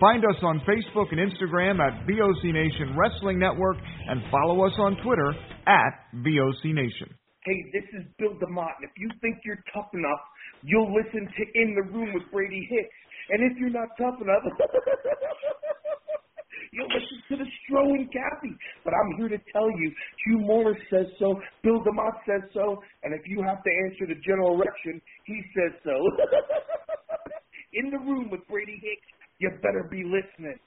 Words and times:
Find 0.00 0.24
us 0.24 0.40
on 0.42 0.64
Facebook 0.64 1.12
and 1.12 1.20
Instagram 1.20 1.76
at 1.76 2.08
VOC 2.08 2.56
Nation 2.56 2.96
Wrestling 2.96 3.38
Network 3.38 3.76
and 4.08 4.22
follow 4.32 4.64
us 4.64 4.72
on 4.78 4.96
Twitter 5.04 5.36
at 5.68 5.92
VOC 6.24 6.72
Nation. 6.72 7.12
Hey, 7.44 7.60
this 7.76 7.84
is 7.92 8.08
Bill 8.18 8.32
DeMott, 8.40 8.80
and 8.80 8.88
if 8.88 8.96
you 8.96 9.10
think 9.20 9.36
you're 9.44 9.60
tough 9.74 9.92
enough, 9.92 10.24
you'll 10.62 10.88
listen 10.88 11.28
to 11.28 11.42
In 11.52 11.76
the 11.76 11.82
Room 11.92 12.14
with 12.14 12.22
Brady 12.32 12.66
Hicks. 12.70 12.96
And 13.28 13.52
if 13.52 13.58
you're 13.58 13.68
not 13.68 13.92
tough 14.00 14.16
enough, 14.24 14.40
you'll 16.72 16.88
listen 16.88 17.20
to 17.28 17.36
the 17.36 17.48
Stro 17.60 17.84
and 17.92 18.08
Kathy. 18.08 18.56
But 18.84 18.94
I'm 18.96 19.18
here 19.18 19.28
to 19.28 19.38
tell 19.52 19.68
you, 19.68 19.92
Hugh 20.24 20.40
Morris 20.40 20.80
says 20.88 21.12
so, 21.18 21.36
Bill 21.62 21.84
DeMott 21.84 22.24
says 22.24 22.48
so, 22.54 22.80
and 23.04 23.12
if 23.12 23.28
you 23.28 23.44
have 23.44 23.62
to 23.62 23.70
answer 23.84 24.08
the 24.08 24.16
general 24.24 24.56
election, 24.56 24.96
he 25.26 25.42
says 25.52 25.76
so. 25.84 25.92
In 27.74 27.90
the 27.90 27.98
Room 27.98 28.30
with 28.30 28.40
Brady 28.48 28.80
Hicks, 28.80 29.19
you 29.40 29.50
better 29.62 29.88
be 29.90 30.04
listening. 30.04 30.58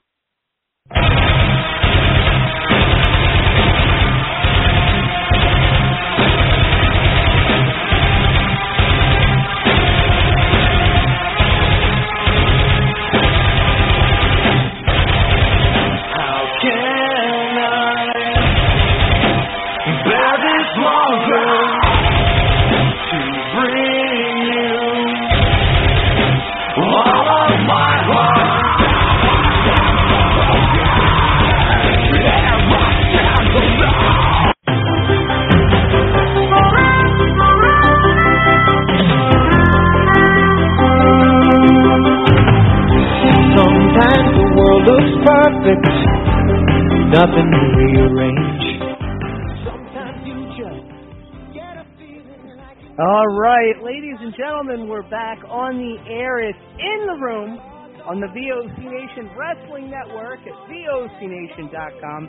Wrestling 59.54 59.90
Network 59.90 60.40
at 60.40 60.54
VOCNation.com. 60.68 62.28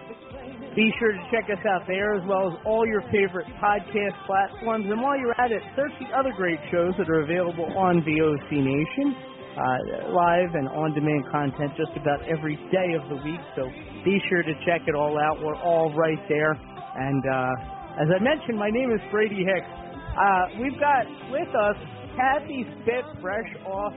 Be 0.75 0.91
sure 0.99 1.11
to 1.11 1.19
check 1.31 1.49
us 1.49 1.63
out 1.65 1.81
there 1.87 2.15
as 2.15 2.23
well 2.27 2.51
as 2.51 2.53
all 2.65 2.85
your 2.85 3.01
favorite 3.11 3.47
podcast 3.61 4.13
platforms. 4.27 4.85
And 4.89 5.01
while 5.01 5.17
you're 5.17 5.39
at 5.39 5.51
it, 5.51 5.61
search 5.75 5.91
the 5.99 6.15
other 6.17 6.31
great 6.35 6.59
shows 6.71 6.93
that 6.97 7.09
are 7.09 7.21
available 7.21 7.65
on 7.77 8.01
VOC 8.01 8.51
Nation. 8.51 9.15
Uh, 9.55 10.11
live 10.11 10.51
and 10.53 10.67
on-demand 10.67 11.23
content 11.31 11.71
just 11.77 11.95
about 11.95 12.19
every 12.27 12.57
day 12.75 12.91
of 12.91 13.07
the 13.07 13.15
week. 13.23 13.39
So 13.55 13.71
be 14.03 14.19
sure 14.27 14.43
to 14.43 14.53
check 14.67 14.81
it 14.85 14.95
all 14.95 15.17
out. 15.17 15.41
We're 15.41 15.55
all 15.55 15.95
right 15.95 16.19
there. 16.27 16.51
And 16.51 17.23
uh, 17.23 18.03
as 18.03 18.07
I 18.11 18.21
mentioned, 18.21 18.59
my 18.59 18.69
name 18.69 18.91
is 18.91 18.99
Brady 19.09 19.47
Hicks. 19.47 19.71
Uh, 20.11 20.59
we've 20.59 20.77
got 20.77 21.07
with 21.31 21.47
us 21.55 21.77
Kathy 22.19 22.67
Spit, 22.83 23.05
fresh 23.21 23.47
off 23.65 23.93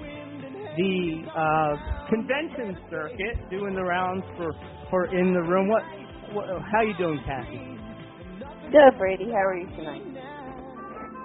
the 0.79 1.27
uh, 1.35 1.75
convention 2.09 2.79
circuit, 2.89 3.35
doing 3.51 3.75
the 3.75 3.83
rounds 3.83 4.25
for 4.39 4.55
for 4.91 5.07
in 5.11 5.35
the 5.35 5.43
room. 5.43 5.69
What, 5.69 5.83
what 6.33 6.47
how 6.71 6.83
you 6.83 6.95
doing, 6.97 7.21
Kathy? 7.27 7.59
Good, 8.71 8.99
Brady. 8.99 9.27
How 9.27 9.43
are 9.43 9.59
you 9.59 9.67
tonight? 9.77 10.03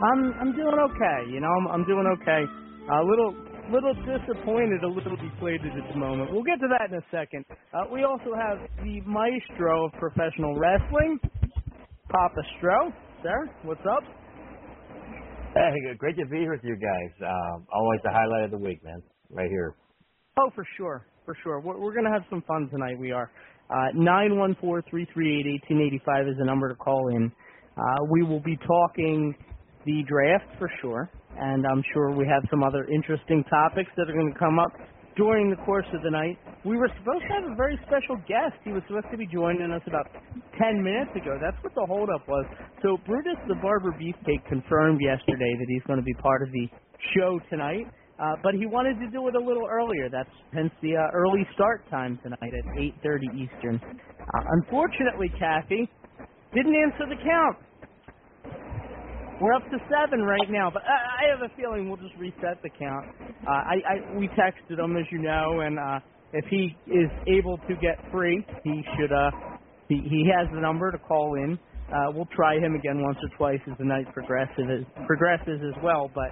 I'm 0.01 0.33
I'm 0.41 0.51
doing 0.57 0.73
okay. 0.89 1.29
You 1.29 1.39
know, 1.39 1.53
I'm 1.61 1.67
I'm 1.67 1.85
doing 1.85 2.07
okay. 2.19 2.43
A 2.89 3.03
little 3.05 3.35
little 3.71 3.93
disappointed, 4.03 4.83
a 4.83 4.87
little 4.87 5.15
deflated 5.15 5.71
at 5.77 5.93
the 5.93 5.97
moment. 5.99 6.33
We'll 6.33 6.43
get 6.43 6.59
to 6.59 6.67
that 6.67 6.89
in 6.91 6.97
a 6.97 7.05
second. 7.11 7.45
Uh, 7.73 7.85
we 7.93 8.03
also 8.03 8.33
have 8.35 8.57
the 8.83 9.01
maestro 9.05 9.85
of 9.85 9.93
professional 9.99 10.57
wrestling, 10.57 11.19
Papa 12.09 12.41
Stro. 12.57 12.91
Sir, 13.21 13.49
what's 13.63 13.85
up? 13.85 14.03
Hey, 15.53 15.95
great 15.97 16.17
to 16.17 16.25
be 16.25 16.39
here 16.39 16.51
with 16.51 16.63
you 16.63 16.75
guys. 16.75 17.29
Um, 17.29 17.67
always 17.71 17.99
the 18.03 18.09
highlight 18.11 18.45
of 18.45 18.51
the 18.51 18.57
week, 18.57 18.83
man. 18.83 19.01
Right 19.33 19.49
here. 19.49 19.75
Oh, 20.39 20.49
for 20.53 20.65
sure, 20.77 21.05
for 21.25 21.35
sure. 21.43 21.59
We're, 21.59 21.79
we're 21.79 21.93
going 21.93 22.05
to 22.05 22.11
have 22.11 22.23
some 22.29 22.43
fun 22.47 22.69
tonight. 22.71 22.97
We 22.99 23.11
are. 23.11 23.31
Uh, 23.69 23.89
Nine 23.95 24.37
one 24.37 24.55
four 24.61 24.83
three 24.89 25.07
three 25.13 25.39
eight 25.39 25.47
eighteen 25.47 25.81
eighty 25.81 26.01
five 26.05 26.27
is 26.27 26.35
the 26.37 26.45
number 26.45 26.69
to 26.69 26.75
call 26.75 27.09
in. 27.15 27.31
Uh, 27.75 27.81
we 28.11 28.21
will 28.21 28.41
be 28.41 28.57
talking 28.67 29.33
the 29.85 30.03
draft 30.07 30.45
for 30.59 30.69
sure, 30.81 31.09
and 31.39 31.65
I'm 31.65 31.81
sure 31.93 32.11
we 32.11 32.27
have 32.27 32.43
some 32.51 32.61
other 32.63 32.85
interesting 32.85 33.43
topics 33.49 33.89
that 33.97 34.09
are 34.09 34.13
going 34.13 34.31
to 34.31 34.37
come 34.39 34.59
up 34.59 34.71
during 35.15 35.49
the 35.49 35.57
course 35.65 35.85
of 35.93 36.01
the 36.03 36.11
night. 36.11 36.37
We 36.65 36.77
were 36.77 36.89
supposed 36.99 37.25
to 37.25 37.33
have 37.33 37.51
a 37.51 37.55
very 37.55 37.79
special 37.87 38.17
guest. 38.27 38.57
He 38.63 38.71
was 38.71 38.83
supposed 38.87 39.09
to 39.11 39.17
be 39.17 39.27
joining 39.27 39.71
us 39.71 39.81
about 39.87 40.09
10 40.61 40.83
minutes 40.83 41.11
ago. 41.15 41.37
That's 41.41 41.57
what 41.63 41.73
the 41.73 41.85
holdup 41.85 42.27
was. 42.27 42.45
So 42.81 42.97
Brutus 43.05 43.37
the 43.47 43.55
Barber 43.61 43.93
Beefcake 43.97 44.45
confirmed 44.49 45.01
yesterday 45.01 45.51
that 45.57 45.67
he's 45.67 45.83
going 45.87 45.99
to 45.99 46.05
be 46.05 46.13
part 46.21 46.43
of 46.43 46.51
the 46.51 46.67
show 47.17 47.39
tonight. 47.49 47.85
Uh, 48.19 48.35
but 48.43 48.53
he 48.53 48.65
wanted 48.65 48.99
to 48.99 49.09
do 49.09 49.27
it 49.27 49.35
a 49.35 49.39
little 49.39 49.65
earlier. 49.69 50.09
That's 50.09 50.29
hence 50.53 50.71
the 50.81 50.95
uh, 50.95 51.09
early 51.13 51.47
start 51.55 51.89
time 51.89 52.19
tonight 52.21 52.53
at 52.53 52.65
8:30 52.77 53.25
Eastern. 53.33 53.81
Uh, 53.81 54.43
unfortunately, 54.61 55.31
Kathy 55.39 55.89
didn't 56.53 56.75
answer 56.75 57.09
the 57.09 57.17
count. 57.25 57.57
We're 59.41 59.53
up 59.53 59.63
to 59.71 59.77
seven 59.89 60.21
right 60.21 60.49
now, 60.49 60.69
but 60.71 60.83
I, 60.83 61.25
I 61.25 61.29
have 61.33 61.41
a 61.41 61.53
feeling 61.57 61.89
we'll 61.89 61.97
just 61.97 62.15
reset 62.17 62.61
the 62.61 62.69
count. 62.77 63.05
Uh, 63.47 63.49
I, 63.49 63.75
I 63.81 64.17
we 64.17 64.29
texted 64.37 64.77
him, 64.77 64.95
as 64.95 65.05
you 65.11 65.19
know, 65.19 65.61
and 65.61 65.79
uh, 65.79 65.99
if 66.33 66.45
he 66.49 66.77
is 66.87 67.09
able 67.27 67.57
to 67.67 67.73
get 67.81 67.97
free, 68.11 68.45
he 68.63 68.83
should. 68.95 69.11
Uh, 69.11 69.31
he, 69.89 69.95
he 69.95 70.29
has 70.37 70.47
the 70.53 70.61
number 70.61 70.91
to 70.91 70.99
call 70.99 71.35
in. 71.35 71.59
Uh, 71.89 72.11
we'll 72.13 72.29
try 72.35 72.55
him 72.55 72.75
again 72.75 73.01
once 73.01 73.17
or 73.21 73.29
twice 73.37 73.59
as 73.69 73.77
the 73.77 73.85
night 73.85 74.05
progresses 74.13 74.85
progresses 75.05 75.59
as 75.65 75.83
well. 75.83 76.09
But 76.13 76.31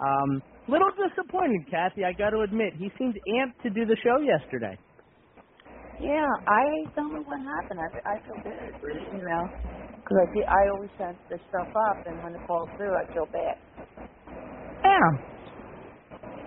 um, 0.00 0.42
little 0.68 0.90
disappointed, 0.94 1.66
Kathy. 1.70 2.04
I 2.04 2.12
got 2.12 2.30
to 2.30 2.40
admit, 2.40 2.74
he 2.78 2.90
seemed 2.98 3.18
amped 3.28 3.62
to 3.62 3.70
do 3.70 3.86
the 3.86 3.96
show 4.02 4.18
yesterday. 4.20 4.78
Yeah, 6.00 6.26
I 6.48 6.64
don't 6.96 7.14
know 7.14 7.22
what 7.22 7.38
happened. 7.40 7.78
I, 7.78 8.14
I 8.14 8.16
feel 8.26 8.38
good, 8.42 8.74
you 9.14 9.22
know, 9.22 9.44
because 10.02 10.18
I 10.18 10.26
did, 10.34 10.44
I 10.50 10.62
always 10.74 10.90
set 10.98 11.14
the 11.30 11.38
stuff 11.48 11.70
up, 11.70 12.06
and 12.06 12.22
when 12.22 12.34
it 12.34 12.40
falls 12.46 12.68
through, 12.76 12.90
I 12.90 13.06
feel 13.14 13.26
bad. 13.30 13.56
Yeah. 14.82 15.32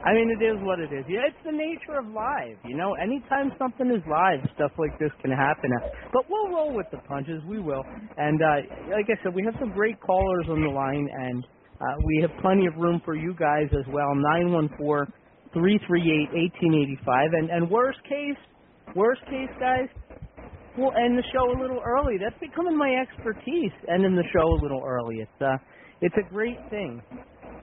I 0.06 0.14
mean, 0.14 0.30
it 0.30 0.44
is 0.44 0.62
what 0.62 0.80
it 0.80 0.94
is. 0.94 1.04
Yeah, 1.10 1.26
it's 1.26 1.42
the 1.44 1.52
nature 1.52 1.98
of 1.98 2.06
live. 2.14 2.58
You 2.64 2.78
know, 2.78 2.94
anytime 3.02 3.50
something 3.58 3.90
is 3.90 4.04
live, 4.06 4.38
stuff 4.54 4.72
like 4.78 4.94
this 5.00 5.10
can 5.22 5.32
happen. 5.32 5.72
But 6.14 6.30
we'll 6.30 6.50
roll 6.50 6.76
with 6.76 6.86
the 6.92 7.00
punches. 7.10 7.42
We 7.48 7.60
will. 7.60 7.82
And 8.18 8.38
uh, 8.42 8.94
like 8.94 9.10
I 9.10 9.18
said, 9.24 9.34
we 9.34 9.44
have 9.46 9.56
some 9.60 9.72
great 9.74 10.00
callers 10.02 10.46
on 10.50 10.62
the 10.62 10.70
line, 10.70 11.10
and 11.10 11.44
uh, 11.82 11.96
we 12.06 12.20
have 12.22 12.32
plenty 12.42 12.68
of 12.68 12.76
room 12.78 13.02
for 13.04 13.16
you 13.16 13.36
guys 13.38 13.68
as 13.72 13.86
well. 13.92 14.16
Nine 14.16 14.52
one 14.52 14.70
four 14.78 15.08
three 15.54 15.80
three 15.88 16.02
eight 16.02 16.32
eighteen 16.36 16.74
eighty 16.74 16.98
five. 17.06 17.30
And 17.34 17.50
and 17.50 17.70
worst 17.70 18.00
case, 18.04 18.40
worst 18.96 19.22
case, 19.30 19.50
guys, 19.60 19.88
we'll 20.78 20.94
end 20.96 21.18
the 21.18 21.24
show 21.34 21.52
a 21.52 21.58
little 21.62 21.82
early. 21.86 22.16
That's 22.18 22.40
becoming 22.40 22.78
my 22.78 22.96
expertise. 23.02 23.72
Ending 23.94 24.16
the 24.16 24.28
show 24.34 24.48
a 24.48 24.60
little 24.62 24.84
early. 24.86 25.18
It's 25.20 25.42
uh, 25.42 25.58
it's 26.02 26.16
a 26.18 26.34
great 26.34 26.58
thing 26.70 27.02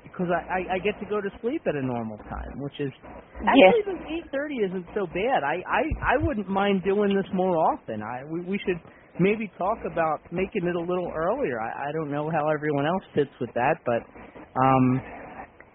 because 0.03 0.29
I, 0.29 0.61
I 0.61 0.61
I 0.75 0.79
get 0.79 0.99
to 1.01 1.07
go 1.07 1.21
to 1.21 1.31
sleep 1.41 1.63
at 1.67 1.75
a 1.75 1.83
normal 1.83 2.19
time, 2.29 2.61
which 2.61 2.79
is 2.81 2.93
actually 3.41 3.81
even 3.81 3.97
eight 4.13 4.27
thirty 4.33 4.57
isn't 4.57 4.87
so 4.95 5.07
bad. 5.07 5.43
I 5.45 5.63
I 5.67 5.83
I 6.15 6.17
wouldn't 6.21 6.49
mind 6.49 6.83
doing 6.85 7.15
this 7.15 7.27
more 7.33 7.57
often. 7.57 8.03
I 8.03 8.25
we 8.31 8.41
we 8.43 8.59
should 8.67 8.81
maybe 9.21 9.51
talk 9.59 9.79
about 9.91 10.21
making 10.33 10.67
it 10.67 10.77
a 10.77 10.81
little 10.81 11.13
earlier. 11.15 11.61
I 11.61 11.89
I 11.89 11.93
don't 11.93 12.11
know 12.11 12.31
how 12.31 12.49
everyone 12.49 12.87
else 12.87 13.03
fits 13.15 13.31
with 13.41 13.51
that, 13.55 13.77
but 13.85 14.03
um, 14.61 15.03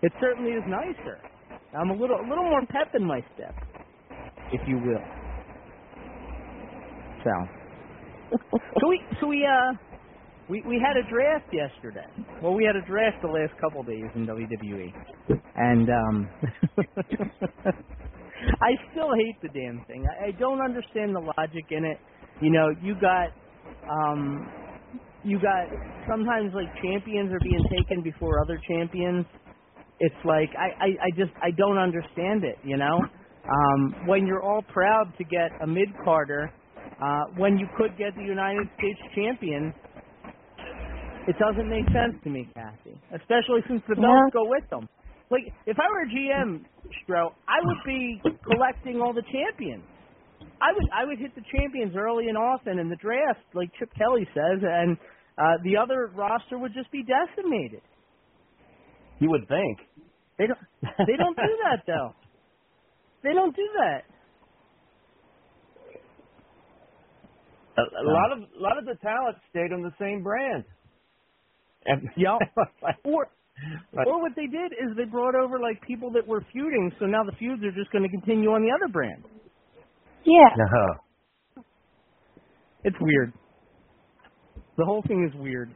it 0.01 0.11
certainly 0.19 0.51
is 0.51 0.63
nicer. 0.67 1.19
I'm 1.77 1.89
a 1.89 1.93
little 1.93 2.17
a 2.17 2.27
little 2.27 2.45
more 2.45 2.61
pep 2.67 2.93
in 2.95 3.03
my 3.05 3.21
step, 3.35 3.55
if 4.53 4.61
you 4.67 4.77
will. 4.77 5.03
So, 7.23 7.31
so 8.79 8.87
we 8.89 9.01
so 9.19 9.27
we 9.27 9.45
uh 9.45 9.73
we 10.49 10.63
we 10.67 10.81
had 10.83 10.97
a 10.97 11.03
draft 11.09 11.53
yesterday. 11.53 12.07
Well, 12.41 12.53
we 12.53 12.65
had 12.65 12.75
a 12.75 12.85
draft 12.87 13.17
the 13.21 13.27
last 13.27 13.53
couple 13.61 13.81
of 13.81 13.87
days 13.87 14.05
in 14.15 14.27
WWE, 14.27 14.93
and 15.55 15.89
um 15.89 16.29
I 18.61 18.71
still 18.91 19.11
hate 19.15 19.41
the 19.41 19.49
damn 19.49 19.83
thing. 19.87 20.05
I, 20.07 20.27
I 20.27 20.31
don't 20.31 20.61
understand 20.61 21.15
the 21.15 21.21
logic 21.37 21.65
in 21.71 21.85
it. 21.85 21.99
You 22.41 22.51
know, 22.51 22.69
you 22.81 22.95
got 22.99 23.29
um 23.89 24.47
you 25.23 25.39
got 25.39 25.67
sometimes 26.09 26.53
like 26.53 26.67
champions 26.81 27.31
are 27.33 27.39
being 27.43 27.63
taken 27.69 28.03
before 28.03 28.41
other 28.41 28.59
champions. 28.67 29.25
It's 29.99 30.21
like 30.25 30.49
I 30.57 30.69
I, 30.77 30.89
I 31.07 31.09
just 31.15 31.31
I 31.41 31.51
don't 31.57 31.77
understand 31.77 32.43
it. 32.43 32.57
You 32.63 32.77
know, 32.77 32.99
um 33.47 34.07
when 34.07 34.27
you're 34.27 34.43
all 34.43 34.61
proud 34.73 35.13
to 35.17 35.23
get 35.23 35.49
a 35.61 35.67
mid 35.67 35.89
carder 36.03 36.51
uh, 37.01 37.25
when 37.37 37.57
you 37.57 37.67
could 37.77 37.97
get 37.97 38.15
the 38.15 38.23
United 38.23 38.67
States 38.77 38.99
champion, 39.13 39.73
it 41.27 41.35
doesn't 41.37 41.69
make 41.69 41.85
sense 41.93 42.17
to 42.23 42.29
me, 42.29 42.49
Kathy. 42.55 42.97
Especially 43.13 43.61
since 43.67 43.81
the 43.87 43.95
belts 43.95 44.33
go 44.33 44.49
with 44.49 44.67
them. 44.69 44.87
Like, 45.29 45.43
if 45.65 45.77
I 45.77 45.85
were 45.91 46.01
a 46.01 46.09
GM, 46.09 46.63
Stro, 47.03 47.29
I 47.47 47.59
would 47.61 47.77
be 47.85 48.21
collecting 48.49 49.01
all 49.01 49.13
the 49.13 49.23
champions. 49.29 49.83
I 50.61 50.73
would 50.73 50.87
I 50.93 51.05
would 51.05 51.19
hit 51.19 51.35
the 51.35 51.43
champions 51.51 51.95
early 51.95 52.27
and 52.27 52.37
often 52.37 52.79
in 52.79 52.89
the 52.89 52.95
draft, 52.95 53.41
like 53.53 53.69
Chip 53.79 53.89
Kelly 53.97 54.27
says, 54.33 54.61
and 54.63 54.97
uh, 55.37 55.61
the 55.63 55.77
other 55.77 56.11
roster 56.15 56.57
would 56.57 56.73
just 56.73 56.91
be 56.91 57.03
decimated. 57.03 57.81
You 59.19 59.29
would 59.29 59.47
think. 59.47 59.79
They 60.37 60.47
don't. 60.47 60.59
They 60.81 61.17
don't 61.17 61.35
do 61.35 61.57
that 61.69 61.83
though. 61.85 62.13
They 63.23 63.33
don't 63.33 63.55
do 63.55 63.67
that. 63.79 64.03
A, 67.77 67.81
a 67.81 68.05
lot 68.09 68.31
of 68.31 68.39
a 68.39 68.61
lot 68.61 68.77
of 68.77 68.85
the 68.85 68.95
talent 69.01 69.37
stayed 69.49 69.71
on 69.73 69.81
the 69.83 69.93
same 69.99 70.23
brand. 70.23 70.63
Like, 72.81 72.95
Or 73.03 73.27
like, 73.93 74.07
or 74.07 74.21
what 74.21 74.33
they 74.35 74.45
did 74.47 74.73
is 74.73 74.95
they 74.97 75.05
brought 75.05 75.35
over 75.35 75.59
like 75.59 75.81
people 75.81 76.11
that 76.11 76.27
were 76.27 76.45
feuding, 76.53 76.91
so 76.99 77.05
now 77.05 77.23
the 77.23 77.31
feuds 77.39 77.63
are 77.63 77.71
just 77.71 77.91
going 77.91 78.03
to 78.03 78.09
continue 78.09 78.49
on 78.51 78.61
the 78.61 78.71
other 78.71 78.91
brand. 78.91 79.23
Yeah. 80.27 80.49
no. 80.57 80.85
It's 82.83 82.95
weird. 82.99 83.33
The 84.77 84.85
whole 84.85 85.01
thing 85.07 85.27
is 85.27 85.39
weird. 85.39 85.69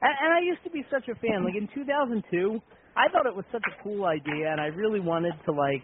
And, 0.00 0.14
and 0.22 0.32
I 0.32 0.40
used 0.40 0.62
to 0.64 0.70
be 0.70 0.84
such 0.90 1.08
a 1.08 1.14
fan. 1.18 1.44
Like 1.44 1.54
in 1.58 1.68
2002, 1.74 2.60
I 2.96 3.08
thought 3.12 3.26
it 3.26 3.34
was 3.34 3.44
such 3.52 3.62
a 3.66 3.82
cool 3.82 4.04
idea, 4.06 4.50
and 4.50 4.60
I 4.60 4.66
really 4.66 5.00
wanted 5.00 5.34
to 5.46 5.52
like 5.52 5.82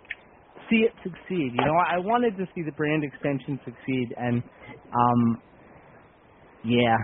see 0.71 0.87
it 0.87 0.93
succeed. 1.03 1.53
You 1.59 1.65
know, 1.67 1.75
I 1.75 1.99
wanted 1.99 2.37
to 2.39 2.47
see 2.55 2.63
the 2.63 2.73
brand 2.73 3.03
extension 3.05 3.59
succeed, 3.65 4.15
and 4.17 4.43
um, 4.95 5.43
yeah, 6.65 6.97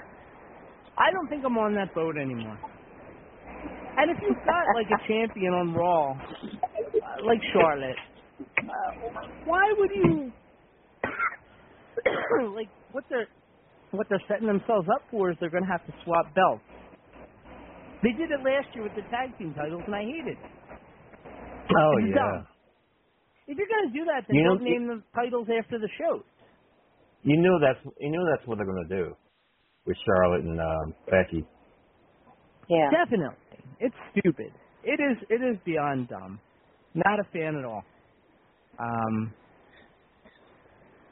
I 0.99 1.11
don't 1.13 1.29
think 1.29 1.45
I'm 1.45 1.59
on 1.59 1.75
that 1.75 1.95
boat 1.95 2.17
anymore. 2.17 2.59
And 3.97 4.11
if 4.11 4.19
you've 4.23 4.45
got 4.47 4.65
like 4.75 4.87
a 4.91 5.01
champion 5.09 5.55
on 5.55 5.73
Raw, 5.75 6.13
uh, 6.13 7.27
like 7.27 7.41
Charlotte, 7.53 7.97
uh, 8.41 9.21
why 9.45 9.73
would 9.79 9.91
you 9.95 10.33
like 12.57 12.69
what 12.93 13.05
they're 13.11 13.29
what 13.93 14.07
they're 14.09 14.23
setting 14.29 14.47
themselves 14.47 14.89
up 14.95 15.03
for 15.11 15.31
is 15.31 15.37
they're 15.41 15.51
going 15.55 15.65
to 15.65 15.71
have 15.71 15.85
to 15.87 15.95
swap 16.05 16.27
belts. 16.35 16.65
They 18.03 18.13
did 18.13 18.31
it 18.31 18.43
last 18.45 18.69
year 18.75 18.85
with 18.85 18.95
the 18.97 19.03
tag 19.09 19.37
team 19.39 19.55
titles, 19.55 19.83
and 19.87 19.95
I 19.95 20.03
hate 20.03 20.29
it. 20.29 20.39
Oh 21.71 21.93
It's 21.99 22.11
yeah. 22.11 22.17
dumb. 22.17 22.47
If 23.47 23.59
you're 23.59 23.69
going 23.69 23.93
to 23.93 23.95
do 23.95 24.05
that, 24.07 24.25
then 24.27 24.37
You 24.37 24.45
don't 24.49 24.63
name 24.65 24.89
the 24.89 25.03
titles 25.15 25.49
after 25.53 25.79
the 25.79 25.89
shows. 26.01 26.25
You 27.23 27.37
knew 27.41 27.59
that's 27.61 27.81
you 28.01 28.11
knew 28.11 28.25
that's 28.31 28.47
what 28.47 28.59
they're 28.59 28.67
gonna 28.67 28.89
do 28.89 29.17
with 29.87 29.97
Charlotte 30.05 30.45
and 30.45 30.61
um, 30.61 30.95
Becky. 31.07 31.45
Yeah. 32.69 32.91
Definitely, 32.93 33.37
it's 33.81 33.95
stupid. 34.13 34.53
It 34.83 35.01
is. 35.01 35.17
It 35.31 35.41
is 35.43 35.57
beyond 35.65 36.09
dumb. 36.09 36.41
Not 36.95 37.21
a 37.21 37.25
fan 37.33 37.57
at 37.57 37.65
all. 37.65 37.83
Um, 38.79 39.33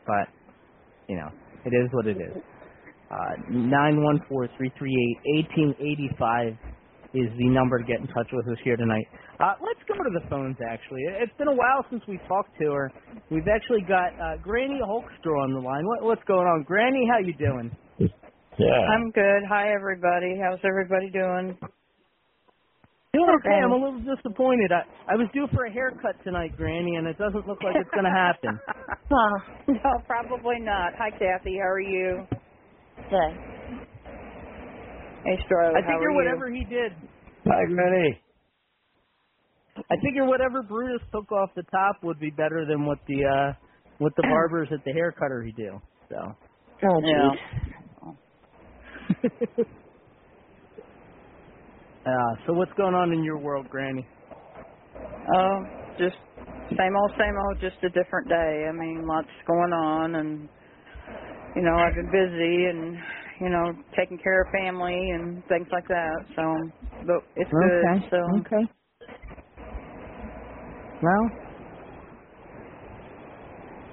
but 0.06 0.28
you 1.12 1.16
know, 1.20 1.28
it 1.68 1.76
is 1.76 1.92
what 1.92 2.06
it 2.06 2.16
is. 2.16 2.40
Uh, 3.12 3.36
Nine 3.52 4.02
one 4.02 4.18
four 4.28 4.48
three 4.56 4.72
three 4.78 4.96
eight 4.96 5.18
eighteen 5.36 5.74
eighty 5.78 6.08
five 6.18 6.56
is 7.12 7.28
the 7.36 7.48
number 7.52 7.76
to 7.76 7.84
get 7.84 8.00
in 8.00 8.06
touch 8.08 8.32
with 8.32 8.48
us 8.48 8.56
here 8.64 8.76
tonight. 8.78 9.04
Uh, 9.38 9.52
let's 9.60 9.84
go 9.86 9.92
to 9.92 10.08
the 10.16 10.24
phones. 10.30 10.56
Actually, 10.66 11.02
it's 11.20 11.36
been 11.36 11.48
a 11.48 11.54
while 11.54 11.84
since 11.90 12.02
we 12.08 12.16
talked 12.26 12.56
to 12.58 12.72
her. 12.72 12.90
We've 13.30 13.48
actually 13.52 13.82
got 13.86 14.16
uh, 14.16 14.40
Granny 14.40 14.80
Hulkster 14.80 15.36
on 15.36 15.52
the 15.52 15.60
line. 15.60 15.84
What, 15.84 16.04
what's 16.04 16.24
going 16.26 16.46
on, 16.48 16.64
Granny? 16.64 17.06
How 17.12 17.18
you 17.18 17.34
doing? 17.36 17.68
Yeah. 18.58 18.80
I'm 18.96 19.10
good. 19.10 19.42
Hi, 19.48 19.74
everybody. 19.74 20.40
How's 20.40 20.60
everybody 20.64 21.10
doing? 21.10 21.58
Doing 23.12 23.28
okay. 23.28 23.60
I'm 23.62 23.72
a 23.72 23.74
little 23.76 24.00
disappointed. 24.00 24.72
I 24.72 24.88
I 25.12 25.16
was 25.16 25.28
due 25.34 25.46
for 25.52 25.66
a 25.66 25.70
haircut 25.70 26.16
tonight, 26.24 26.56
Granny, 26.56 26.96
and 26.96 27.06
it 27.06 27.18
doesn't 27.18 27.46
look 27.46 27.62
like 27.62 27.76
it's 27.76 27.90
going 27.90 28.04
to 28.08 28.10
happen. 28.10 28.58
Huh. 29.10 29.38
no, 29.68 30.00
probably 30.06 30.56
not. 30.60 30.94
Hi, 30.96 31.10
Kathy. 31.10 31.58
How 31.60 31.68
are 31.68 31.80
you? 31.80 32.26
Good. 33.10 33.36
Hey, 35.26 35.36
Stro. 35.44 35.76
I 35.76 35.84
how 35.84 35.92
figure 35.92 36.08
are 36.08 36.14
whatever 36.14 36.50
he 36.50 36.64
did, 36.64 36.92
Hi, 37.46 37.64
Granny. 37.68 38.18
I 39.76 39.96
figure 40.02 40.24
whatever 40.24 40.62
Brutus 40.62 41.06
took 41.12 41.30
off 41.32 41.50
the 41.54 41.64
top 41.64 41.96
would 42.02 42.18
be 42.18 42.30
better 42.30 42.64
than 42.66 42.86
what 42.86 42.98
the 43.06 43.24
uh 43.26 43.52
what 43.98 44.16
the 44.16 44.22
barbers 44.30 44.68
at 44.72 44.82
the 44.86 44.92
hair 44.92 45.12
cutter 45.12 45.42
he 45.42 45.52
do. 45.52 45.78
So. 46.08 46.16
Oh, 46.84 47.00
Yeah. 47.04 47.36
jeez. 52.06 52.10
Uh, 52.10 52.46
so 52.46 52.54
what's 52.54 52.72
going 52.76 52.94
on 52.94 53.12
in 53.12 53.24
your 53.24 53.38
world, 53.38 53.68
Granny? 53.70 54.06
Oh, 55.36 55.60
just 55.98 56.16
same 56.78 56.96
old, 56.96 57.12
same 57.18 57.34
old. 57.36 57.60
Just 57.60 57.82
a 57.84 57.90
different 57.90 58.28
day. 58.28 58.66
I 58.68 58.72
mean, 58.72 59.06
lots 59.06 59.28
going 59.46 59.72
on, 59.72 60.16
and 60.16 60.48
you 61.56 61.62
know, 61.62 61.76
I've 61.76 61.94
been 61.94 62.10
busy 62.12 62.66
and 62.70 62.96
you 63.40 63.50
know, 63.50 63.72
taking 63.98 64.18
care 64.22 64.42
of 64.42 64.48
family 64.52 64.94
and 64.94 65.42
things 65.48 65.66
like 65.72 65.88
that. 65.88 66.16
So, 66.36 66.42
but 67.06 67.22
it's 67.36 67.50
good. 67.50 68.10
So, 68.10 68.18
okay. 68.40 68.64
Well. 71.02 71.30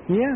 Yeah. 0.09 0.35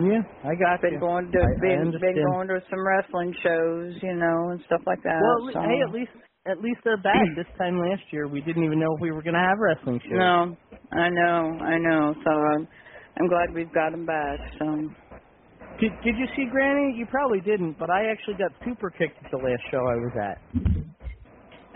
Yeah, 0.00 0.22
I 0.44 0.54
got 0.54 0.80
been 0.82 0.94
you. 0.94 1.00
going 1.00 1.30
to 1.32 1.38
I- 1.38 1.46
I 1.46 1.60
been, 1.60 1.80
understand. 1.82 2.14
been 2.14 2.24
going 2.24 2.48
to 2.48 2.60
some 2.70 2.86
wrestling 2.86 3.34
shows, 3.42 3.94
you 4.02 4.14
know, 4.14 4.50
and 4.50 4.60
stuff 4.66 4.82
like 4.86 5.02
that. 5.02 5.20
Well, 5.20 5.50
so. 5.52 5.60
hey, 5.60 5.82
at 5.82 5.92
least 5.92 6.12
at 6.46 6.60
least 6.62 6.80
they're 6.84 7.02
back. 7.02 7.22
this 7.36 7.50
time 7.58 7.78
last 7.78 8.02
year, 8.12 8.28
we 8.28 8.40
didn't 8.40 8.64
even 8.64 8.78
know 8.80 8.94
if 8.94 9.00
we 9.02 9.10
were 9.10 9.22
going 9.22 9.34
to 9.34 9.40
have 9.42 9.58
wrestling 9.58 10.00
shows. 10.04 10.18
No, 10.18 10.56
I 10.92 11.08
know, 11.10 11.40
I 11.64 11.78
know. 11.78 12.14
So 12.24 12.30
I'm, 12.30 12.68
I'm 13.18 13.28
glad 13.28 13.52
we've 13.54 13.72
got 13.74 13.92
him 13.92 14.06
back. 14.06 14.38
So 14.58 14.64
Did 15.80 15.92
Did 16.04 16.16
you 16.16 16.26
see 16.36 16.46
Granny? 16.50 16.94
You 16.96 17.06
probably 17.10 17.40
didn't, 17.40 17.78
but 17.78 17.90
I 17.90 18.10
actually 18.10 18.34
got 18.38 18.52
super 18.64 18.90
kicked 18.90 19.18
at 19.24 19.30
the 19.30 19.38
last 19.38 19.62
show 19.70 19.78
I 19.78 19.96
was 19.98 20.12
at. 20.16 20.38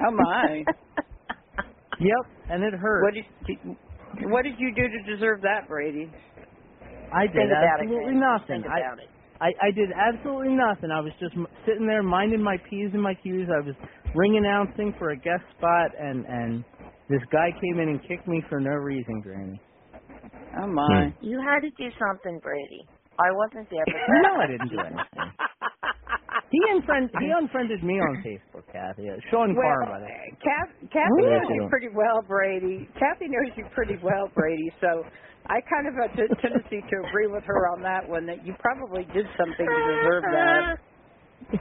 oh 0.06 0.12
my, 0.12 0.64
Yep, 2.00 2.24
and 2.50 2.64
it 2.64 2.74
hurt. 2.74 3.02
what 3.04 3.14
did 3.14 3.24
you, 3.48 3.76
what 4.30 4.42
did 4.44 4.54
you 4.58 4.74
do 4.74 4.82
to 4.88 5.16
deserve 5.16 5.42
that, 5.42 5.68
Brady? 5.68 6.10
I 7.14 7.26
did 7.26 7.36
Think 7.36 7.52
about 7.52 7.62
it, 7.62 7.84
absolutely 7.84 8.14
nothing. 8.16 8.64
I. 8.68 8.80
I 9.42 9.50
I 9.58 9.70
did 9.74 9.90
absolutely 9.90 10.54
nothing. 10.54 10.90
I 10.94 11.00
was 11.00 11.12
just 11.18 11.34
m- 11.34 11.48
sitting 11.66 11.86
there 11.86 12.02
minding 12.02 12.40
my 12.40 12.56
p's 12.70 12.90
and 12.94 13.02
my 13.02 13.14
q's. 13.14 13.48
I 13.50 13.58
was 13.66 13.74
ring 14.14 14.36
announcing 14.38 14.94
for 14.98 15.10
a 15.10 15.16
guest 15.16 15.42
spot, 15.58 15.90
and 15.98 16.24
and 16.26 16.64
this 17.10 17.22
guy 17.32 17.50
came 17.60 17.80
in 17.80 17.88
and 17.88 18.00
kicked 18.06 18.28
me 18.28 18.42
for 18.48 18.60
no 18.60 18.70
reason, 18.70 19.20
Granny. 19.20 19.60
Oh 20.62 20.68
my. 20.68 21.12
You 21.20 21.42
had 21.42 21.60
to 21.66 21.70
do 21.70 21.90
something, 21.98 22.38
Brady. 22.38 22.86
I 23.18 23.32
wasn't 23.34 23.68
there. 23.70 23.82
But 23.84 24.22
No, 24.22 24.40
I 24.40 24.46
didn't 24.46 24.68
do 24.70 24.78
anything. 24.78 25.32
He 26.52 26.60
unfriend 26.68 27.08
he 27.18 27.32
unfriended 27.32 27.82
me 27.82 27.94
on 27.94 28.20
Facebook, 28.20 28.64
Kathy. 28.70 29.08
Uh, 29.08 29.16
Sean 29.30 29.56
Well, 29.56 29.64
Carr, 29.64 29.86
by 29.88 29.98
the 30.00 30.04
way. 30.04 30.36
Kath, 30.44 30.68
Kathy 30.92 31.24
knows 31.24 31.48
you 31.48 31.66
pretty 31.70 31.88
well, 31.94 32.20
Brady. 32.28 32.86
Kathy 33.00 33.28
knows 33.32 33.56
you 33.56 33.64
pretty 33.74 33.96
well, 34.02 34.28
Brady. 34.34 34.68
So 34.78 35.02
I 35.46 35.60
kind 35.66 35.86
of 35.88 35.94
have 35.94 36.12
a 36.14 36.28
tendency 36.40 36.80
to 36.80 36.96
agree 37.08 37.26
with 37.26 37.44
her 37.44 37.68
on 37.74 37.82
that 37.82 38.08
one. 38.08 38.26
That 38.26 38.46
you 38.46 38.54
probably 38.60 39.04
did 39.12 39.26
something 39.38 39.66
to 39.66 39.82
deserve 39.96 40.24
that. 40.32 40.78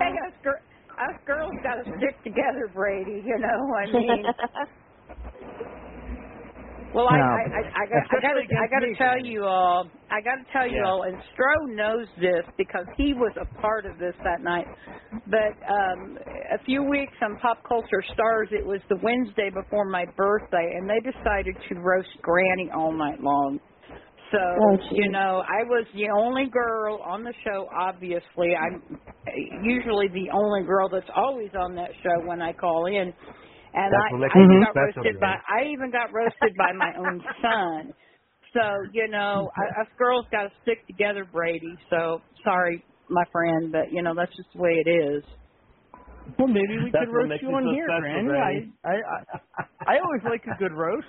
hey, 0.00 0.12
us, 0.26 0.34
gir- 0.42 0.64
us 0.98 1.16
girls 1.26 1.52
got 1.62 1.82
to 1.82 1.84
stick 1.98 2.16
together, 2.24 2.70
Brady. 2.72 3.22
You 3.24 3.38
know, 3.38 3.74
I 3.76 3.86
mean. 3.92 4.24
Well, 6.94 7.08
I, 7.08 7.18
No. 7.18 7.20
I, 7.20 7.42
I, 7.42 7.62
I 7.84 7.86
got, 7.90 8.04
I 8.10 8.18
got, 8.22 8.34
to, 8.34 8.44
I 8.56 8.68
got 8.70 8.80
to 8.80 8.90
tell 8.98 9.18
you 9.26 9.44
all, 9.44 9.90
I 10.10 10.22
got 10.22 10.36
to 10.36 10.46
tell 10.52 10.68
you 10.68 10.82
Yeah. 10.82 10.86
all, 10.86 11.04
and 11.04 11.18
Stro 11.34 11.76
knows 11.76 12.08
this 12.18 12.46
because 12.58 12.86
he 12.96 13.14
was 13.14 13.34
a 13.40 13.46
part 13.60 13.86
of 13.86 13.98
this 13.98 14.14
that 14.24 14.42
night. 14.42 14.68
But 15.26 15.54
um 15.70 16.18
a 16.54 16.58
few 16.66 16.82
weeks 16.84 17.14
on 17.22 17.36
Pop 17.36 17.62
Culture 17.68 18.02
Stars, 18.12 18.48
it 18.52 18.66
was 18.66 18.80
the 18.90 18.98
Wednesday 19.02 19.50
before 19.54 19.86
my 19.88 20.06
birthday, 20.16 20.72
and 20.76 20.90
they 20.90 21.00
decided 21.00 21.56
to 21.70 21.76
roast 21.80 22.10
Granny 22.22 22.70
all 22.76 22.92
night 22.92 23.20
long. 23.20 23.60
So 24.32 24.40
Oh, 24.58 24.78
you 24.90 25.10
know, 25.10 25.44
I 25.46 25.64
was 25.64 25.86
the 25.94 26.08
only 26.16 26.48
girl 26.50 27.00
on 27.06 27.24
the 27.24 27.34
show. 27.44 27.68
Obviously, 27.78 28.56
I'm 28.56 29.00
usually 29.62 30.08
the 30.08 30.30
only 30.34 30.64
girl 30.66 30.88
that's 30.90 31.10
always 31.14 31.50
on 31.58 31.76
that 31.76 31.90
show 32.02 32.26
when 32.26 32.42
I 32.42 32.52
call 32.54 32.86
in. 32.86 33.14
And 33.74 33.92
That's 33.92 34.08
I, 34.32 34.38
I 34.38 34.42
even 34.44 34.60
got 34.60 34.76
special, 34.76 35.04
roasted 35.04 35.20
by 35.20 35.36
I 35.48 35.66
even 35.72 35.92
got 35.92 36.14
roasted 36.14 36.56
by 36.56 36.72
my 36.74 36.92
own 36.98 37.22
son. 37.42 37.94
So 38.54 38.62
you 38.92 39.08
know, 39.08 39.50
I- 39.56 39.82
us 39.82 39.88
girls 39.98 40.26
got 40.32 40.44
to 40.44 40.50
stick 40.62 40.86
together, 40.88 41.26
Brady. 41.30 41.78
So 41.90 42.22
sorry, 42.44 42.86
my 43.10 43.24
friend, 43.32 43.72
but 43.72 43.92
you 43.92 44.02
know 44.02 44.14
that's 44.16 44.36
just 44.36 44.50
the 44.54 44.62
way 44.62 44.82
it 44.84 44.90
is. 44.90 45.24
Well, 46.38 46.48
maybe 46.48 46.78
we 46.82 46.92
That's 46.92 46.98
could 46.98 47.10
roast 47.12 47.34
you 47.42 47.48
on 47.54 47.64
so 47.64 47.68
here, 47.68 47.90
special, 47.90 48.22
Granny. 48.22 48.22
Granny. 48.22 48.74
I, 48.84 48.90
I, 48.90 48.92
I, 49.58 49.64
I 49.86 49.98
always 50.04 50.22
like 50.24 50.44
a 50.46 50.52
good 50.52 50.72
roast. 50.72 51.06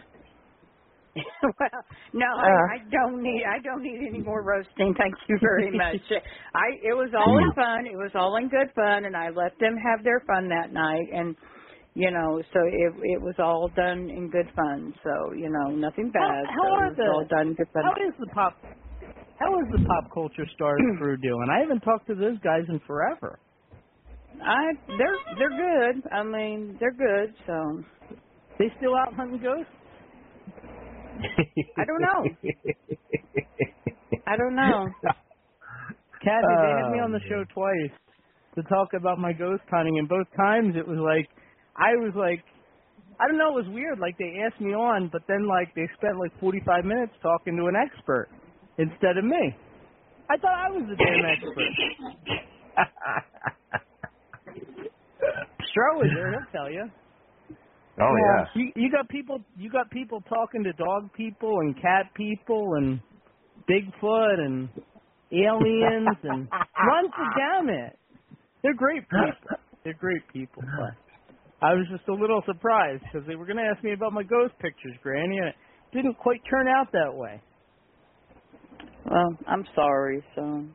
well, 1.43 1.81
no, 2.13 2.27
Uh. 2.43 2.47
I, 2.47 2.75
I 2.75 2.77
don't 2.91 3.23
need 3.23 3.43
I 3.45 3.61
don't 3.63 3.83
need 3.83 3.99
any 4.07 4.21
more 4.21 4.43
roasting. 4.43 4.95
Thank 4.97 5.15
you 5.29 5.39
very 5.41 5.71
much. 5.71 5.99
I 6.55 6.67
it 6.83 6.95
was 6.95 7.11
all 7.17 7.37
in 7.39 7.51
fun. 7.53 7.87
It 7.87 7.97
was 7.97 8.11
all 8.15 8.37
in 8.37 8.49
good 8.49 8.71
fun, 8.75 9.05
and 9.05 9.15
I 9.15 9.29
let 9.29 9.53
them 9.59 9.75
have 9.77 10.03
their 10.03 10.21
fun 10.27 10.49
that 10.49 10.73
night. 10.73 11.07
And 11.13 11.35
you 11.95 12.11
know, 12.11 12.41
so 12.53 12.59
it 12.63 12.93
it 13.15 13.21
was 13.21 13.35
all 13.39 13.69
done 13.75 14.09
in 14.09 14.29
good 14.29 14.49
fun. 14.55 14.93
So 15.03 15.33
you 15.33 15.49
know, 15.49 15.71
nothing 15.75 16.11
bad. 16.11 16.45
How- 16.45 16.53
how 16.53 16.61
so 16.63 16.75
are 16.75 16.85
it 16.85 16.89
was 16.89 16.97
the- 16.97 17.11
all 17.11 17.25
done 17.25 17.53
good 17.55 17.67
fun. 17.73 17.83
How 17.83 17.95
is 18.07 18.13
the 18.19 18.27
pop? 18.27 18.57
How 19.39 19.51
is 19.59 19.67
the 19.71 19.79
pop 19.87 20.05
culture 20.13 20.45
stars 20.55 20.79
crew 20.99 21.17
doing? 21.17 21.47
I 21.51 21.59
haven't 21.61 21.81
talked 21.81 22.07
to 22.07 22.15
those 22.15 22.39
guys 22.39 22.63
in 22.69 22.79
forever. 22.87 23.39
I 24.41 24.73
they're 24.87 25.17
they're 25.39 25.57
good. 25.57 26.03
I 26.11 26.23
mean, 26.23 26.77
they're 26.79 26.93
good. 26.93 27.33
So 27.47 27.83
They 28.59 28.69
still 28.77 28.95
out 28.95 29.13
hunting 29.13 29.41
ghosts? 29.41 29.71
I 31.77 31.83
don't 31.85 32.01
know. 32.01 32.51
I 34.27 34.37
don't 34.37 34.55
know. 34.55 34.87
Kathy, 36.23 36.55
they 36.61 36.73
had 36.81 36.91
me 36.91 36.99
Oh, 36.99 37.03
on 37.05 37.11
the 37.11 37.19
oh, 37.23 37.29
show 37.29 37.43
twice 37.53 37.91
to 38.55 38.63
talk 38.63 38.89
about 38.93 39.19
my 39.19 39.33
ghost 39.33 39.63
hunting, 39.69 39.99
and 39.99 40.07
both 40.09 40.27
times 40.37 40.75
it 40.75 40.87
was 40.87 40.97
like, 40.97 41.27
I 41.75 41.95
was 41.95 42.13
like, 42.15 42.43
I 43.19 43.27
don't 43.27 43.37
know, 43.37 43.57
it 43.57 43.65
was 43.65 43.73
weird. 43.73 43.99
Like 43.99 44.17
they 44.17 44.39
asked 44.45 44.61
me 44.61 44.73
on, 44.73 45.09
but 45.11 45.21
then 45.27 45.47
like 45.47 45.73
they 45.75 45.87
spent 45.97 46.17
like 46.19 46.31
45 46.39 46.85
minutes 46.85 47.13
talking 47.21 47.55
to 47.57 47.67
an 47.67 47.75
expert 47.75 48.29
instead 48.77 49.17
of 49.17 49.23
me. 49.25 49.55
I 50.29 50.37
thought 50.37 50.55
I 50.55 50.69
was 50.71 50.83
the 50.89 50.95
damn 50.95 51.25
expert. 51.25 51.71
Stro 55.71 56.03
is 56.03 56.11
there, 56.15 56.31
he'll 56.31 56.51
tell 56.51 56.71
you. 56.71 56.89
Oh 57.99 58.13
yeah. 58.27 58.45
You 58.55 58.71
you 58.75 58.91
got 58.91 59.07
people 59.07 59.39
you 59.57 59.69
got 59.69 59.89
people 59.89 60.21
talking 60.27 60.63
to 60.63 60.73
dog 60.73 61.11
people 61.15 61.59
and 61.61 61.75
cat 61.81 62.13
people 62.15 62.73
and 62.75 62.99
Bigfoot 63.69 64.39
and 64.39 64.69
aliens 65.31 66.17
and 66.23 66.47
run 66.87 67.05
the 67.05 67.27
gamut. 67.37 67.97
They're 68.63 68.75
great 68.75 69.03
people. 69.09 69.57
They're 69.83 69.93
great 69.93 70.27
people. 70.33 70.63
But 70.63 70.95
I 71.61 71.73
was 71.73 71.87
just 71.89 72.07
a 72.09 72.13
little 72.13 72.41
surprised 72.45 73.03
because 73.11 73.27
they 73.27 73.35
were 73.35 73.45
going 73.45 73.57
to 73.57 73.63
ask 73.63 73.83
me 73.83 73.93
about 73.93 74.13
my 74.13 74.23
ghost 74.23 74.53
pictures, 74.59 74.93
Granny, 75.01 75.37
and 75.37 75.47
it 75.47 75.55
didn't 75.93 76.17
quite 76.17 76.41
turn 76.49 76.67
out 76.67 76.91
that 76.91 77.13
way. 77.13 77.41
Well, 79.09 79.37
I'm 79.47 79.65
sorry. 79.75 80.23
So 80.35 80.65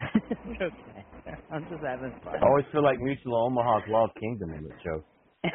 It's 0.30 0.60
okay. 0.60 1.04
I'm 1.52 1.62
just 1.70 1.82
having 1.84 2.12
fun. 2.24 2.34
I 2.42 2.46
always 2.46 2.64
feel 2.72 2.82
like 2.82 2.98
Mutual 3.00 3.46
Omaha's 3.46 3.84
Wild 3.88 4.10
Kingdom 4.20 4.50
in 4.54 4.64
the 4.64 4.74
show. 4.84 5.04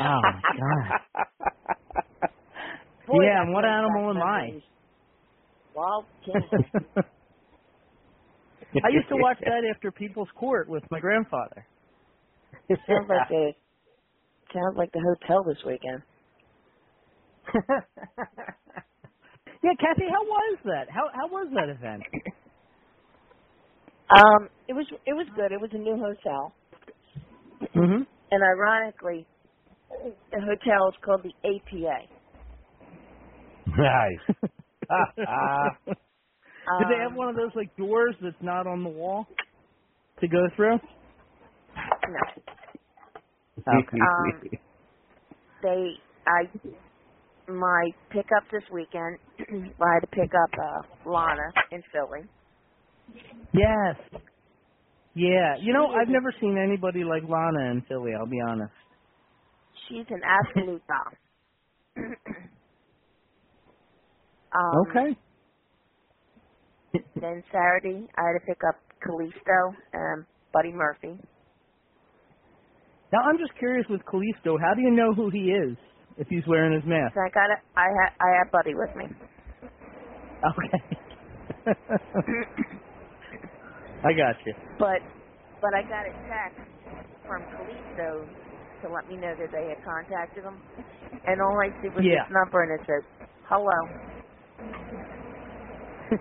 Oh 0.00 0.20
my 0.22 0.40
god. 0.58 2.30
Boy, 3.08 3.24
yeah, 3.24 3.42
and 3.42 3.52
what 3.52 3.64
animal 3.64 4.10
am 4.10 4.22
I? 4.22 4.46
memories. 4.46 4.62
Wild 5.74 6.04
Kingdom. 6.24 7.04
I 8.84 8.88
used 8.90 9.08
to 9.08 9.16
watch 9.16 9.38
that 9.40 9.64
after 9.74 9.90
People's 9.90 10.28
Court 10.36 10.68
with 10.68 10.84
my 10.90 11.00
grandfather. 11.00 11.66
sounds 12.68 13.08
like 13.08 13.28
the 13.28 13.52
sounds 14.54 14.78
like 14.78 14.92
the 14.92 15.02
hotel 15.04 15.44
this 15.44 15.62
weekend. 15.66 16.04
Yeah, 19.64 19.72
Kathy, 19.80 20.04
how 20.10 20.24
was 20.24 20.58
that? 20.66 20.88
How 20.90 21.04
how 21.14 21.28
was 21.28 21.48
that 21.54 21.70
event? 21.70 22.04
Um, 24.10 24.50
it 24.68 24.74
was 24.74 24.86
it 25.06 25.14
was 25.14 25.26
good. 25.36 25.52
It 25.52 25.60
was 25.60 25.70
a 25.74 25.78
new 25.78 25.96
hotel, 25.96 26.56
Mm-hmm. 27.76 28.02
and 28.30 28.42
ironically, 28.42 29.28
the 29.90 30.40
hotel 30.40 30.88
is 30.88 30.96
called 31.04 31.24
the 31.24 31.34
APA. 31.44 32.08
Nice. 33.78 34.36
Did 36.78 36.88
they 36.88 36.98
have 37.02 37.14
Um, 37.14 37.18
one 37.18 37.28
of 37.28 37.36
those 37.36 37.52
like 37.56 37.74
doors 37.76 38.16
that's 38.22 38.36
not 38.42 38.66
on 38.66 38.84
the 38.84 38.90
wall 38.90 39.26
to 40.20 40.28
go 40.28 40.48
through? 40.56 40.78
No. 42.08 42.42
Um, 44.00 44.44
they 45.62 45.94
I 46.26 46.50
my 47.48 47.90
pickup 48.10 48.44
this 48.52 48.64
weekend. 48.72 49.18
I 49.40 49.94
had 49.94 50.00
to 50.02 50.08
pick 50.08 50.30
up 50.34 50.50
uh, 50.58 51.10
Lana 51.10 51.52
in 51.72 51.82
Philly. 51.92 52.28
Yes. 53.54 53.96
Yeah. 55.14 55.56
You 55.60 55.72
know, 55.74 55.88
I've 55.88 56.08
never 56.08 56.32
seen 56.40 56.58
anybody 56.58 57.04
like 57.04 57.22
Lana 57.24 57.72
in 57.72 57.82
Philly. 57.88 58.12
I'll 58.18 58.26
be 58.30 58.40
honest. 58.46 58.72
She's 59.88 60.06
an 60.10 60.22
absolute 60.24 60.82
doll. 60.86 61.30
um, 64.54 64.90
Okay. 64.90 65.18
Then 67.20 67.44
Saturday, 67.52 68.08
I 68.16 68.22
had 68.22 68.40
to 68.40 68.46
pick 68.46 68.60
up 68.68 68.76
Kalisto 69.06 69.76
and 69.92 70.26
Buddy 70.52 70.72
Murphy. 70.72 71.20
Now 73.14 73.22
I'm 73.30 73.38
just 73.38 73.54
curious 73.60 73.86
with 73.90 74.02
Kalisto. 74.02 74.58
How 74.60 74.74
do 74.74 74.82
you 74.82 74.90
know 74.92 75.14
who 75.14 75.30
he 75.30 75.52
is 75.54 75.78
if 76.18 76.28
he's 76.28 76.44
wearing 76.48 76.74
his 76.74 76.84
mask? 76.86 77.14
I 77.16 77.30
got 77.30 77.52
it. 77.52 77.60
I 77.76 77.86
had 77.88 78.10
I 78.20 78.30
had 78.38 78.52
Buddy 78.52 78.74
with 78.74 78.94
me. 78.96 79.06
Okay. 80.44 80.84
I 84.04 84.14
got 84.14 84.36
you. 84.46 84.54
But 84.78 85.02
but 85.60 85.74
I 85.74 85.82
got 85.84 86.06
a 86.06 86.12
text 86.26 86.58
from 87.26 87.44
Kalisto 87.56 88.28
to 88.82 88.88
let 88.90 89.06
me 89.08 89.16
know 89.16 89.34
that 89.38 89.50
they 89.52 89.68
had 89.68 89.78
contacted 89.84 90.44
him, 90.44 90.62
and 91.26 91.40
all 91.42 91.58
I 91.60 91.70
see 91.82 91.88
was 91.94 92.04
Yeah. 92.04 92.10
this 92.10 92.30
number, 92.30 92.62
and 92.62 92.80
it 92.80 92.86
says 92.86 93.04
hello. 93.48 93.88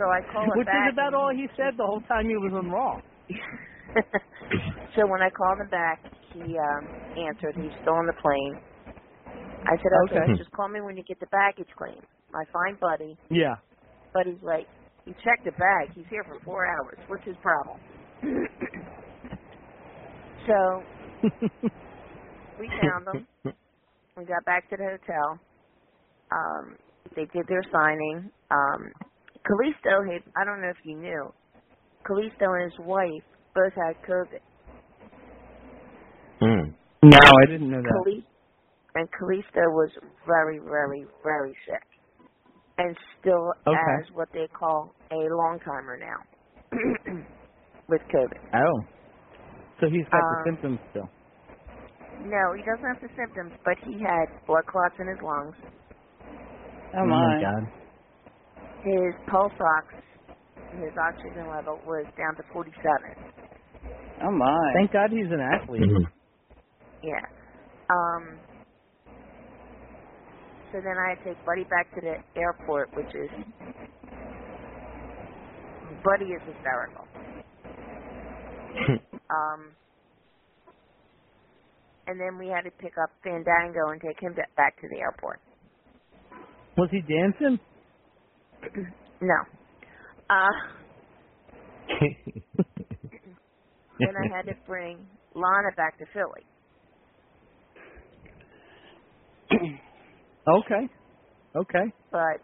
So 0.00 0.06
I 0.10 0.22
call 0.32 0.52
him 0.52 0.56
Which 0.56 0.64
back. 0.64 0.68
is 0.68 0.92
about 0.92 1.14
all 1.14 1.32
he 1.34 1.48
said 1.56 1.78
the 1.78 1.86
whole 1.86 2.02
time 2.02 2.28
he 2.28 2.36
was 2.36 2.52
on 2.54 2.70
Raw. 2.70 3.00
so 4.96 5.08
when 5.08 5.22
I 5.22 5.30
called 5.30 5.60
him 5.60 5.70
back, 5.70 6.04
he 6.32 6.58
um 6.58 6.94
answered. 7.16 7.56
He's 7.56 7.74
still 7.82 7.94
on 7.94 8.06
the 8.06 8.14
plane. 8.22 8.60
I 9.66 9.76
said, 9.82 9.92
okay, 10.06 10.32
Okay. 10.32 10.38
just 10.38 10.52
call 10.52 10.68
me 10.68 10.82
when 10.82 10.96
you 10.96 11.04
get 11.04 11.20
the 11.20 11.26
baggage 11.28 11.70
claim. 11.78 12.02
My 12.30 12.44
fine 12.52 12.78
buddy. 12.80 13.18
Yeah. 13.30 13.56
Buddy's 14.14 14.42
like, 14.42 14.68
he 15.04 15.12
checked 15.14 15.44
the 15.44 15.52
bag. 15.52 15.90
He's 15.94 16.06
here 16.10 16.24
for 16.24 16.40
four 16.44 16.66
hours. 16.66 16.98
What's 17.08 17.26
his 17.26 17.36
problem? 17.42 17.82
so 20.46 20.86
we 22.58 22.72
found 22.76 23.08
him. 23.08 23.26
We 24.16 24.24
got 24.26 24.44
back 24.46 24.68
to 24.70 24.76
the 24.76 24.98
hotel. 24.98 25.40
Um, 26.32 26.76
they 27.16 27.26
did 27.34 27.46
their 27.48 27.64
signing. 27.72 28.32
Um, 28.50 28.92
Kalisto 29.46 30.04
had, 30.12 30.22
I 30.36 30.44
don't 30.44 30.60
know 30.60 30.68
if 30.68 30.76
you 30.84 30.96
knew, 30.96 31.32
Kalisto 32.06 32.46
and 32.60 32.70
his 32.70 32.78
wife 32.80 33.24
both 33.54 33.72
had 33.74 33.96
COVID. 34.08 34.40
Hmm. 36.40 36.70
No, 37.02 37.18
I 37.18 37.46
didn't 37.50 37.70
know 37.70 37.82
that. 37.82 37.92
Kali- 38.04 38.26
and 38.94 39.08
Kalisto 39.12 39.64
was 39.72 39.90
very, 40.26 40.58
very, 40.58 41.06
very 41.22 41.54
sick. 41.66 41.82
And 42.78 42.96
still 43.20 43.52
Okay. 43.66 43.76
as 43.76 44.10
what 44.14 44.28
they 44.32 44.46
call 44.58 44.94
a 45.12 45.16
long 45.16 45.58
timer 45.64 45.98
now 45.98 46.16
with 47.88 48.00
COVID. 48.14 48.38
Oh. 48.54 48.80
So 49.80 49.86
he's 49.90 50.04
got 50.10 50.20
the 50.20 50.36
Um, 50.38 50.44
symptoms 50.46 50.78
still. 50.90 51.08
No, 52.24 52.52
he 52.56 52.62
doesn't 52.62 52.84
have 52.84 53.00
the 53.00 53.08
symptoms, 53.16 53.52
but 53.64 53.76
he 53.84 53.94
had 54.00 54.28
blood 54.46 54.64
clots 54.66 54.94
in 54.98 55.08
his 55.08 55.18
lungs. 55.22 55.56
Oh 56.94 57.04
my 57.04 57.36
my. 57.36 57.40
god. 57.40 57.70
His 58.84 59.14
pulse 59.28 59.52
ox, 59.78 59.86
his 60.72 60.94
oxygen 60.96 61.48
level 61.50 61.82
was 61.84 62.06
down 62.16 62.36
to 62.36 62.42
47. 62.52 62.72
Oh 64.22 64.30
my. 64.32 64.72
Thank 64.74 64.92
God 64.92 65.10
he's 65.10 65.30
an 65.32 65.40
athlete. 65.40 65.90
Yeah. 67.02 67.26
Um. 67.90 68.42
So 70.72 70.78
then 70.82 70.96
I 70.98 71.16
take 71.24 71.44
Buddy 71.44 71.64
back 71.64 71.92
to 71.94 72.00
the 72.00 72.16
airport, 72.40 72.90
which 72.94 73.10
is 73.14 73.30
Buddy 76.04 76.26
is 76.32 76.42
hysterical. 76.46 77.08
um. 79.30 79.76
And 82.06 82.20
then 82.20 82.38
we 82.38 82.48
had 82.48 82.62
to 82.62 82.72
pick 82.72 82.94
up 83.02 83.10
Fandango 83.24 83.90
and 83.92 84.00
take 84.00 84.20
him 84.20 84.34
to, 84.34 84.42
back 84.56 84.80
to 84.80 84.88
the 84.90 84.98
airport. 84.98 85.40
Was 86.78 86.88
he 86.90 87.00
dancing? 87.02 87.60
No. 89.20 89.34
Uh. 90.30 90.48
then 94.00 94.14
I 94.16 94.36
had 94.36 94.46
to 94.46 94.54
bring 94.66 95.06
Lana 95.34 95.72
back 95.76 95.98
to 95.98 96.06
Philly. 96.12 96.46
Okay. 100.48 100.88
Okay. 101.56 101.92
But 102.10 102.40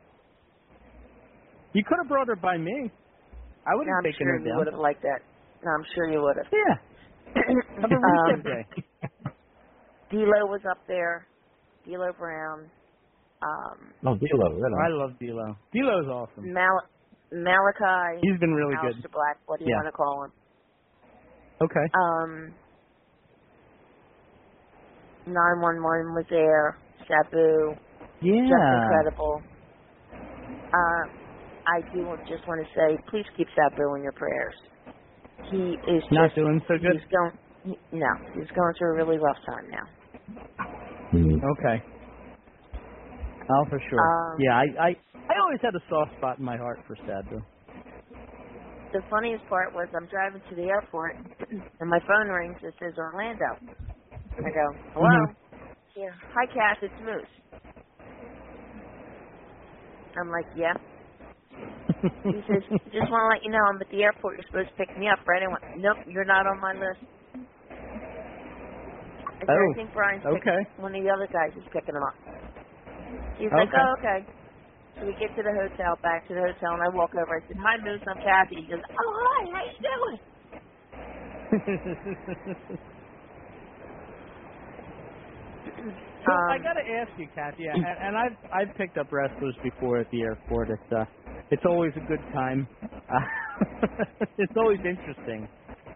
You 1.73 1.83
could 1.87 1.99
have 2.03 2.09
brought 2.09 2.29
her 2.29 2.37
by 2.37 2.57
me. 2.59 2.91
I 3.67 3.75
would 3.75 3.87
have 3.89 4.05
taken 4.05 4.27
sure 4.27 4.35
her 4.35 4.39
you 4.39 4.45
down. 4.51 4.59
would 4.59 4.67
have 4.69 4.81
liked 4.81 5.03
that. 5.03 5.21
No, 5.65 5.71
I'm 5.73 5.85
sure 5.95 6.11
you 6.11 6.23
would 6.23 6.37
have. 6.37 6.47
Yeah. 6.53 6.77
Have 7.83 7.91
a 7.93 7.97
um, 7.97 8.43
day. 8.43 8.67
D'Lo 10.11 10.47
was 10.47 10.61
up 10.71 10.79
there. 10.89 11.27
D'Lo 11.85 12.13
Brown. 12.19 12.71
Um, 13.43 13.95
No, 14.03 14.15
D'Lo, 14.17 14.59
right 14.61 14.73
I 14.87 14.89
love 14.95 15.19
D'Lo. 15.19 15.57
D'Lo's 15.73 16.09
awesome. 16.09 16.53
Mal- 16.53 16.89
Malakai. 17.33 18.19
He's 18.23 18.39
been 18.41 18.53
really 18.55 18.75
Aleister 18.77 19.03
good. 19.03 19.13
Black. 19.13 19.39
What 19.47 19.59
do 19.59 19.65
you 19.67 19.71
Yeah. 19.71 19.77
want 19.83 19.89
to 19.89 19.93
call 19.93 20.25
him? 20.25 20.33
Okay. 21.63 21.87
Um, 21.95 22.57
911 25.27 26.15
was 26.15 26.27
there. 26.31 26.81
Sabu. 27.09 27.77
Yeah. 28.21 28.49
Just 28.49 28.73
incredible. 28.83 29.45
Uh, 30.73 31.05
I 31.67 31.83
do 31.93 32.17
just 32.29 32.47
want 32.47 32.61
to 32.67 32.69
say, 32.75 32.99
please 33.11 33.27
keep 33.37 33.49
Sabu 33.55 33.95
in 33.97 34.03
your 34.03 34.13
prayers. 34.13 34.55
He 35.51 35.79
is 35.87 36.03
Not 36.11 36.27
just 36.29 36.37
doing 36.37 36.61
so 36.69 36.75
good. 36.79 36.93
He's 36.93 37.09
going. 37.11 37.33
He, 37.65 37.81
no, 37.93 38.09
he's 38.35 38.51
going 38.55 38.73
through 38.79 38.93
a 38.93 38.97
really 38.97 39.19
rough 39.19 39.39
time 39.47 39.69
now. 39.71 39.87
Mhm. 41.15 41.43
Okay. 41.53 41.85
Oh, 43.51 43.65
for 43.71 43.81
sure. 43.91 44.01
Um, 44.01 44.41
yeah, 44.41 44.55
I, 44.57 44.67
I 44.81 44.91
I 45.31 45.35
always 45.43 45.61
had 45.63 45.75
a 45.75 45.83
soft 45.89 46.17
spot 46.19 46.39
in 46.39 46.45
my 46.45 46.57
heart 46.57 46.81
for 46.87 46.97
Sabu. 47.07 47.41
The 48.93 49.03
funniest 49.11 49.47
part 49.49 49.75
was 49.75 49.89
I'm 49.95 50.07
driving 50.07 50.43
to 50.49 50.55
the 50.55 50.69
airport 50.71 51.17
and 51.81 51.91
my 51.91 52.01
phone 52.07 52.29
rings. 52.29 52.57
It 52.63 52.75
says 52.81 52.95
Orlando. 52.99 53.59
I 54.39 54.51
go, 54.51 54.67
hello. 54.95 55.07
Mm-hmm. 55.07 56.01
Yeah. 56.01 56.15
Hi, 56.35 56.47
Cass. 56.47 56.79
It's 56.83 57.01
Moose. 57.01 57.35
I'm 60.17 60.31
like, 60.31 60.47
yeah. 60.57 60.75
He 62.33 62.41
says, 62.49 62.63
just 62.93 63.09
want 63.11 63.23
to 63.25 63.31
let 63.33 63.45
you 63.45 63.51
know 63.53 63.63
I'm 63.71 63.81
at 63.81 63.89
the 63.91 64.03
airport. 64.03 64.37
You're 64.39 64.49
supposed 64.51 64.71
to 64.75 64.77
pick 64.81 64.91
me 64.99 65.09
up, 65.09 65.21
right? 65.29 65.43
I 65.43 65.49
went, 65.49 65.63
nope, 65.79 65.99
you're 66.09 66.25
not 66.27 66.47
on 66.47 66.61
my 66.61 66.73
list. 66.75 67.01
I 69.27 69.45
Oh, 69.49 69.53
I 69.53 69.75
think 69.77 69.93
Brian's 69.93 70.25
okay. 70.27 70.61
one 70.79 70.95
of 70.95 71.03
the 71.03 71.11
other 71.11 71.29
guys 71.33 71.53
is 71.57 71.65
picking 71.73 71.95
him 71.95 72.03
up. 72.03 72.36
He's 73.37 73.55
like, 73.57 73.71
Okay. 73.71 73.79
oh, 73.79 73.95
okay. 74.01 74.29
So 75.01 75.07
we 75.07 75.15
get 75.21 75.35
to 75.37 75.43
the 75.43 75.55
hotel, 75.55 75.97
back 76.03 76.29
to 76.29 76.35
the 76.35 76.41
hotel, 76.41 76.75
and 76.75 76.83
I 76.85 76.91
walk 76.95 77.13
over. 77.15 77.37
I 77.37 77.43
said, 77.49 77.59
hi, 77.61 77.77
Moose, 77.85 78.03
I'm 78.07 78.19
Kathy. 78.19 78.63
He 78.63 78.69
goes, 78.69 78.81
oh, 78.83 79.13
hi, 79.17 79.41
how 79.53 79.65
you 79.67 79.81
doing? 79.83 80.21
So 86.27 86.33
I 86.49 86.59
Um, 86.59 86.63
gotta 86.63 86.83
ask 87.03 87.13
you, 87.17 87.29
Kathy, 87.35 87.65
and, 87.67 87.83
and 87.83 88.17
I've 88.17 88.39
I've 88.53 88.75
picked 88.77 88.99
up 88.99 89.13
wrestlers 89.13 89.57
before 89.63 89.99
at 89.99 90.09
the 90.13 90.23
airport. 90.23 90.71
It's 90.71 90.93
uh, 90.93 91.07
it's 91.51 91.65
always 91.67 91.93
a 91.97 92.01
good 92.01 92.25
time. 92.33 92.69
Uh, 93.09 93.67
it's 94.39 94.55
always 94.57 94.81
interesting. 94.85 95.51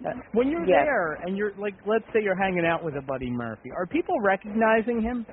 Uh, 0.04 0.10
when 0.32 0.50
you're 0.50 0.68
Yes. 0.68 0.70
there 0.70 1.14
and 1.22 1.36
you're 1.36 1.54
like, 1.58 1.74
let's 1.86 2.04
say 2.12 2.20
you're 2.22 2.36
hanging 2.38 2.66
out 2.66 2.84
with 2.84 2.94
a 2.96 3.02
Buddy 3.02 3.30
Murphy, 3.30 3.70
are 3.76 3.86
people 3.86 4.16
recognizing 4.22 5.02
him, 5.02 5.26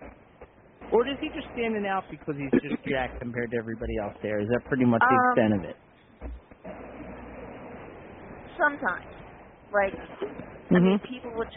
or 0.91 1.07
is 1.07 1.17
he 1.21 1.29
just 1.35 1.49
standing 1.51 1.85
out 1.87 2.05
because 2.09 2.35
he's 2.37 2.55
just 2.61 2.77
jacked 2.87 3.19
compared 3.19 3.51
to 3.51 3.57
everybody 3.57 3.93
else 4.03 4.15
there? 4.21 4.39
Is 4.41 4.49
that 4.49 4.67
pretty 4.67 4.85
much 4.85 5.03
the 5.09 5.15
Um, 5.15 5.15
extent 5.17 5.53
of 5.55 5.63
it? 5.65 5.77
sometimes. 8.57 9.13
Like, 9.71 9.97
I 10.73 10.79
mean, 10.79 10.97
Mhm. 10.97 11.01
people 11.09 11.33
would. 11.35 11.49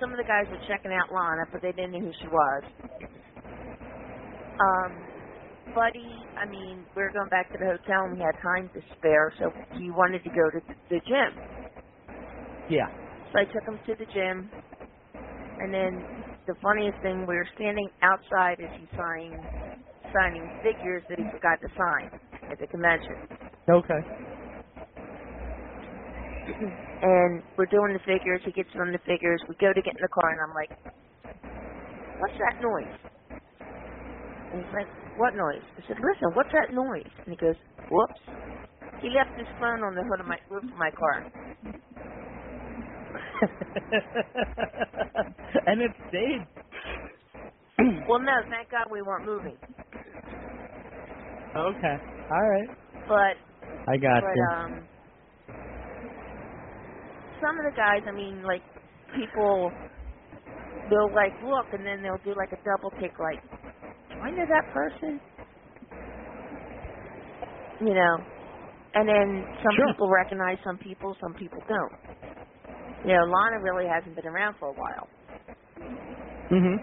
Some 0.00 0.12
of 0.12 0.18
the 0.18 0.24
guys 0.24 0.46
were 0.50 0.60
checking 0.68 0.92
out 0.92 1.12
Lana, 1.12 1.46
but 1.52 1.62
they 1.62 1.72
didn't 1.72 1.92
know 1.92 2.00
who 2.00 2.12
she 2.20 2.28
was. 2.28 2.64
Um, 4.60 5.08
Buddy, 5.74 6.28
I 6.36 6.46
mean, 6.46 6.86
we 6.96 7.02
were 7.02 7.12
going 7.12 7.28
back 7.30 7.52
to 7.52 7.58
the 7.58 7.66
hotel 7.66 8.04
and 8.06 8.14
we 8.18 8.20
had 8.24 8.34
time 8.42 8.70
to 8.74 8.80
spare, 8.96 9.32
so 9.38 9.52
he 9.72 9.90
wanted 9.90 10.24
to 10.24 10.30
go 10.30 10.50
to 10.50 10.60
the 10.90 11.00
gym. 11.06 11.40
Yeah. 12.68 12.88
So 13.32 13.40
I 13.40 13.44
took 13.46 13.66
him 13.68 13.80
to 13.86 13.96
the 13.98 14.06
gym, 14.12 14.52
and 15.58 15.74
then 15.74 16.06
the 16.48 16.56
funniest 16.64 16.96
thing, 17.04 17.28
we 17.28 17.36
were 17.36 17.46
standing 17.54 17.86
outside 18.00 18.56
as 18.58 18.72
he's 18.80 18.88
signing 18.96 19.36
signing 20.08 20.48
figures 20.64 21.04
that 21.12 21.20
he 21.20 21.24
forgot 21.28 21.60
to 21.60 21.68
sign 21.76 22.08
at 22.48 22.56
the 22.56 22.66
convention. 22.72 23.20
Okay. 23.68 24.00
and 27.04 27.44
we're 27.60 27.68
doing 27.68 27.92
the 27.92 28.00
figures. 28.08 28.40
He 28.48 28.52
gets 28.56 28.72
on 28.80 28.90
the 28.90 29.02
figures. 29.04 29.44
We 29.44 29.54
go 29.60 29.68
to 29.68 29.82
get 29.84 29.92
in 29.92 30.00
the 30.00 30.08
car, 30.08 30.32
and 30.32 30.40
I'm 30.40 30.56
like, 30.56 30.72
"What's 32.16 32.38
that 32.40 32.56
noise?" 32.64 32.96
And 34.48 34.64
he's 34.64 34.72
like, 34.72 34.88
"What 35.20 35.36
noise?" 35.36 35.60
I 35.76 35.84
said, 35.84 36.00
"Listen, 36.00 36.32
what's 36.32 36.52
that 36.56 36.72
noise?" 36.72 37.12
And 37.28 37.36
he 37.36 37.38
goes, 37.38 37.56
"Whoops." 37.92 38.20
He 39.04 39.12
left 39.12 39.36
his 39.36 39.46
phone 39.60 39.84
on 39.84 39.94
the 39.94 40.02
hood 40.08 40.20
of 40.20 40.26
my 40.26 40.40
roof 40.48 40.64
of 40.64 40.78
my 40.80 40.90
car. 40.90 41.28
and 45.66 45.82
it 45.82 45.92
stayed. 46.08 46.48
Well, 48.06 48.20
no, 48.20 48.34
thank 48.50 48.70
God 48.70 48.88
we 48.92 49.02
weren't 49.02 49.26
moving. 49.26 49.58
Okay. 51.56 51.96
All 52.30 52.50
right. 52.50 52.70
But 53.06 53.36
I 53.88 53.98
got 53.98 54.22
but 54.22 54.26
you. 54.34 54.48
um, 54.54 54.88
some 57.40 57.58
of 57.58 57.66
the 57.66 57.74
guys, 57.76 58.02
I 58.08 58.12
mean, 58.12 58.44
like 58.44 58.64
people, 59.14 59.74
they'll 60.88 61.14
like 61.14 61.34
look, 61.42 61.68
and 61.72 61.86
then 61.86 62.02
they'll 62.02 62.22
do 62.24 62.36
like 62.38 62.52
a 62.52 62.62
double 62.64 62.92
take, 63.00 63.18
like, 63.20 63.42
do 64.14 64.20
I 64.22 64.30
know 64.30 64.46
that 64.48 64.68
person? 64.72 65.20
You 67.80 67.94
know, 67.94 68.16
and 68.94 69.08
then 69.08 69.46
some 69.62 69.76
Sure. 69.76 69.80
people 69.80 70.10
recognize 70.10 70.58
some 70.64 70.78
people, 70.78 71.16
some 71.20 71.34
people 71.34 71.64
don't. 71.68 71.92
You 73.04 73.12
know, 73.14 73.24
Lana 73.24 73.60
really 73.62 73.86
hasn't 73.88 74.16
been 74.16 74.26
around 74.26 74.56
for 74.58 74.68
a 74.68 74.74
while, 74.74 75.10
Mhm. 76.50 76.78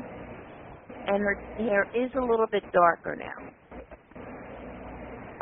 and 1.07 1.21
her 1.23 1.39
hair 1.57 1.87
is 1.93 2.11
a 2.15 2.21
little 2.25 2.47
bit 2.51 2.63
darker 2.73 3.15
now. 3.17 3.49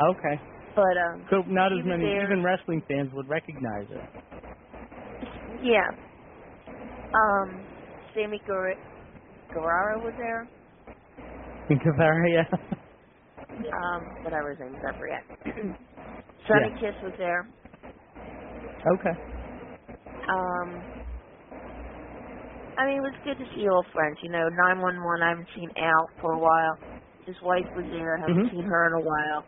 Okay. 0.00 0.40
But 0.74 0.96
um, 0.98 1.30
So 1.30 1.42
not 1.46 1.72
as 1.72 1.84
many 1.84 2.04
there. 2.04 2.24
even 2.24 2.42
wrestling 2.44 2.82
fans 2.88 3.12
would 3.14 3.28
recognize 3.28 3.90
it. 3.90 4.04
Yeah. 5.46 5.90
Um, 7.14 7.68
Sammy 8.14 8.42
Guerrero, 8.46 8.76
Guerrero 9.52 10.00
was 10.04 10.14
there. 10.16 10.50
In 11.70 11.78
Cavaria. 11.80 12.46
Um, 13.72 14.14
whatever 14.22 14.50
his 14.50 14.60
name 14.60 14.74
is, 14.74 14.80
I 14.88 14.98
forget. 14.98 15.24
Sonny 16.48 16.72
Yeah. 16.72 16.78
Kiss 16.80 16.94
was 17.02 17.14
there. 17.18 17.50
okay. 18.94 19.33
Um, 20.28 20.88
I 22.76 22.86
mean, 22.86 22.98
it 22.98 23.02
was 23.02 23.16
good 23.24 23.38
to 23.38 23.46
see 23.54 23.68
old 23.68 23.86
friends. 23.94 24.18
You 24.22 24.30
know, 24.30 24.48
911, 24.48 25.22
I 25.22 25.30
haven't 25.30 25.48
seen 25.54 25.70
Al 25.76 26.06
for 26.20 26.32
a 26.34 26.40
while. 26.40 26.78
His 27.26 27.36
wife 27.42 27.66
was 27.74 27.86
there. 27.92 28.18
I 28.18 28.22
haven't 28.22 28.42
Mhm. 28.42 28.50
seen 28.50 28.64
her 28.64 28.88
in 28.88 28.94
a 28.94 29.04
while. 29.04 29.46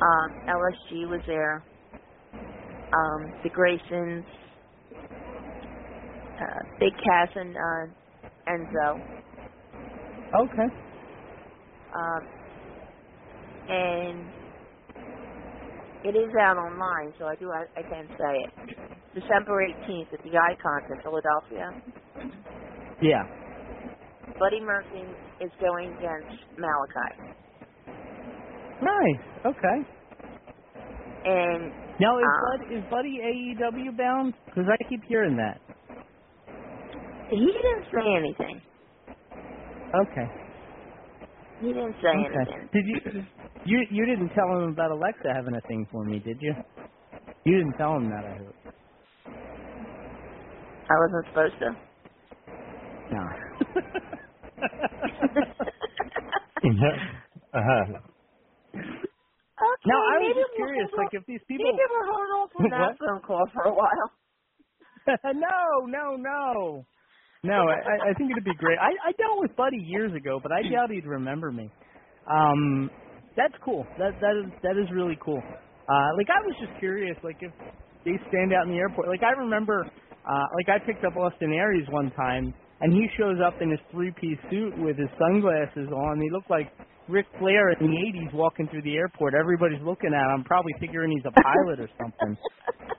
Um, 0.00 0.36
LSG 0.48 1.08
was 1.10 1.22
there. 1.26 1.66
Um, 2.92 3.34
the 3.42 3.50
Graysons, 3.50 4.24
uh, 6.40 6.60
Big 6.80 6.92
Cass 7.04 7.30
and 7.36 7.56
uh, 7.56 8.50
Enzo. 8.50 9.04
Okay. 10.34 10.68
Um, 11.94 12.28
and 13.68 14.34
it 16.02 16.16
is 16.16 16.32
out 16.40 16.58
online, 16.58 17.14
so 17.18 17.26
I 17.26 17.36
do 17.36 17.50
I, 17.52 17.64
I 17.78 17.82
can 17.84 18.08
say 18.18 18.34
it. 18.44 18.50
December 19.14 19.66
18th 19.68 20.12
at 20.12 20.22
the 20.22 20.34
Icons 20.36 20.84
in 20.90 20.98
Philadelphia. 21.02 21.70
Yeah. 23.02 23.22
Buddy 24.38 24.60
Murphy 24.60 25.04
is 25.40 25.50
going 25.60 25.88
against 25.98 26.34
Malakai. 26.58 27.12
Nice. 28.82 29.22
Okay. 29.46 29.78
And 31.26 31.72
Now 32.00 32.18
is 32.18 32.24
Uh, 32.26 32.40
Bud 32.58 32.72
is 32.76 32.84
Buddy 32.90 33.18
AEW 33.22 33.96
bound? 33.96 34.34
Because 34.46 34.64
I 34.68 34.76
keep 34.88 35.00
hearing 35.08 35.36
that. 35.36 35.60
he 37.30 37.38
didn't 37.46 37.84
say 37.92 38.06
anything. 38.18 38.60
Okay. 39.94 40.26
He 41.60 41.68
didn't 41.68 41.94
say 42.02 42.08
Okay. 42.08 42.34
anything. 42.34 42.68
Did 42.72 42.84
you 42.86 43.24
you 43.64 43.86
you 43.90 44.06
didn't 44.06 44.30
tell 44.30 44.48
him 44.58 44.72
about 44.72 44.90
Alexa 44.90 45.32
having 45.32 45.54
a 45.54 45.60
thing 45.68 45.86
for 45.92 46.04
me, 46.04 46.18
did 46.18 46.36
you? 46.40 46.54
You 47.44 47.58
didn't 47.58 47.76
tell 47.78 47.94
him 47.96 48.10
that, 48.10 48.24
I 48.24 48.38
hope. 48.44 48.56
I 50.90 50.94
wasn't 51.00 51.26
supposed 51.28 51.58
to. 51.60 51.70
No. 53.12 53.22
uh-huh. 57.54 57.84
Okay, 59.54 59.86
no, 59.86 59.94
I 59.96 60.18
was 60.18 60.34
just 60.36 60.50
we'll 60.50 60.56
curious, 60.56 60.88
like 60.98 61.10
if 61.12 61.26
these 61.26 61.40
people 61.48 61.72
maybe 61.72 61.86
we'll 61.90 62.08
hold 62.10 62.30
off 62.42 62.56
on 62.56 62.68
that 62.70 62.98
phone 62.98 63.22
call 63.26 63.44
for 63.54 63.64
a 63.64 63.74
while. 63.74 64.10
no, 65.34 65.86
no, 65.86 66.16
no. 66.16 66.86
No, 67.44 67.54
I, 67.68 68.10
I 68.10 68.14
think 68.18 68.30
it'd 68.32 68.44
be 68.44 68.54
great. 68.56 68.78
I, 68.78 68.92
I 69.08 69.12
dealt 69.16 69.40
with 69.40 69.56
Buddy 69.56 69.78
years 69.78 70.12
ago, 70.14 70.40
but 70.42 70.52
I 70.52 70.62
doubt 70.64 70.90
he'd 70.90 71.06
remember 71.06 71.52
me. 71.52 71.70
Um, 72.30 72.90
that's 73.36 73.54
cool. 73.64 73.86
That 73.98 74.12
that 74.20 74.34
is 74.44 74.52
that 74.62 74.76
is 74.76 74.90
really 74.94 75.18
cool. 75.24 75.40
Uh, 75.40 76.10
like 76.18 76.28
I 76.30 76.40
was 76.44 76.56
just 76.60 76.78
curious, 76.80 77.16
like 77.24 77.38
if 77.40 77.52
they 78.04 78.12
stand 78.28 78.52
out 78.52 78.66
in 78.66 78.72
the 78.72 78.78
airport. 78.80 79.08
Like 79.08 79.22
I 79.24 79.32
remember, 79.40 79.86
uh, 80.28 80.46
like 80.56 80.68
I 80.68 80.84
picked 80.84 81.04
up 81.04 81.16
Austin 81.16 81.52
Aries 81.52 81.86
one 81.90 82.10
time, 82.12 82.54
and 82.80 82.92
he 82.92 83.06
shows 83.18 83.36
up 83.44 83.60
in 83.60 83.70
his 83.70 83.80
three-piece 83.92 84.38
suit 84.50 84.74
with 84.78 84.96
his 84.98 85.08
sunglasses 85.18 85.88
on. 85.92 86.20
He 86.20 86.30
looked 86.30 86.50
like 86.50 86.72
Ric 87.08 87.26
Flair 87.38 87.70
in 87.72 87.86
the 87.86 87.96
'80s 87.96 88.32
walking 88.34 88.66
through 88.68 88.82
the 88.82 88.96
airport. 88.96 89.34
Everybody's 89.38 89.82
looking 89.82 90.12
at 90.14 90.34
him, 90.34 90.44
probably 90.44 90.72
figuring 90.80 91.12
he's 91.12 91.24
a 91.26 91.32
pilot 91.40 91.80
or 91.80 91.88
something. 92.00 92.36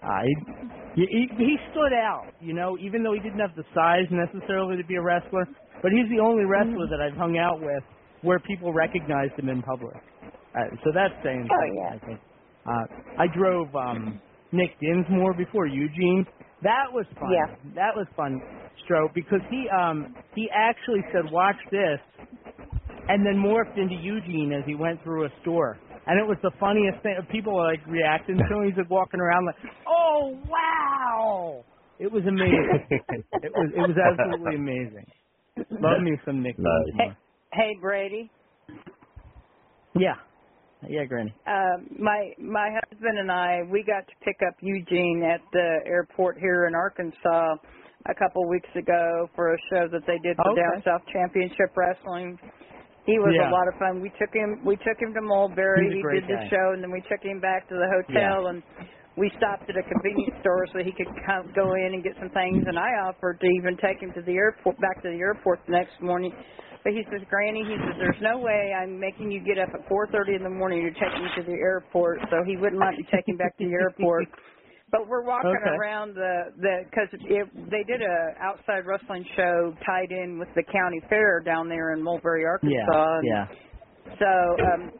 Uh, 0.05 0.21
he, 0.93 1.01
he 1.09 1.25
he 1.35 1.57
stood 1.71 1.91
out, 1.91 2.29
you 2.39 2.53
know, 2.53 2.77
even 2.77 3.01
though 3.01 3.13
he 3.13 3.19
didn't 3.19 3.39
have 3.39 3.55
the 3.55 3.63
size 3.73 4.05
necessarily 4.11 4.77
to 4.77 4.85
be 4.85 4.97
a 4.97 5.01
wrestler. 5.01 5.47
But 5.81 5.91
he's 5.93 6.05
the 6.15 6.21
only 6.21 6.45
wrestler 6.45 6.85
that 6.93 7.01
I've 7.01 7.17
hung 7.17 7.39
out 7.39 7.59
with 7.59 7.81
where 8.21 8.37
people 8.39 8.71
recognized 8.71 9.33
him 9.33 9.49
in 9.49 9.63
public. 9.63 9.95
Uh, 10.53 10.69
so 10.83 10.91
that's 10.93 11.13
saying 11.23 11.47
Oh, 11.49 11.57
something, 11.57 11.75
yeah. 11.81 11.89
I 11.89 12.05
think. 12.05 12.19
Uh, 12.69 13.21
I 13.23 13.25
drove 13.35 13.73
um 13.75 14.21
Nick 14.51 14.77
Dinsmore 14.79 15.33
before 15.33 15.65
Eugene. 15.65 16.23
That 16.63 16.91
was 16.91 17.05
fun. 17.19 17.31
Yeah. 17.31 17.55
That 17.75 17.95
was 17.95 18.07
fun, 18.15 18.41
Stro, 18.85 19.13
because 19.13 19.41
he 19.49 19.67
um 19.69 20.15
he 20.35 20.49
actually 20.53 21.01
said, 21.13 21.31
"Watch 21.31 21.57
this," 21.71 21.99
and 23.09 23.25
then 23.25 23.35
morphed 23.35 23.77
into 23.77 23.95
Eugene 23.95 24.53
as 24.57 24.63
he 24.65 24.75
went 24.75 25.01
through 25.03 25.25
a 25.25 25.29
store. 25.41 25.77
And 26.07 26.19
it 26.19 26.27
was 26.27 26.37
the 26.43 26.51
funniest 26.59 27.01
thing. 27.03 27.15
People 27.31 27.55
were 27.55 27.65
like 27.65 27.85
reacting 27.87 28.37
to 28.37 28.43
him. 28.43 28.63
He's 28.65 28.77
like 28.77 28.89
walking 28.89 29.19
around 29.19 29.45
like, 29.45 29.55
"Oh 29.87 30.37
wow!" 30.47 31.63
It 31.99 32.11
was 32.11 32.23
amazing. 32.27 32.87
it 33.41 33.51
was 33.53 33.71
it 33.75 33.81
was 33.81 33.97
absolutely 33.97 34.55
amazing. 34.61 35.05
Love 35.81 36.01
me 36.01 36.11
some 36.25 36.41
Nick 36.43 36.57
Nice. 36.59 36.85
Dinsmore. 36.87 37.17
Hey 37.53 37.71
Brady, 37.81 38.29
Yeah, 39.95 40.15
yeah, 40.89 41.05
Granny. 41.05 41.33
uh, 41.47 41.77
my 41.99 42.31
my 42.39 42.69
husband 42.89 43.17
and 43.19 43.31
I 43.31 43.61
we 43.71 43.83
got 43.83 44.05
to 44.07 44.15
pick 44.23 44.37
up 44.47 44.55
Eugene 44.61 45.23
at 45.23 45.41
the 45.53 45.79
airport 45.85 46.37
here 46.39 46.67
in 46.67 46.75
Arkansas 46.75 47.55
a 48.07 48.15
couple 48.15 48.47
weeks 48.49 48.69
ago 48.77 49.27
for 49.35 49.53
a 49.53 49.57
show 49.71 49.87
that 49.91 50.05
they 50.07 50.19
did 50.23 50.37
for 50.37 50.51
Okay. 50.51 50.61
Down 50.61 50.83
South 50.85 51.01
Championship 51.13 51.73
Wrestling. 51.75 52.37
He 53.05 53.17
was 53.19 53.33
Yeah. 53.37 53.49
a 53.49 53.51
lot 53.53 53.67
of 53.67 53.75
fun. 53.79 54.01
We 54.01 54.09
took 54.19 54.33
him 54.33 54.61
we 54.65 54.75
took 54.77 54.97
him 55.01 55.13
to 55.13 55.21
Mulberry. 55.21 55.89
He 55.93 56.01
did 56.03 56.25
the 56.27 56.39
show 56.49 56.73
and 56.73 56.81
then 56.83 56.91
we 56.91 57.01
took 57.09 57.21
him 57.23 57.39
back 57.39 57.67
to 57.69 57.75
the 57.75 57.89
hotel 57.89 58.47
and 58.47 58.63
we 59.17 59.29
stopped 59.37 59.69
at 59.69 59.77
a 59.77 59.83
convenience 59.83 60.35
store 60.41 60.67
so 60.73 60.79
he 60.83 60.91
could 60.91 61.07
come, 61.25 61.49
go 61.55 61.73
in 61.75 61.93
and 61.95 62.03
get 62.03 62.13
some 62.19 62.29
things 62.31 62.63
and 62.67 62.77
I 62.77 62.89
offered 63.07 63.39
to 63.39 63.47
even 63.61 63.77
take 63.77 64.01
him 64.01 64.11
to 64.13 64.21
the 64.21 64.33
airport 64.35 64.77
back 64.81 65.01
to 65.03 65.09
the 65.09 65.17
airport 65.19 65.59
the 65.67 65.73
next 65.73 66.01
morning. 66.01 66.33
But 66.85 66.93
he 66.93 67.03
says, 67.11 67.25
Granny, 67.29 67.65
he 67.65 67.75
says, 67.81 67.97
There's 67.99 68.21
no 68.21 68.39
way 68.39 68.71
I'm 68.77 69.01
making 69.01 69.31
you 69.31 69.41
get 69.43 69.59
up 69.59 69.69
at 69.75 69.89
four 69.89 70.07
thirty 70.13 70.35
in 70.35 70.43
the 70.43 70.53
morning 70.53 70.85
to 70.85 70.93
take 70.93 71.13
me 71.17 71.27
to 71.35 71.43
the 71.43 71.57
airport 71.59 72.19
so 72.31 72.45
he 72.47 72.57
wouldn't 72.57 72.79
let 72.79 72.95
me 72.95 73.05
take 73.11 73.27
him 73.27 73.37
back 73.37 73.57
to 73.59 73.65
the 73.65 73.73
airport. 73.73 74.25
But 74.91 75.09
we're 75.09 75.23
walking 75.25 75.59
Okay. 75.59 75.75
around 75.75 76.15
the 76.15 76.53
the 76.57 76.83
because 76.85 77.09
they 77.71 77.83
did 77.83 78.01
a 78.01 78.35
outside 78.39 78.85
wrestling 78.87 79.25
show 79.35 79.75
tied 79.85 80.11
in 80.11 80.39
with 80.39 80.49
the 80.55 80.63
county 80.71 81.01
fair 81.09 81.41
down 81.41 81.69
there 81.69 81.93
in 81.93 82.03
Mulberry, 82.03 82.45
Arkansas. 82.45 83.19
Yeah, 83.23 83.23
yeah. 83.23 83.47
so 84.19 84.31
um 84.63 84.91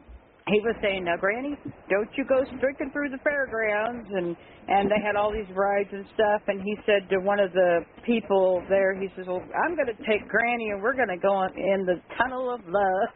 he 0.48 0.60
was 0.62 0.76
saying, 0.82 1.04
"Now, 1.06 1.18
Granny, 1.18 1.58
don't 1.90 2.10
you 2.16 2.24
go 2.26 2.44
streaking 2.58 2.92
through 2.92 3.10
the 3.10 3.18
fairgrounds?" 3.24 4.08
And 4.14 4.36
and 4.68 4.90
they 4.90 5.02
had 5.04 5.16
all 5.16 5.32
these 5.34 5.50
rides 5.56 5.90
and 5.92 6.06
stuff. 6.14 6.42
And 6.48 6.62
he 6.62 6.76
said 6.86 7.10
to 7.10 7.20
one 7.20 7.40
of 7.40 7.52
the 7.54 7.82
people 8.06 8.62
there, 8.70 8.94
he 8.94 9.10
says, 9.16 9.26
"Well, 9.28 9.42
I'm 9.66 9.76
going 9.76 9.88
to 9.90 9.98
take 10.06 10.28
Granny, 10.30 10.70
and 10.70 10.82
we're 10.82 10.96
going 10.96 11.10
to 11.10 11.18
go 11.18 11.44
in 11.44 11.86
the 11.86 11.98
tunnel 12.18 12.54
of 12.54 12.62
love." 12.68 13.10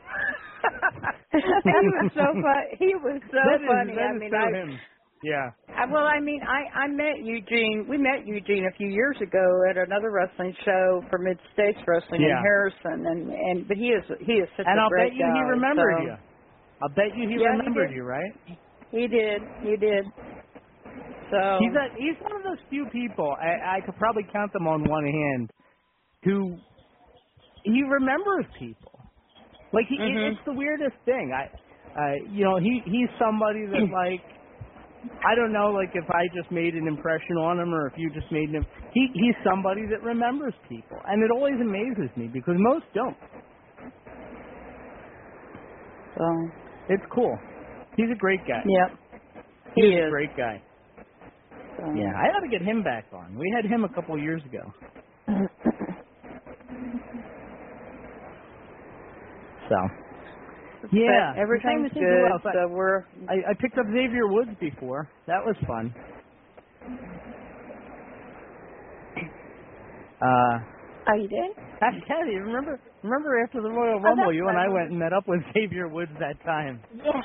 he 1.31 1.87
was 2.01 2.11
so 2.15 2.33
fun. 2.33 2.63
He 2.79 2.95
was 2.95 3.21
so 3.31 3.37
That 3.45 3.61
is- 3.61 3.67
funny. 3.67 3.93
that 3.95 4.09
I 4.09 4.15
is 4.15 4.19
mean, 4.19 4.31
so 4.31 4.37
I, 4.37 4.49
him. 4.57 4.79
Yeah. 5.21 5.51
I, 5.75 5.85
well, 5.85 6.07
I 6.07 6.19
mean, 6.21 6.39
I 6.47 6.85
I 6.85 6.87
met 6.87 7.19
Eugene. 7.21 7.85
We 7.89 7.97
met 7.97 8.25
Eugene 8.25 8.65
a 8.71 8.75
few 8.77 8.87
years 8.87 9.17
ago 9.21 9.43
at 9.69 9.77
another 9.77 10.11
wrestling 10.11 10.55
show 10.65 11.03
for 11.09 11.19
Mid 11.19 11.37
States 11.53 11.77
Wrestling 11.85 12.21
Yeah. 12.21 12.37
in 12.37 12.43
Harrison, 12.43 13.05
and 13.05 13.29
and 13.29 13.67
but 13.67 13.75
he 13.77 13.89
is 13.91 14.03
he 14.25 14.39
is 14.41 14.47
such 14.57 14.65
a 14.65 14.69
And 14.69 14.79
a 14.79 14.83
I'll 14.83 14.89
great 14.89 15.11
bet 15.11 15.17
you 15.19 15.25
guy. 15.27 15.33
he 15.35 15.41
remembered 15.49 15.95
so. 15.99 16.03
you. 16.05 16.15
I'll 16.81 16.89
bet 16.89 17.15
you 17.15 17.29
he 17.29 17.37
Yeah, 17.37 17.57
remembered 17.57 17.89
did. 17.89 17.91
you, 17.91 18.03
right? 18.03 18.33
He 18.91 19.07
did. 19.07 19.41
He 19.63 19.77
did. 19.77 20.05
So 21.31 21.39
He's 21.57 21.73
a, 21.73 21.85
he's 21.97 22.17
one 22.21 22.35
of 22.37 22.43
those 22.43 22.63
few 22.69 22.87
people. 22.91 23.35
I, 23.41 23.77
I 23.77 23.81
could 23.85 23.95
probably 23.97 24.23
count 24.33 24.53
them 24.53 24.67
on 24.67 24.89
one 24.89 25.05
hand 25.05 25.51
who 26.23 26.57
he 27.63 27.83
remembers 27.83 28.45
people. 28.59 28.99
Like 29.73 29.85
he, 29.89 29.95
it, 29.97 30.19
Mhm. 30.19 30.33
it's 30.33 30.41
the 30.45 30.53
weirdest 30.53 30.97
thing. 31.05 31.33
I, 31.35 31.45
uh, 31.99 32.15
you 32.31 32.45
know, 32.45 32.57
he 32.59 32.81
he's 32.85 33.09
somebody 33.19 33.65
that 33.67 33.85
like 33.91 34.25
I 35.23 35.35
don't 35.35 35.53
know, 35.53 35.71
like 35.71 35.91
if 35.93 36.05
I 36.09 36.27
just 36.35 36.51
made 36.51 36.75
an 36.75 36.87
impression 36.87 37.37
on 37.37 37.59
him 37.59 37.73
or 37.73 37.87
if 37.87 37.93
you 37.97 38.11
just 38.13 38.31
made 38.31 38.49
him. 38.51 38.65
He 38.91 39.07
he's 39.13 39.35
somebody 39.45 39.83
that 39.91 40.03
remembers 40.03 40.55
people, 40.69 40.99
and 41.05 41.23
it 41.23 41.31
always 41.31 41.55
amazes 41.61 42.15
me 42.17 42.29
because 42.33 42.55
most 42.57 42.85
don't. 42.93 43.17
so 46.17 46.25
It's 46.89 47.03
cool. 47.13 47.37
He's 47.95 48.09
a 48.11 48.17
great 48.17 48.39
guy. 48.47 48.61
yep. 48.65 48.97
He 49.75 49.81
He's 49.83 49.95
is. 49.99 50.07
a 50.07 50.09
great 50.09 50.35
guy. 50.35 50.61
So. 51.77 51.83
Yeah, 51.95 52.11
I 52.17 52.27
ought 52.35 52.41
to 52.41 52.49
get 52.49 52.61
him 52.61 52.83
back 52.83 53.05
on. 53.13 53.37
We 53.37 53.51
had 53.55 53.65
him 53.65 53.83
a 53.83 53.89
couple 53.93 54.17
years 54.19 54.41
ago. 54.45 54.61
So, 59.69 59.75
yeah, 60.91 61.33
But 61.33 61.41
everything's 61.41 61.85
I'm 61.87 61.89
trying 61.89 61.89
to 61.89 61.99
good. 61.99 62.31
else. 62.31 62.41
I- 62.45 62.53
So 62.53 62.67
we're 62.69 62.99
I, 63.29 63.33
I 63.51 63.53
picked 63.59 63.77
up 63.77 63.85
Xavier 63.93 64.27
Woods 64.27 64.51
before. 64.59 65.09
That 65.27 65.45
was 65.45 65.55
fun. 65.67 65.93
Uh, 70.21 70.57
Oh, 71.07 71.15
you 71.15 71.27
did? 71.29 71.55
Kathy, 72.07 72.35
remember 72.37 72.79
remember 73.03 73.41
after 73.43 73.61
the 73.61 73.69
Royal 73.69 73.99
Oh, 73.99 74.01
Rumble, 74.01 74.25
that's 74.25 74.35
you 74.35 74.47
and 74.47 74.57
I 74.57 74.67
went 74.67 74.89
and 74.91 74.99
met 74.99 75.13
up 75.13 75.27
with 75.27 75.41
Xavier 75.53 75.87
Woods 75.87 76.11
that 76.19 76.41
time. 76.45 76.79
Yes. 76.95 77.23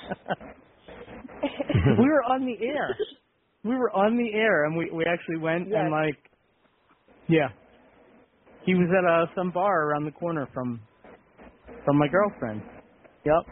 we 1.98 2.04
were 2.08 2.22
on 2.24 2.46
the 2.46 2.56
air. 2.64 2.96
We 3.64 3.74
were 3.76 3.90
on 3.90 4.16
the 4.16 4.32
air, 4.34 4.64
and 4.64 4.76
we 4.76 4.90
we 4.90 5.04
actually 5.06 5.38
went 5.38 5.68
Yes. 5.68 5.78
and 5.80 5.90
like, 5.90 6.16
yeah. 7.28 7.48
He 8.66 8.74
was 8.74 8.88
at 8.96 9.04
uh, 9.04 9.26
some 9.34 9.50
bar 9.50 9.88
around 9.90 10.04
the 10.04 10.12
corner 10.12 10.48
from 10.54 10.80
from 11.84 11.98
my 11.98 12.08
girlfriend. 12.08 12.62
Yep. 13.24 13.42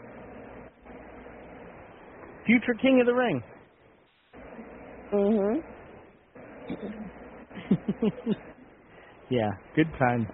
Future 2.45 2.73
King 2.81 2.99
of 2.99 3.05
the 3.07 3.13
Ring. 3.13 3.43
mhm. 5.13 5.63
yeah, 9.29 9.51
good 9.75 9.87
times. 9.99 10.27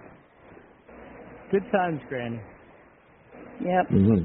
Good 1.50 1.64
times, 1.72 2.00
Granny. 2.08 2.40
yep. 3.60 3.86
Mm-hmm. 3.92 4.24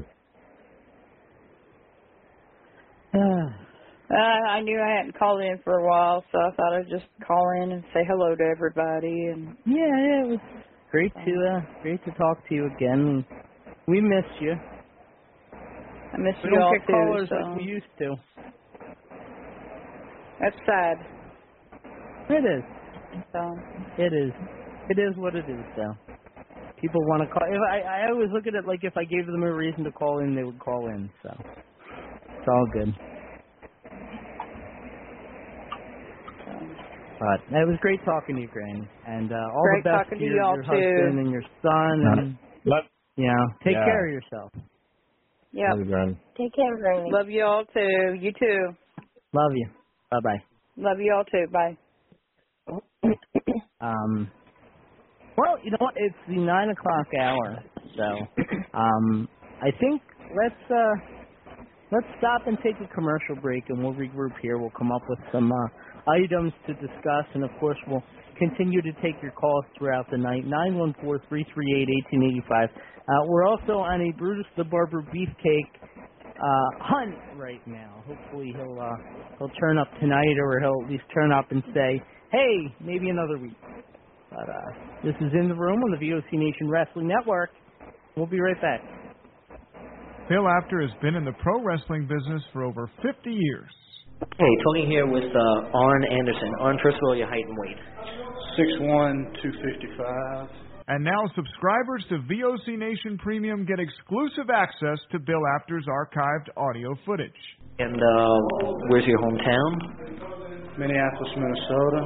Uh, 3.14 4.14
I 4.14 4.60
knew 4.62 4.78
I 4.80 4.96
hadn't 4.98 5.18
called 5.18 5.40
in 5.42 5.58
for 5.64 5.78
a 5.80 5.86
while, 5.88 6.24
so 6.32 6.38
I 6.38 6.50
thought 6.56 6.74
I'd 6.78 6.90
just 6.90 7.06
call 7.26 7.50
in 7.62 7.72
and 7.72 7.84
say 7.94 8.00
hello 8.08 8.34
to 8.36 8.44
everybody. 8.44 9.26
And 9.32 9.56
Yeah, 9.66 9.74
yeah, 9.76 10.24
it 10.24 10.28
was 10.28 10.40
great 10.90 11.12
to 11.14 11.20
uh, 11.20 11.82
great 11.82 12.04
to 12.04 12.12
talk 12.12 12.46
to 12.48 12.54
you 12.54 12.66
again. 12.76 13.26
We 13.88 14.00
missed 14.00 14.40
you. 14.40 14.54
I 15.98 16.18
miss 16.18 16.36
We 16.44 16.50
you 16.50 16.60
all 16.60 16.60
don't 16.60 16.78
get 16.78 16.86
too. 16.86 16.92
callers 16.92 17.28
so 17.28 17.36
like 17.36 17.56
we 17.56 17.64
used 17.64 17.86
to. 17.98 18.14
that's 20.40 20.56
sad. 20.66 20.98
It 22.30 22.44
is. 22.44 22.64
So 23.32 23.40
It 23.98 24.12
is. 24.12 24.32
It 24.90 24.98
is 25.00 25.16
what 25.16 25.34
it 25.34 25.48
is, 25.48 25.64
though. 25.76 26.05
People 26.80 27.00
want 27.06 27.22
to 27.22 27.28
call. 27.28 27.42
If 27.48 27.60
I, 27.70 28.04
I 28.04 28.10
always 28.10 28.28
look 28.32 28.46
at 28.46 28.54
it 28.54 28.66
like 28.66 28.80
if 28.82 28.96
I 28.96 29.04
gave 29.04 29.26
them 29.26 29.42
a 29.42 29.52
reason 29.54 29.84
to 29.84 29.92
call 29.92 30.20
in, 30.20 30.34
they 30.34 30.44
would 30.44 30.58
call 30.60 30.88
in. 30.88 31.10
So 31.22 31.30
it's 31.32 32.48
all 32.48 32.66
good. 32.72 32.94
But 37.18 37.40
it 37.48 37.66
was 37.66 37.78
great 37.80 38.00
talking 38.04 38.36
to 38.36 38.42
you, 38.42 38.48
Granny, 38.48 38.88
and 39.06 39.32
uh, 39.32 39.36
all 39.36 39.64
Great 39.64 39.84
the 39.84 39.90
best 39.90 40.04
talking 40.04 40.18
to 40.18 40.24
to 40.24 40.24
your, 40.24 40.36
y'all, 40.36 40.54
your 40.54 40.62
too. 40.62 40.68
husband 40.68 41.18
and 41.18 41.30
your 41.30 41.42
son, 41.62 42.04
and 42.12 42.36
Love, 42.66 42.84
you 43.16 43.26
know, 43.26 43.46
take 43.64 43.72
Yeah. 43.74 43.84
care 43.84 44.06
of 44.06 44.12
yourself. 44.12 44.50
Yep. 45.52 45.70
love 45.70 45.78
you, 45.80 45.84
Granny. 45.86 46.20
Take 46.36 46.54
care, 46.54 46.76
Granny. 46.76 47.10
Love 47.10 47.30
you 47.30 47.44
all 47.44 47.64
too. 47.64 48.14
You 48.20 48.32
too. 48.38 48.76
Love 49.32 49.52
you. 49.54 49.68
Bye 50.10 50.20
bye. 50.22 50.42
Love 50.76 50.98
you 51.00 51.14
all 51.14 51.24
too. 51.24 51.46
Bye. 51.50 51.78
Um, 53.80 54.30
well, 55.36 55.56
you 55.62 55.70
know 55.70 55.78
what? 55.80 55.94
It's 55.96 56.16
the 56.28 56.36
nine 56.36 56.70
o'clock 56.70 57.06
hour, 57.20 57.62
so 57.96 58.42
um, 58.74 59.28
I 59.60 59.70
think 59.80 60.02
let's 60.34 60.70
uh, 60.70 60.94
let's 61.92 62.06
stop 62.18 62.46
and 62.46 62.58
take 62.62 62.76
a 62.80 62.92
commercial 62.94 63.36
break, 63.36 63.64
and 63.68 63.82
we'll 63.82 63.94
regroup 63.94 64.32
here. 64.40 64.58
We'll 64.58 64.74
come 64.76 64.92
up 64.92 65.02
with 65.08 65.18
some 65.32 65.52
uh, 65.52 65.56
items 66.10 66.52
to 66.66 66.74
discuss, 66.74 67.26
and 67.34 67.44
of 67.44 67.50
course, 67.60 67.78
we'll 67.86 68.04
continue 68.38 68.82
to 68.82 68.92
take 69.02 69.20
your 69.22 69.32
calls 69.32 69.64
throughout 69.78 70.06
the 70.10 70.18
night. 70.18 70.46
Nine 70.46 70.76
one 70.76 70.94
four 71.02 71.20
three 71.28 71.44
three 71.54 71.74
eight 71.76 71.88
eighteen 71.88 72.22
eighty 72.22 72.42
five. 72.48 72.68
Uh, 72.72 73.24
we're 73.28 73.46
also 73.46 73.78
on 73.78 74.00
a 74.00 74.12
Brutus 74.18 74.46
the 74.56 74.64
Barber 74.64 75.02
beefcake 75.14 75.70
uh, 76.36 76.68
hunt 76.80 77.14
right 77.36 77.64
now. 77.66 78.02
Hopefully, 78.06 78.52
he'll 78.56 78.80
uh, 78.80 78.96
he'll 79.38 79.52
turn 79.60 79.78
up 79.78 79.88
tonight, 80.00 80.36
or 80.42 80.60
he'll 80.60 80.84
at 80.84 80.90
least 80.90 81.04
turn 81.14 81.32
up 81.32 81.50
and 81.50 81.62
say, 81.74 82.02
"Hey, 82.32 82.74
maybe 82.80 83.10
another 83.10 83.38
week." 83.38 83.56
But 84.36 84.52
uh, 84.52 84.70
this 85.02 85.14
is 85.20 85.32
in 85.32 85.48
the 85.48 85.54
room 85.54 85.80
on 85.80 85.90
the 85.98 86.06
VOC 86.06 86.28
Nation 86.32 86.68
Wrestling 86.68 87.08
Network. 87.08 87.50
We'll 88.16 88.26
be 88.26 88.40
right 88.40 88.60
back. 88.60 88.82
Bill 90.28 90.46
Apter 90.60 90.82
has 90.82 90.90
been 91.00 91.14
in 91.14 91.24
the 91.24 91.32
pro 91.40 91.62
wrestling 91.62 92.06
business 92.06 92.42
for 92.52 92.64
over 92.64 92.90
50 93.00 93.30
years. 93.30 93.70
Hey, 94.36 94.52
Tony 94.64 94.86
here 94.86 95.06
with 95.06 95.24
uh, 95.24 95.70
Arn 95.72 96.04
Anderson. 96.04 96.52
Arn, 96.60 96.78
first 96.82 96.96
of 96.96 97.02
all, 97.04 97.16
your 97.16 97.28
height 97.28 97.44
and 97.46 97.56
weight. 97.56 97.76
Six 98.56 98.68
one 98.80 99.32
two 99.42 99.52
fifty 99.52 99.88
five. 99.96 100.48
And 100.88 101.04
now 101.04 101.20
subscribers 101.34 102.04
to 102.08 102.18
VOC 102.24 102.78
Nation 102.78 103.18
Premium 103.18 103.66
get 103.66 103.78
exclusive 103.78 104.48
access 104.54 104.98
to 105.12 105.18
Bill 105.18 105.42
Apter's 105.56 105.84
archived 105.84 106.48
audio 106.56 106.94
footage. 107.04 107.30
And 107.78 107.96
uh, 107.96 108.68
where's 108.88 109.04
your 109.04 109.18
hometown? 109.18 110.78
Minneapolis, 110.78 111.32
Minnesota. 111.36 112.00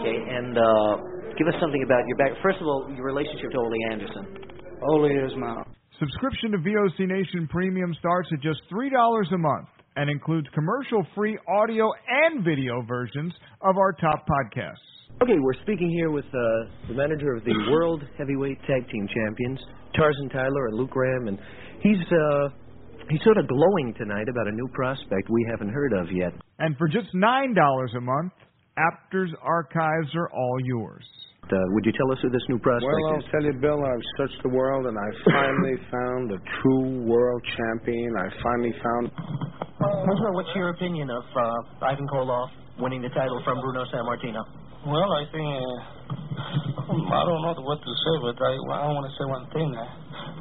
Okay, 0.00 0.16
and 0.28 0.58
uh, 0.58 0.96
give 1.38 1.48
us 1.48 1.54
something 1.60 1.82
about 1.82 2.06
your 2.06 2.16
back. 2.16 2.32
First 2.42 2.58
of 2.60 2.66
all, 2.66 2.90
your 2.94 3.04
relationship 3.04 3.50
to 3.52 3.58
Ole 3.58 3.74
Anderson. 3.90 4.24
Ole 4.82 5.06
is 5.06 5.32
my 5.36 5.62
Subscription 6.00 6.50
to 6.50 6.58
VOC 6.58 7.06
Nation 7.06 7.46
Premium 7.48 7.94
starts 8.00 8.28
at 8.32 8.42
just 8.42 8.58
$3 8.72 8.90
a 8.90 9.38
month 9.38 9.68
and 9.96 10.10
includes 10.10 10.48
commercial 10.52 11.06
free 11.14 11.38
audio 11.48 11.88
and 12.08 12.44
video 12.44 12.82
versions 12.82 13.32
of 13.62 13.76
our 13.76 13.92
top 13.92 14.26
podcasts. 14.26 14.74
Okay, 15.22 15.38
we're 15.38 15.54
speaking 15.62 15.88
here 15.90 16.10
with 16.10 16.24
uh, 16.26 16.88
the 16.88 16.94
manager 16.94 17.34
of 17.34 17.44
the 17.44 17.54
World 17.70 18.02
Heavyweight 18.18 18.58
Tag 18.66 18.90
Team 18.90 19.06
Champions, 19.06 19.60
Tarzan 19.94 20.28
Tyler 20.30 20.66
and 20.66 20.76
Luke 20.76 20.90
Graham, 20.90 21.28
and 21.28 21.38
he's 21.80 22.02
uh, 22.10 22.48
he's 23.08 23.22
sort 23.22 23.38
of 23.38 23.46
glowing 23.46 23.94
tonight 23.96 24.28
about 24.28 24.48
a 24.48 24.52
new 24.52 24.68
prospect 24.74 25.30
we 25.30 25.46
haven't 25.48 25.72
heard 25.72 25.92
of 25.92 26.08
yet. 26.10 26.32
And 26.58 26.76
for 26.76 26.88
just 26.88 27.14
$9 27.14 27.96
a 27.96 28.00
month, 28.00 28.32
Apter's 28.76 29.32
archives 29.40 30.12
are 30.16 30.28
all 30.30 30.58
yours. 30.64 31.04
Uh, 31.54 31.70
would 31.70 31.86
you 31.86 31.94
tell 31.94 32.10
us 32.10 32.18
who 32.18 32.30
this 32.34 32.42
new 32.50 32.58
prospect 32.58 32.90
Well, 32.90 33.14
is? 33.18 33.22
I'll 33.22 33.30
tell 33.30 33.44
you, 33.46 33.54
Bill, 33.62 33.78
I've 33.78 34.06
searched 34.18 34.42
the 34.42 34.50
world 34.50 34.86
and 34.90 34.98
I 34.98 35.08
finally 35.30 35.78
found 35.94 36.30
the 36.30 36.38
true 36.58 37.06
world 37.06 37.42
champion. 37.54 38.10
I 38.18 38.26
finally 38.42 38.74
found. 38.82 39.04
what's 40.34 40.50
your 40.58 40.70
opinion 40.74 41.10
of 41.10 41.22
uh, 41.30 41.86
Ivan 41.86 42.06
Koloff 42.10 42.50
winning 42.82 43.02
the 43.02 43.10
title 43.14 43.38
from 43.44 43.60
Bruno 43.62 43.86
Sammartino? 43.86 44.42
Well, 44.84 45.12
I 45.14 45.24
think 45.30 45.46
uh, 45.46 47.14
I 47.14 47.22
don't 47.24 47.40
know 47.46 47.54
what 47.62 47.78
to 47.78 47.92
say, 48.02 48.14
but 48.20 48.36
I, 48.42 48.52
I 48.82 48.92
want 48.92 49.06
to 49.06 49.14
say 49.14 49.24
one 49.30 49.46
thing. 49.54 49.70
Uh, 49.72 49.86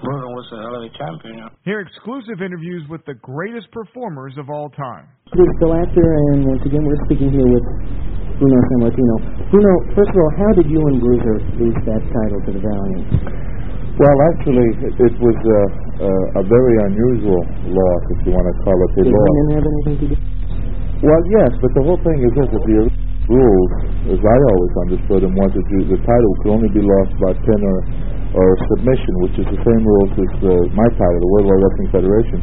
Bruno 0.04 0.28
was 0.36 0.48
a 0.52 0.58
hell 0.66 0.76
of 0.76 0.84
a 0.84 0.92
champion. 0.98 1.48
Hear 1.64 1.80
exclusive 1.80 2.42
interviews 2.42 2.84
with 2.90 3.06
the 3.06 3.14
greatest 3.24 3.72
performers 3.72 4.34
of 4.38 4.50
all 4.50 4.68
time. 4.76 5.08
This 5.32 5.48
is 5.48 5.56
Bill 5.62 5.74
Apter, 5.80 6.10
and 6.34 6.44
once 6.44 6.62
again, 6.66 6.84
we're 6.84 7.00
speaking 7.08 7.32
here 7.32 7.48
with 7.48 7.64
Bruno 8.40 8.60
Sammartino. 8.74 9.16
Bruno, 9.52 9.74
first 9.96 10.12
of 10.12 10.18
all, 10.18 10.32
how 10.38 10.52
did 10.58 10.68
you 10.70 10.82
and 10.90 10.98
Bruiser 11.00 11.38
lose 11.62 11.78
that 11.86 12.02
title 12.02 12.40
to 12.48 12.52
the 12.58 12.62
Valiant? 12.62 13.08
Well, 13.94 14.18
actually, 14.34 14.68
it, 14.90 14.94
it 15.06 15.14
was 15.22 15.38
a, 15.38 15.62
a, 16.02 16.12
a 16.42 16.44
very 16.50 16.76
unusual 16.90 17.42
loss, 17.70 18.04
if 18.18 18.20
you 18.26 18.32
want 18.34 18.50
to 18.50 18.56
call 18.66 18.74
it 18.74 18.90
a 18.90 19.04
Did 19.06 19.14
loss. 19.14 19.28
women 19.30 19.48
have 19.54 19.66
anything 19.70 19.98
to 20.02 20.06
do? 20.10 20.18
Well, 21.06 21.22
yes, 21.30 21.52
but 21.62 21.72
the 21.78 21.84
whole 21.86 22.02
thing 22.02 22.18
is 22.26 22.34
this: 22.34 22.50
that 22.58 22.64
the 22.66 22.80
rules, 23.30 23.72
as 24.18 24.22
I 24.24 24.38
always 24.50 24.74
understood 24.90 25.22
them, 25.30 25.36
was 25.38 25.52
that 25.54 25.68
you, 25.70 25.80
the 25.94 26.00
title 26.02 26.32
could 26.42 26.52
only 26.58 26.72
be 26.74 26.82
lost 26.82 27.14
by 27.22 27.32
pin 27.38 27.62
or, 27.62 27.80
or 28.34 28.48
submission, 28.74 29.14
which 29.30 29.36
is 29.38 29.48
the 29.52 29.62
same 29.62 29.84
rules 29.86 30.12
as 30.18 30.32
uh, 30.42 30.52
my 30.74 30.88
title, 30.98 31.20
the 31.22 31.30
World 31.38 31.46
Wide 31.54 31.62
Wrestling 31.62 31.90
Federation. 31.94 32.40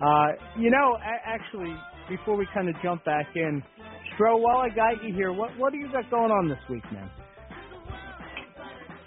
Uh, 0.00 0.28
you 0.58 0.70
know, 0.70 0.96
actually, 1.02 1.74
before 2.08 2.36
we 2.36 2.46
kind 2.54 2.68
of 2.68 2.74
jump 2.82 3.04
back 3.04 3.26
in, 3.34 3.62
Stro, 4.14 4.40
while 4.40 4.58
I 4.58 4.68
got 4.70 5.02
you 5.04 5.12
here, 5.12 5.32
what 5.32 5.50
what 5.58 5.72
do 5.72 5.78
you 5.78 5.90
got 5.92 6.08
going 6.10 6.30
on 6.30 6.48
this 6.48 6.62
week, 6.70 6.84
man? 6.92 7.10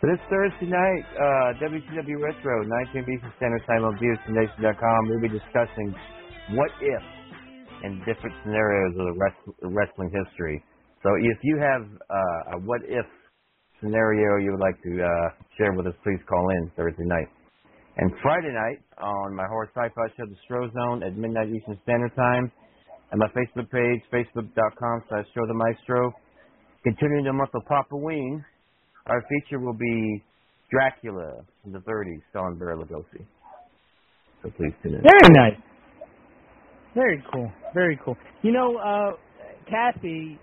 This 0.02 0.20
Thursday 0.30 0.66
night, 0.66 1.06
uh, 1.14 1.62
WCW 1.62 2.18
Retro, 2.22 2.64
19 2.90 3.06
Eastern 3.06 3.34
Standard 3.38 3.62
Time 3.68 3.86
on 3.86 3.98
we'll 4.02 5.22
be 5.22 5.30
discussing 5.30 5.94
what 6.58 6.72
if 6.82 7.04
in 7.84 8.00
different 8.06 8.36
scenarios 8.44 8.94
of 8.98 9.06
the 9.06 9.18
wrest- 9.18 9.58
wrestling 9.62 10.12
history. 10.14 10.64
So 11.04 11.10
if 11.18 11.38
you 11.44 11.58
have 11.58 11.84
uh, 12.10 12.56
a 12.56 12.60
what 12.62 12.82
if 12.86 13.06
scenario 13.82 14.38
you 14.38 14.52
would 14.52 14.62
like 14.62 14.78
to 14.84 15.04
uh, 15.04 15.10
share 15.58 15.74
with 15.74 15.88
us, 15.88 15.94
please 16.04 16.20
call 16.30 16.50
in 16.62 16.72
Thursday 16.78 17.06
night. 17.06 17.28
And 17.98 18.12
Friday 18.22 18.54
night 18.54 18.80
on 18.98 19.36
my 19.36 19.46
horror 19.50 19.70
sci-fi 19.76 20.08
show, 20.16 20.26
The 20.30 20.38
Stro 20.48 20.72
Zone, 20.72 21.04
at 21.04 21.18
midnight 21.18 21.50
Eastern 21.50 21.78
Standard 21.84 22.16
Time, 22.16 22.52
and 23.12 23.20
my 23.20 23.28
Facebook 23.36 23.70
page, 23.70 24.02
facebook.com 24.14 25.04
slash 25.10 25.26
Stro 25.36 25.48
the 25.48 25.54
Maestro. 25.54 26.14
Continuing 26.84 27.26
the 27.26 27.34
month 27.34 27.50
of 27.54 27.64
Papa 27.68 27.96
Ween, 27.98 28.44
our 29.08 29.24
feature 29.28 29.60
will 29.60 29.78
be 29.78 30.24
Dracula 30.72 31.44
in 31.66 31.74
the 31.74 31.80
30s, 31.80 32.22
starring 32.30 32.58
Bela 32.58 32.86
Lugosi. 32.86 33.26
So 34.42 34.50
please 34.58 34.74
tune 34.82 34.96
in. 34.96 35.02
Very 35.02 35.30
nice. 35.34 35.60
Very 36.94 37.24
cool. 37.34 37.52
Very 37.74 38.00
cool. 38.04 38.18
You 38.42 38.52
know, 38.52 38.78
uh, 38.78 39.12
Kathy, 39.70 40.38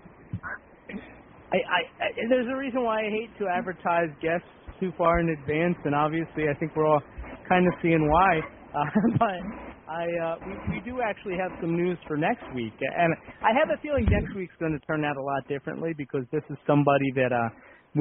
I, 1.51 1.57
I, 1.57 1.79
I 2.01 2.07
there's 2.29 2.47
a 2.51 2.57
reason 2.57 2.83
why 2.83 3.01
I 3.01 3.09
hate 3.09 3.29
to 3.39 3.47
advertise 3.47 4.09
guests 4.21 4.47
too 4.79 4.91
far 4.97 5.19
in 5.19 5.29
advance, 5.29 5.77
and 5.85 5.93
obviously 5.93 6.49
I 6.49 6.57
think 6.59 6.75
we're 6.75 6.87
all 6.87 7.01
kind 7.47 7.67
of 7.67 7.73
seeing 7.81 8.09
why. 8.09 8.41
Uh, 8.69 8.85
but 9.17 9.41
I 9.89 10.05
uh, 10.21 10.35
we, 10.45 10.77
we 10.77 10.79
do 10.85 11.01
actually 11.01 11.33
have 11.41 11.49
some 11.59 11.75
news 11.75 11.97
for 12.07 12.17
next 12.17 12.45
week, 12.53 12.77
and 12.77 13.09
I 13.41 13.49
have 13.57 13.73
a 13.73 13.81
feeling 13.81 14.05
next 14.11 14.29
week's 14.37 14.53
going 14.59 14.77
to 14.77 14.85
turn 14.85 15.03
out 15.03 15.17
a 15.17 15.23
lot 15.23 15.41
differently 15.49 15.89
because 15.97 16.21
this 16.31 16.43
is 16.51 16.57
somebody 16.67 17.09
that 17.15 17.33
uh, 17.33 17.49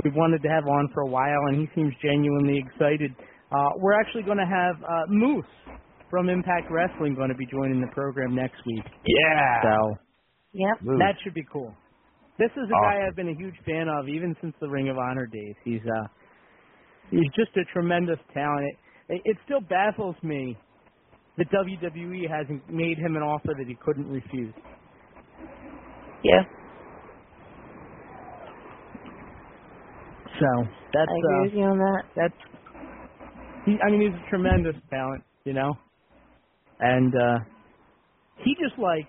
we've 0.05 0.13
wanted 0.15 0.43
to 0.43 0.49
have 0.51 0.69
on 0.69 0.91
for 0.93 1.01
a 1.01 1.07
while, 1.09 1.41
and 1.49 1.57
he 1.57 1.67
seems 1.75 1.95
genuinely 2.05 2.61
excited. 2.61 3.17
Uh, 3.51 3.73
we're 3.81 3.99
actually 3.99 4.25
going 4.25 4.37
to 4.37 4.45
have 4.45 4.77
uh, 4.85 5.09
Moose 5.09 5.49
from 6.11 6.29
Impact 6.29 6.71
Wrestling 6.71 7.15
going 7.15 7.29
to 7.29 7.35
be 7.37 7.47
joining 7.47 7.81
the 7.81 7.89
program 7.95 8.35
next 8.35 8.65
week. 8.67 8.85
Yeah. 9.07 9.63
So 9.63 9.95
Yep. 10.53 10.81
that 10.99 11.15
should 11.23 11.35
be 11.35 11.45
cool. 11.53 11.75
This 12.39 12.51
is 12.57 12.65
a 12.69 12.73
guy 12.85 13.07
I've 13.07 13.17
been 13.17 13.29
a 13.29 13.35
huge 13.37 13.57
fan 13.67 13.89
of 13.89 14.09
even 14.09 14.35
since 14.41 14.55
the 14.61 14.69
Ring 14.69 14.89
of 14.89 14.97
Honor 14.97 15.27
days. 15.27 15.55
He's 15.65 15.81
uh 15.85 16.07
he's 17.11 17.29
just 17.37 17.57
a 17.57 17.65
tremendous 17.73 18.19
talent. 18.33 18.75
It, 19.09 19.23
it 19.25 19.37
still 19.45 19.61
baffles 19.61 20.17
me 20.23 20.57
that 21.37 21.47
WWE 21.51 22.29
hasn't 22.31 22.69
made 22.71 22.97
him 22.99 23.17
an 23.17 23.23
offer 23.23 23.55
that 23.59 23.67
he 23.67 23.77
couldn't 23.85 24.09
refuse. 24.09 24.55
Yeah. 26.25 26.43
So 30.41 30.65
that's 30.93 31.11
I 31.11 31.19
agree 31.19 31.39
uh, 31.39 31.43
with 31.45 31.53
you 31.55 31.65
on 31.65 31.79
that. 31.79 32.03
that's 32.17 32.35
he 33.67 33.77
I 33.85 33.91
mean 33.91 34.01
he's 34.01 34.15
a 34.15 34.31
tremendous 34.31 34.77
talent, 34.91 35.25
you 35.45 35.53
know? 35.53 35.75
And 36.81 37.15
uh 37.15 37.39
he 38.45 38.55
just 38.61 38.79
like 38.79 39.09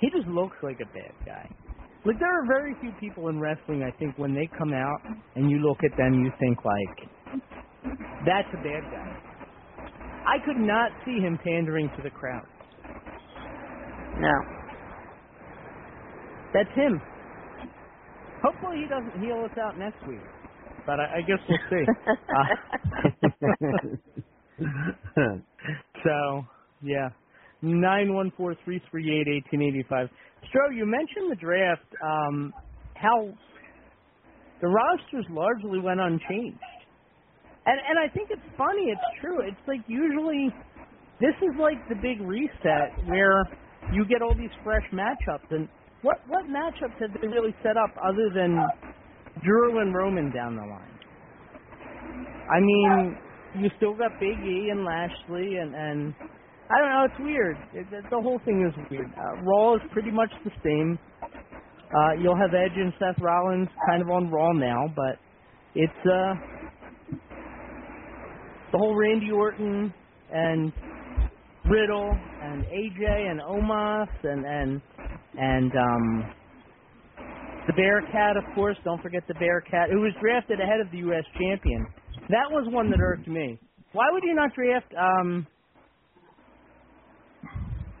he 0.00 0.10
just 0.10 0.28
looks 0.28 0.56
like 0.62 0.78
a 0.80 0.86
bad 0.86 1.14
guy. 1.26 1.48
Like 2.04 2.18
there 2.18 2.32
are 2.42 2.46
very 2.46 2.74
few 2.80 2.92
people 3.00 3.28
in 3.28 3.40
wrestling 3.40 3.82
I 3.82 3.90
think 3.98 4.16
when 4.18 4.34
they 4.34 4.48
come 4.58 4.72
out 4.72 5.00
and 5.36 5.50
you 5.50 5.58
look 5.58 5.78
at 5.84 5.96
them 5.96 6.14
you 6.24 6.30
think 6.40 6.58
like 6.64 7.10
that's 8.26 8.48
a 8.52 8.56
bad 8.58 8.84
guy. 8.92 9.16
I 10.26 10.38
could 10.44 10.58
not 10.58 10.92
see 11.04 11.18
him 11.20 11.38
pandering 11.44 11.90
to 11.96 12.02
the 12.02 12.10
crowd. 12.10 12.46
No. 14.18 14.32
That's 16.52 16.70
him. 16.74 17.00
Hopefully 18.42 18.78
he 18.82 18.88
doesn't 18.88 19.22
heel 19.22 19.44
us 19.44 19.56
out 19.58 19.78
next 19.78 20.06
week. 20.08 20.20
But 20.86 21.00
I, 21.00 21.18
I 21.18 21.20
guess 21.22 21.38
we'll 21.48 21.58
see. 21.70 21.86
Uh, 22.34 23.76
so 26.04 26.44
yeah. 26.82 27.08
Nine 27.62 28.14
one 28.14 28.32
four 28.36 28.54
three 28.64 28.80
three 28.90 29.20
eight 29.20 29.28
eighteen 29.28 29.62
eighty 29.62 29.84
five. 29.88 30.08
Stro, 30.48 30.74
you 30.74 30.86
mentioned 30.86 31.30
the 31.30 31.36
draft, 31.36 31.84
um, 32.02 32.52
how 32.94 33.28
the 34.62 34.68
rosters 34.68 35.26
largely 35.30 35.78
went 35.78 36.00
unchanged. 36.00 36.58
And 37.66 37.78
and 37.88 37.98
I 37.98 38.12
think 38.12 38.30
it's 38.30 38.56
funny, 38.56 38.88
it's 38.88 39.20
true. 39.20 39.40
It's 39.46 39.68
like 39.68 39.80
usually 39.86 40.48
this 41.20 41.34
is 41.42 41.54
like 41.60 41.76
the 41.88 41.96
big 41.96 42.20
reset 42.26 42.96
where 43.06 43.44
you 43.92 44.06
get 44.06 44.22
all 44.22 44.34
these 44.34 44.54
fresh 44.64 44.84
matchups 44.92 45.50
and 45.50 45.68
what 46.02 46.18
what 46.28 46.44
matchups 46.46 46.96
have 47.00 47.10
they 47.20 47.28
really 47.28 47.54
set 47.62 47.76
up 47.76 47.90
other 48.02 48.30
than 48.34 48.56
Drew 49.44 49.80
and 49.80 49.94
Roman 49.94 50.32
down 50.32 50.56
the 50.56 50.62
line? 50.62 50.98
I 52.50 52.60
mean, 52.60 53.18
you 53.58 53.70
still 53.76 53.94
got 53.94 54.12
Big 54.20 54.38
E 54.38 54.68
and 54.70 54.84
Lashley 54.84 55.56
and 55.56 55.74
and 55.74 56.14
I 56.70 56.78
don't 56.78 56.90
know, 56.90 57.04
it's 57.04 57.20
weird. 57.20 57.56
It, 57.74 57.86
it, 57.92 58.04
the 58.10 58.20
whole 58.20 58.40
thing 58.44 58.62
is 58.62 58.90
weird. 58.90 59.10
Uh, 59.18 59.42
Raw 59.42 59.74
is 59.74 59.80
pretty 59.92 60.12
much 60.12 60.30
the 60.44 60.52
same. 60.62 60.98
Uh, 61.22 62.12
you'll 62.22 62.36
have 62.36 62.54
Edge 62.54 62.76
and 62.76 62.92
Seth 63.00 63.20
Rollins 63.20 63.68
kind 63.88 64.00
of 64.00 64.08
on 64.10 64.30
Raw 64.30 64.52
now, 64.52 64.86
but 64.94 65.18
it's 65.74 65.92
uh 66.06 66.34
the 68.72 68.78
whole 68.78 68.94
Randy 68.94 69.32
Orton 69.32 69.92
and 70.32 70.72
Riddle 71.68 72.12
and 72.42 72.64
AJ 72.64 73.30
and 73.30 73.40
Omos 73.40 74.08
and 74.22 74.44
and 74.46 74.82
and 75.36 75.72
um 75.72 76.34
the 77.66 77.72
Bearcat, 77.74 78.36
of 78.36 78.44
course. 78.54 78.76
Don't 78.84 79.02
forget 79.02 79.22
the 79.28 79.34
Bearcat, 79.34 79.90
who 79.90 80.00
was 80.00 80.12
drafted 80.20 80.60
ahead 80.60 80.80
of 80.80 80.90
the 80.90 80.98
U.S. 80.98 81.24
champion. 81.38 81.86
That 82.30 82.46
was 82.50 82.66
one 82.72 82.90
that 82.90 83.00
irked 83.00 83.26
me. 83.26 83.58
Why 83.92 84.06
would 84.12 84.22
you 84.22 84.34
not 84.34 84.54
draft? 84.54 84.92
um 84.94 85.46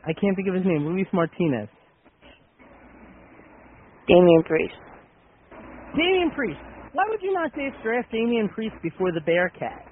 I 0.06 0.12
can't 0.14 0.34
think 0.34 0.48
of 0.48 0.54
his 0.54 0.64
name. 0.64 0.86
Luis 0.86 1.06
Martinez. 1.12 1.68
Damian 4.08 4.42
Priest. 4.46 4.74
Damian 5.96 6.30
Priest. 6.34 6.60
Why 6.92 7.04
would 7.08 7.20
you 7.22 7.32
not 7.32 7.52
draft 7.54 7.82
draft 7.82 8.10
Damian 8.12 8.48
Priest 8.48 8.74
before 8.82 9.12
the 9.12 9.20
Bearcat? 9.20 9.86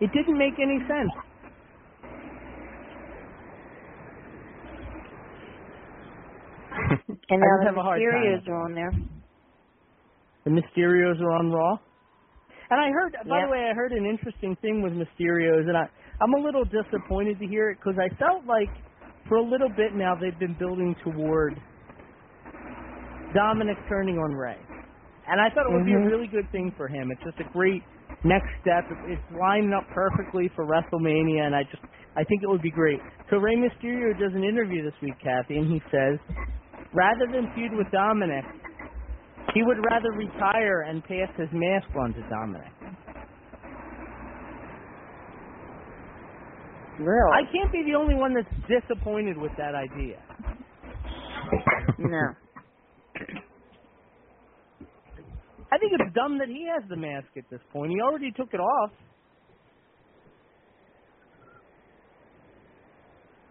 It 0.00 0.10
didn't 0.12 0.36
make 0.38 0.54
any 0.60 0.78
sense. 0.86 1.10
And 7.30 7.42
I 7.42 7.46
now 7.46 7.58
the 7.60 7.66
have 7.66 7.76
a 7.76 7.82
hard 7.82 8.00
time 8.00 8.22
Mysterios 8.22 8.48
are 8.48 8.64
on 8.64 8.74
there. 8.74 8.92
The 10.44 10.50
Mysterios 10.50 11.20
are 11.20 11.32
on 11.32 11.50
Raw. 11.50 11.78
And 12.72 12.80
I 12.80 12.88
heard, 12.88 13.12
by 13.28 13.36
Yeah. 13.36 13.44
the 13.44 13.52
way, 13.52 13.68
I 13.68 13.74
heard 13.74 13.92
an 13.92 14.06
interesting 14.06 14.56
thing 14.64 14.80
with 14.80 14.94
Mysterios, 14.94 15.68
and 15.68 15.76
I, 15.76 15.84
I'm 16.22 16.32
a 16.32 16.38
little 16.40 16.64
disappointed 16.64 17.38
to 17.38 17.46
hear 17.46 17.68
it 17.68 17.76
because 17.76 17.98
I 18.00 18.08
felt 18.16 18.46
like 18.46 18.70
for 19.28 19.36
a 19.36 19.42
little 19.42 19.68
bit 19.68 19.92
now 19.94 20.14
they've 20.16 20.38
been 20.38 20.54
building 20.54 20.94
toward 21.04 21.60
Dominic 23.34 23.76
turning 23.90 24.16
on 24.16 24.32
Rey. 24.32 24.56
And 25.28 25.38
I 25.38 25.50
thought 25.50 25.68
it 25.68 25.72
would 25.72 25.84
be 25.84 25.92
a 25.92 25.98
Mhm. 26.00 26.10
really 26.10 26.26
good 26.28 26.48
thing 26.50 26.72
for 26.72 26.88
him. 26.88 27.10
It's 27.12 27.22
just 27.22 27.40
a 27.40 27.48
great 27.52 27.82
next 28.24 28.48
step. 28.62 28.84
It's 29.04 29.30
lining 29.30 29.74
up 29.74 29.86
perfectly 29.88 30.48
for 30.56 30.64
WrestleMania, 30.64 31.42
and 31.44 31.54
I 31.54 31.64
just, 31.64 31.82
I 32.16 32.24
think 32.24 32.42
it 32.42 32.48
would 32.48 32.62
be 32.62 32.70
great. 32.70 33.00
So 33.28 33.36
Rey 33.36 33.56
Mysterio 33.56 34.16
does 34.18 34.34
an 34.34 34.44
interview 34.44 34.82
this 34.82 34.98
week, 35.02 35.18
Kathy, 35.18 35.58
and 35.58 35.66
he 35.70 35.80
says, 35.90 36.18
rather 36.94 37.26
than 37.26 37.52
feud 37.52 37.74
with 37.74 37.90
Dominic, 37.90 38.46
he 39.54 39.62
would 39.62 39.78
rather 39.90 40.10
retire 40.16 40.82
and 40.88 41.02
pass 41.04 41.28
his 41.36 41.48
mask 41.52 41.88
on 41.98 42.14
to 42.14 42.22
Dominic. 42.28 42.72
Really? 46.98 47.32
I 47.32 47.42
can't 47.52 47.72
be 47.72 47.82
the 47.84 47.96
only 47.98 48.14
one 48.14 48.34
that's 48.34 48.48
disappointed 48.68 49.36
with 49.36 49.52
that 49.58 49.74
idea. 49.74 50.22
no. 51.98 52.34
I 55.72 55.78
think 55.78 55.92
it's 55.98 56.14
dumb 56.14 56.38
that 56.38 56.48
he 56.48 56.66
has 56.68 56.88
the 56.88 56.96
mask 56.96 57.28
at 57.36 57.44
this 57.50 57.60
point. 57.72 57.92
He 57.92 58.00
already 58.00 58.30
took 58.30 58.52
it 58.52 58.60
off. 58.60 58.90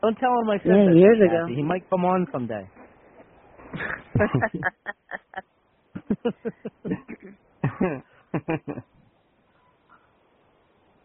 Don't 0.02 0.16
tell 0.16 0.32
him 0.42 0.50
I 0.50 0.58
said 0.58 0.68
Yeah, 0.68 0.94
years 0.94 1.18
ago. 1.20 1.46
He 1.54 1.62
might 1.62 1.88
come 1.90 2.06
on 2.06 2.28
someday. 2.32 2.70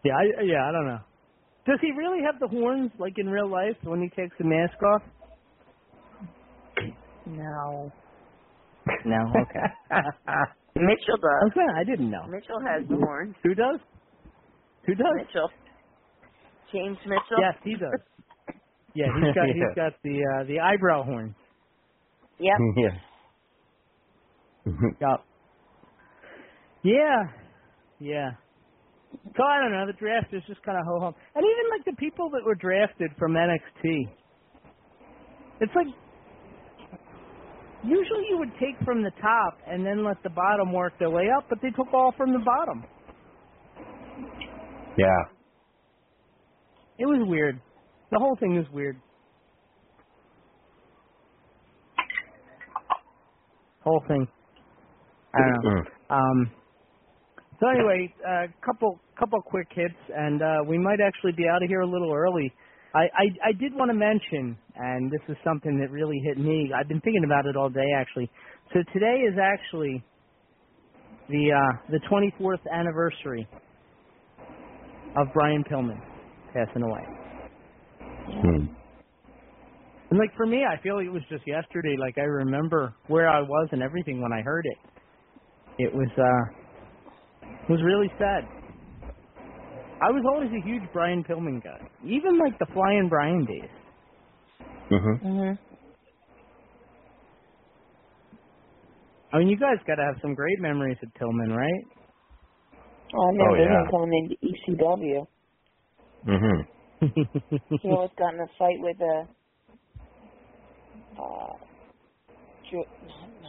yeah, 0.03 0.13
I, 0.13 0.43
yeah, 0.43 0.67
I 0.67 0.71
don't 0.71 0.87
know. 0.87 0.99
Does 1.65 1.79
he 1.81 1.91
really 1.91 2.19
have 2.25 2.39
the 2.39 2.47
horns 2.47 2.91
like 2.99 3.13
in 3.17 3.27
real 3.27 3.49
life 3.49 3.75
when 3.83 4.01
he 4.01 4.09
takes 4.09 4.35
the 4.37 4.45
mask 4.45 4.81
off? 4.83 5.01
no. 7.25 7.91
No. 9.05 9.17
Okay. 9.41 9.67
Mitchell 10.75 11.17
does. 11.17 11.51
okay, 11.51 11.67
I 11.75 11.83
didn't 11.83 12.09
know. 12.09 12.25
Mitchell 12.29 12.59
has 12.61 12.87
the 12.87 12.95
horns. 12.95 13.35
Who 13.43 13.53
does? 13.55 13.79
Who 14.85 14.95
does? 14.95 15.15
Mitchell. 15.15 15.49
James 16.71 16.97
Mitchell. 17.05 17.39
Yes, 17.39 17.55
he 17.63 17.73
does. 17.73 17.99
Yeah, 18.95 19.07
he's 19.15 19.35
got 19.35 19.45
he's 19.47 19.63
got 19.75 19.93
the 20.03 20.21
uh, 20.23 20.43
the 20.47 20.59
eyebrow 20.59 21.03
horn. 21.03 21.35
Yep. 22.39 22.53
yeah. 22.77 22.89
Mm-hmm. 24.67 24.87
Yep. 25.01 25.25
Yeah. 26.83 27.23
Yeah. 27.99 28.31
So 29.37 29.43
I 29.43 29.61
don't 29.61 29.71
know. 29.73 29.87
The 29.87 29.93
draft 29.99 30.33
is 30.33 30.43
just 30.47 30.63
kind 30.63 30.77
of 30.79 30.85
ho 30.87 30.99
hum, 31.01 31.15
and 31.35 31.45
even 31.45 31.65
like 31.71 31.85
the 31.85 31.97
people 31.99 32.29
that 32.31 32.45
were 32.45 32.55
drafted 32.55 33.11
from 33.19 33.33
NXT, 33.33 34.09
it's 35.61 35.73
like 35.75 35.87
usually 37.83 38.25
you 38.29 38.37
would 38.39 38.51
take 38.59 38.77
from 38.85 39.03
the 39.03 39.11
top 39.21 39.59
and 39.67 39.85
then 39.85 40.05
let 40.05 40.21
the 40.23 40.31
bottom 40.31 40.73
work 40.73 40.93
their 40.99 41.11
way 41.11 41.27
up, 41.37 41.45
but 41.49 41.59
they 41.61 41.69
took 41.71 41.93
all 41.93 42.13
from 42.17 42.33
the 42.33 42.39
bottom. 42.39 42.85
Yeah. 44.97 45.23
it 46.99 47.05
was 47.05 47.27
weird. 47.27 47.61
The 48.11 48.19
whole 48.19 48.37
thing 48.39 48.55
was 48.55 48.65
weird. 48.73 48.97
Whole 53.83 54.03
thing. 54.07 54.27
I 55.33 55.39
don't 55.39 55.63
know. 55.63 55.81
Um, 56.09 56.51
so 57.59 57.67
anyway, 57.67 58.13
a 58.25 58.31
uh, 58.31 58.47
couple 58.65 58.99
couple 59.17 59.41
quick 59.41 59.67
hits, 59.73 59.95
and 60.15 60.41
uh, 60.41 60.57
we 60.67 60.77
might 60.77 60.99
actually 61.01 61.31
be 61.35 61.47
out 61.47 61.63
of 61.63 61.69
here 61.69 61.81
a 61.81 61.87
little 61.87 62.13
early. 62.13 62.53
I, 62.93 62.99
I 62.99 63.49
I 63.49 63.51
did 63.59 63.73
want 63.73 63.89
to 63.89 63.97
mention, 63.97 64.57
and 64.75 65.11
this 65.11 65.21
is 65.27 65.35
something 65.43 65.79
that 65.79 65.91
really 65.91 66.19
hit 66.23 66.37
me. 66.37 66.71
I've 66.75 66.87
been 66.87 67.01
thinking 67.01 67.23
about 67.25 67.45
it 67.45 67.55
all 67.55 67.69
day, 67.69 67.87
actually. 67.97 68.29
So 68.73 68.79
today 68.93 69.25
is 69.27 69.35
actually 69.41 70.03
the 71.29 71.51
uh, 71.51 71.91
the 71.91 71.99
24th 72.09 72.61
anniversary 72.71 73.47
of 75.17 75.27
Brian 75.33 75.63
Pillman 75.63 75.99
passing 76.53 76.83
away. 76.83 77.03
Hmm. 78.29 78.65
And 80.09 80.19
like 80.19 80.35
for 80.37 80.45
me, 80.45 80.63
I 80.63 80.81
feel 80.81 80.97
like 80.97 81.05
it 81.05 81.11
was 81.11 81.23
just 81.29 81.45
yesterday. 81.47 81.95
Like 81.99 82.17
I 82.17 82.21
remember 82.21 82.93
where 83.07 83.27
I 83.29 83.41
was 83.41 83.69
and 83.71 83.81
everything 83.81 84.21
when 84.21 84.31
I 84.31 84.41
heard 84.41 84.65
it. 84.65 84.77
It 85.79 85.93
was 85.93 86.09
uh 86.17 87.51
it 87.51 87.69
was 87.69 87.81
really 87.83 88.09
sad. 88.17 88.43
I 89.99 90.11
was 90.11 90.23
always 90.31 90.49
a 90.51 90.67
huge 90.67 90.83
Brian 90.93 91.23
Pillman 91.23 91.63
guy, 91.63 91.79
even 92.05 92.37
like 92.39 92.57
the 92.59 92.67
Flying 92.73 93.07
Brian 93.09 93.45
days. 93.45 93.69
Mm-hmm. 94.91 95.27
Mhm. 95.27 95.57
I 99.33 99.39
mean, 99.39 99.49
you 99.49 99.57
guys 99.57 99.75
got 99.85 99.95
to 99.95 100.03
have 100.03 100.15
some 100.21 100.33
great 100.33 100.59
memories 100.61 100.97
of 101.03 101.09
Pillman, 101.19 101.55
right? 101.55 101.83
Oh, 103.15 103.23
I 103.23 103.31
remember 103.31 103.57
yeah. 103.63 103.79
him 103.81 103.87
coming 103.91 104.11
into 104.23 104.35
ECW. 104.83 105.27
Mm-hmm. 106.27 106.61
He 107.81 107.89
always 107.89 108.11
got 108.17 108.33
in 108.33 108.39
a 108.39 108.47
fight 108.57 108.79
with 108.79 108.97
uh, 109.01 109.25
uh, 111.21 111.53
George, 112.71 112.87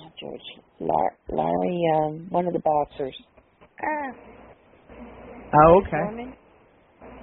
not, 0.08 0.14
not 0.14 0.18
George, 0.20 0.40
Lar- 0.80 1.16
Larry, 1.30 1.80
um, 1.96 2.26
one 2.30 2.46
of 2.46 2.52
the 2.52 2.60
boxers. 2.60 3.16
Ah, 3.80 4.12
oh, 5.54 5.80
okay. 5.80 5.96
Norman? 5.98 6.34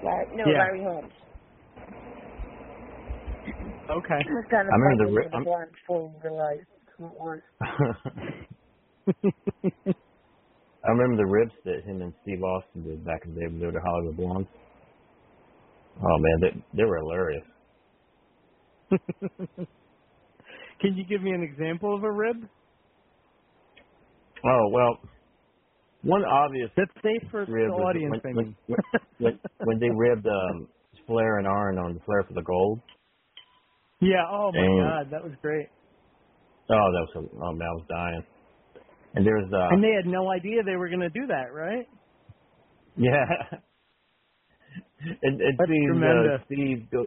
Larry, 0.04 0.26
no, 0.36 0.44
Yeah. 0.48 0.60
Larry 0.60 0.84
Holmes. 0.84 1.14
Okay. 3.90 4.20
He 4.24 4.30
was 4.32 4.46
got 4.50 4.62
in 4.62 4.68
a 4.68 4.70
I 4.72 4.76
remember 4.76 5.06
the 5.06 5.12
with 5.12 5.18
ri- 5.18 5.30
the 5.32 5.36
I'm- 5.36 5.44
blonde 5.44 5.72
before 5.72 6.08
we 6.10 6.30
realized 6.30 6.68
who 6.98 7.06
it 7.06 7.14
was. 7.20 7.42
I 10.84 10.90
remember 10.92 11.18
the 11.18 11.26
ribs 11.30 11.54
that 11.66 11.84
him 11.86 12.02
and 12.02 12.14
Steve 12.22 12.44
Austin 12.44 12.84
did 12.84 13.06
back 13.06 13.22
in 13.26 13.34
the 13.34 13.40
day 13.42 13.48
when 13.48 13.60
they 13.60 13.66
were 13.66 13.72
the 13.72 13.82
Hollywood 13.82 14.18
Blondes. 14.18 14.50
Oh 15.98 16.18
man, 16.20 16.40
they 16.42 16.78
they 16.78 16.84
were 16.86 16.98
hilarious. 16.98 17.44
Can 20.82 20.96
you 20.96 21.06
give 21.06 21.22
me 21.24 21.32
an 21.32 21.42
example 21.42 21.96
of 21.96 22.04
a 22.04 22.12
rib? 22.12 22.38
Oh 24.46 24.70
well, 24.72 25.00
one 26.04 26.24
obvious 26.24 26.70
That's 26.78 26.92
safe 27.02 27.30
for 27.32 27.46
the 27.46 27.54
audience, 27.54 28.16
when, 28.24 28.36
when, 28.36 28.80
when, 29.18 29.40
when 29.64 29.80
they 29.80 29.90
ribbed 29.90 30.28
um, 30.28 30.68
Flair 31.08 31.40
and 31.40 31.48
Arn 31.48 31.78
on 31.80 31.96
the 31.96 32.00
Flair 32.02 32.24
for 32.28 32.34
the 32.34 32.44
Gold. 32.44 32.80
Yeah. 34.02 34.24
Oh 34.30 34.52
my. 34.54 35.02
God, 35.02 35.08
that 35.12 35.24
was 35.24 35.34
great. 35.42 35.68
Oh, 36.70 36.92
that 36.94 37.06
was 37.06 37.10
so, 37.14 37.30
oh 37.42 37.52
man, 37.54 37.68
I 37.68 37.74
was 37.74 37.86
dying. 37.90 38.24
And 39.16 39.26
there's 39.26 39.52
uh 39.52 39.70
and 39.72 39.84
they 39.84 39.94
had 39.96 40.06
no 40.06 40.30
idea 40.32 40.62
they 40.64 40.76
were 40.76 40.90
going 40.90 41.00
to 41.00 41.10
do 41.10 41.26
that, 41.28 41.54
right? 41.54 41.88
yeah. 42.98 43.26
and 45.24 45.42
and 45.42 45.58
That's 45.58 45.70
seeing 45.70 45.88
tremendous. 45.88 46.42
uh, 46.42 46.46
Steve 46.46 46.92
go 46.92 47.06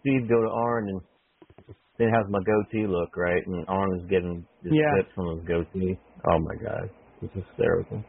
Steve 0.00 0.28
go 0.28 0.42
to 0.42 0.48
Arn 0.48 0.88
and 0.88 1.00
then 1.98 2.08
has 2.08 2.26
my 2.30 2.38
goatee 2.46 2.86
look 2.86 3.16
right, 3.16 3.44
and 3.46 3.64
Arn 3.68 4.00
is 4.00 4.06
getting 4.08 4.46
this 4.62 4.72
Yeah. 4.74 4.90
clip 4.94 5.08
from 5.14 5.38
his 5.38 5.46
goatee. 5.46 5.98
Oh 6.30 6.38
my 6.38 6.54
god, 6.62 6.90
it's 7.22 7.34
hysterical. 7.34 8.02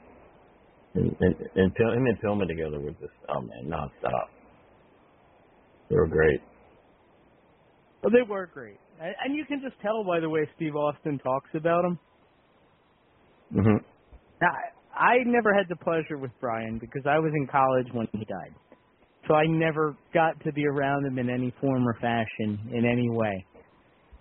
And 0.95 1.15
and, 1.19 1.35
and 1.55 1.75
Pil- 1.75 1.93
him 1.93 2.05
and 2.05 2.19
Pillman 2.21 2.47
together 2.47 2.79
were 2.79 2.91
just 2.91 3.13
oh 3.29 3.41
man, 3.41 3.65
nonstop. 3.67 4.29
They 5.89 5.95
were 5.95 6.07
great. 6.07 6.39
Well, 8.03 8.11
they 8.11 8.27
were 8.27 8.45
great, 8.53 8.77
and 9.01 9.13
and 9.25 9.35
you 9.35 9.45
can 9.45 9.61
just 9.61 9.79
tell 9.81 10.03
by 10.03 10.19
the 10.19 10.29
way 10.29 10.47
Steve 10.55 10.75
Austin 10.75 11.19
talks 11.19 11.49
about 11.53 11.81
them. 11.83 11.99
Mm-hmm. 13.53 13.77
Now, 14.41 14.51
I 14.95 15.17
never 15.25 15.53
had 15.53 15.65
the 15.69 15.75
pleasure 15.77 16.17
with 16.17 16.31
Brian 16.39 16.77
because 16.79 17.01
I 17.05 17.17
was 17.19 17.31
in 17.35 17.47
college 17.47 17.87
when 17.93 18.07
he 18.13 18.19
died, 18.25 18.53
so 19.27 19.33
I 19.33 19.45
never 19.47 19.97
got 20.13 20.39
to 20.45 20.53
be 20.53 20.65
around 20.67 21.05
him 21.05 21.17
in 21.19 21.29
any 21.29 21.53
form 21.59 21.87
or 21.87 21.95
fashion 21.95 22.59
in 22.71 22.85
any 22.85 23.09
way, 23.09 23.45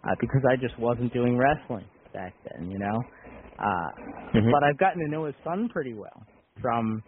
uh, 0.08 0.16
because 0.20 0.42
I 0.50 0.56
just 0.56 0.78
wasn't 0.80 1.12
doing 1.12 1.36
wrestling 1.38 1.90
back 2.14 2.34
then, 2.44 2.70
you 2.70 2.80
know. 2.80 2.98
Uh, 3.60 3.92
Mhm. 4.34 4.50
But 4.50 4.64
I've 4.64 4.78
gotten 4.78 5.02
to 5.04 5.10
know 5.10 5.26
his 5.26 5.36
son 5.44 5.68
pretty 5.72 5.94
well 5.94 6.26
from, 6.62 7.04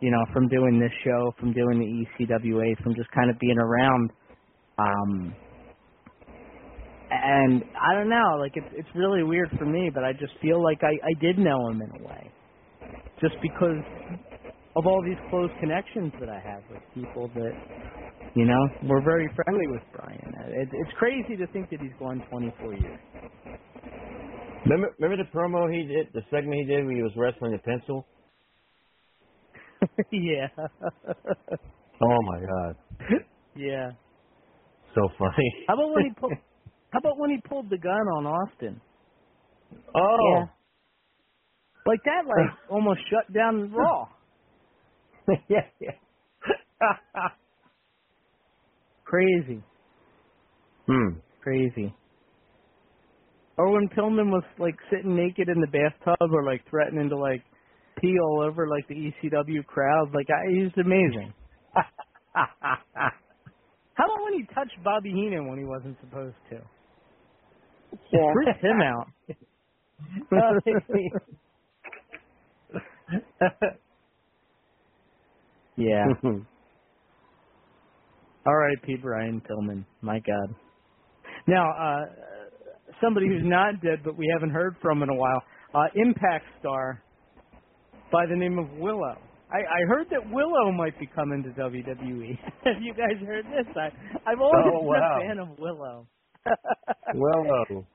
you 0.00 0.10
know, 0.12 0.24
from 0.32 0.48
doing 0.48 0.80
this 0.80 0.92
show, 1.04 1.32
from 1.40 1.52
doing 1.54 1.78
the 1.80 2.24
ECWA, 2.24 2.76
from 2.82 2.94
just 2.96 3.10
kind 3.12 3.30
of 3.30 3.38
being 3.40 3.58
around. 3.58 4.12
Um, 4.78 5.38
and 7.10 7.64
I 7.74 7.94
don't 7.94 8.10
know, 8.10 8.38
like 8.40 8.52
it's 8.56 8.68
it's 8.72 8.88
really 8.94 9.24
weird 9.24 9.50
for 9.58 9.66
me, 9.66 9.90
but 9.94 10.04
I 10.04 10.12
just 10.12 10.34
feel 10.42 10.62
like 10.62 10.80
I 10.82 10.92
I 11.06 11.14
did 11.20 11.38
know 11.38 11.68
him 11.70 11.82
in 11.82 11.90
a 11.92 11.98
way, 11.98 12.34
just 13.20 13.36
because 13.42 13.84
of 14.76 14.86
all 14.86 15.02
these 15.04 15.18
close 15.28 15.50
connections 15.60 16.12
that 16.20 16.28
I 16.30 16.40
have 16.40 16.64
with 16.68 16.80
people 16.94 17.30
that, 17.34 17.54
you 18.34 18.44
know, 18.44 18.68
we're 18.84 19.02
very 19.02 19.28
friendly 19.34 19.66
with 19.68 19.82
Brian. 19.94 20.34
Uh, 20.38 20.48
it, 20.48 20.68
it's 20.72 20.90
crazy 20.98 21.36
to 21.36 21.46
think 21.52 21.70
that 21.70 21.80
he's 21.80 21.92
gone 21.98 22.22
24 22.30 22.74
years. 22.74 23.00
Remember 24.66 24.94
remember 24.98 25.22
the 25.22 25.30
promo 25.36 25.70
he 25.70 25.86
did, 25.86 26.08
the 26.14 26.22
segment 26.30 26.54
he 26.54 26.64
did 26.64 26.84
where 26.84 26.94
he 26.96 27.02
was 27.02 27.12
wrestling 27.16 27.54
a 27.54 27.58
pencil? 27.58 28.06
yeah. 30.10 30.48
Oh 32.02 32.22
my 32.22 32.40
god, 32.40 32.76
yeah. 33.54 33.90
so 34.94 35.08
funny. 35.18 35.54
How 35.68 35.74
about 35.74 35.92
when 35.94 36.04
he 36.04 36.10
pulled? 36.18 36.32
How 36.90 36.98
about 36.98 37.18
when 37.18 37.30
he 37.30 37.38
pulled 37.46 37.68
the 37.68 37.76
gun 37.76 37.92
on 37.92 38.26
Austin? 38.26 38.80
Oh. 39.94 40.16
Yeah. 40.32 40.46
Like 41.86 42.00
that, 42.04 42.26
like 42.26 42.50
almost 42.70 43.00
shut 43.10 43.32
down 43.34 43.70
Raw. 43.70 44.08
yeah, 45.48 45.66
yeah. 45.78 45.90
Crazy, 49.14 49.62
Hmm. 50.88 51.18
crazy. 51.40 51.94
Or 53.56 53.70
when 53.70 53.88
Pillman 53.88 54.32
was 54.32 54.42
like 54.58 54.74
sitting 54.90 55.14
naked 55.14 55.48
in 55.48 55.60
the 55.60 55.68
bathtub, 55.68 56.32
or 56.32 56.42
like 56.44 56.68
threatening 56.68 57.08
to 57.10 57.16
like 57.16 57.44
pee 58.00 58.18
all 58.20 58.40
over 58.42 58.66
like 58.66 58.88
the 58.88 58.96
ECW 58.96 59.64
crowd. 59.66 60.12
Like 60.12 60.26
I, 60.30 60.50
he's 60.50 60.72
amazing. 60.84 61.32
How 62.34 64.02
about 64.04 64.24
when 64.24 64.32
he 64.34 64.42
touched 64.52 64.82
Bobby 64.82 65.10
Heenan 65.10 65.46
when 65.48 65.58
he 65.58 65.64
wasn't 65.64 65.96
supposed 66.00 66.34
to? 66.50 66.56
Yeah. 68.12 68.32
Freaked 68.32 68.64
him 68.64 68.82
out. 68.82 69.06
yeah. 75.76 76.06
R.I.P. 78.46 78.96
Brian 79.02 79.40
Pillman. 79.40 79.84
My 80.02 80.18
God. 80.20 80.54
Now, 81.46 81.70
uh, 81.70 82.04
somebody 83.02 83.26
who's 83.28 83.42
not 83.44 83.80
dead 83.82 84.00
but 84.04 84.16
we 84.16 84.28
haven't 84.32 84.50
heard 84.50 84.76
from 84.82 85.02
in 85.02 85.08
a 85.08 85.14
while, 85.14 85.42
uh, 85.74 85.86
Impact 85.94 86.44
star 86.60 87.02
by 88.12 88.26
the 88.26 88.36
name 88.36 88.58
of 88.58 88.70
Willow. 88.78 89.16
I, 89.52 89.58
I 89.58 89.86
heard 89.88 90.06
that 90.10 90.20
Willow 90.32 90.72
might 90.72 90.98
be 90.98 91.06
coming 91.14 91.42
to 91.42 91.50
WWE. 91.50 92.38
Have 92.64 92.82
you 92.82 92.92
guys 92.94 93.24
heard 93.26 93.44
this? 93.46 93.66
I, 93.76 93.88
I've 94.30 94.40
always 94.40 94.64
Oh, 94.66 94.78
been 94.80 94.86
wow. 94.88 95.18
a 95.20 95.26
fan 95.26 95.38
of 95.38 95.48
Willow. 95.58 96.06
Willow. 97.14 97.86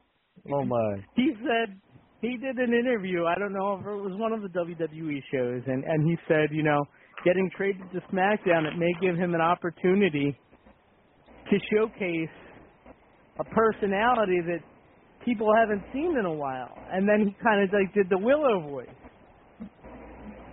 Oh 0.53 0.63
my. 0.63 0.95
he 1.15 1.31
said 1.43 1.75
he 2.21 2.37
did 2.37 2.57
an 2.57 2.73
interview. 2.73 3.25
I 3.25 3.35
don't 3.37 3.53
know 3.53 3.73
if 3.79 3.85
it 3.85 3.89
was 3.89 4.13
one 4.17 4.31
of 4.33 4.41
the 4.41 4.47
WWE 4.49 5.19
shows, 5.31 5.61
and 5.67 5.83
and 5.83 6.09
he 6.09 6.17
said, 6.27 6.49
you 6.51 6.63
know, 6.63 6.83
getting 7.23 7.49
traded 7.55 7.83
to 7.93 7.99
SmackDown 8.13 8.65
it 8.65 8.77
may 8.77 8.91
give 9.01 9.15
him 9.15 9.33
an 9.35 9.41
opportunity 9.41 10.37
to 11.49 11.57
showcase 11.73 12.29
a 13.39 13.43
personality 13.43 14.39
that 14.45 14.59
people 15.25 15.47
haven't 15.59 15.83
seen 15.93 16.15
in 16.17 16.25
a 16.25 16.33
while. 16.33 16.77
And 16.91 17.07
then 17.07 17.27
he 17.27 17.35
kind 17.43 17.63
of 17.63 17.69
like 17.73 17.93
did 17.93 18.09
the 18.09 18.17
Willow 18.17 18.61
voice. 18.69 18.87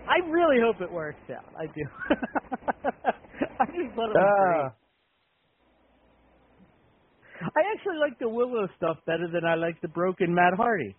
I 0.07 0.25
really 0.29 0.61
hope 0.61 0.81
it 0.81 0.91
works 0.91 1.19
out. 1.29 1.45
I 1.57 1.65
do. 1.65 1.83
I 3.59 3.65
just 3.65 3.95
thought 3.95 4.09
it 4.09 4.15
was 4.15 4.71
Ah. 4.71 4.75
I 7.41 7.61
actually 7.75 7.97
like 7.99 8.17
the 8.19 8.29
Willow 8.29 8.67
stuff 8.77 8.97
better 9.05 9.27
than 9.31 9.45
I 9.45 9.55
like 9.55 9.79
the 9.81 9.89
broken 9.89 10.33
Matt 10.33 10.53
Hardy. 10.55 10.95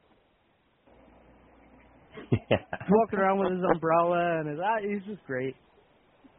Yeah. 2.50 2.56
Walking 2.90 3.18
around 3.18 3.38
with 3.38 3.52
his 3.52 3.62
umbrella 3.72 4.40
and 4.40 4.48
his 4.48 4.58
eye, 4.60 4.80
he's 4.82 5.02
just 5.06 5.24
great. 5.26 5.54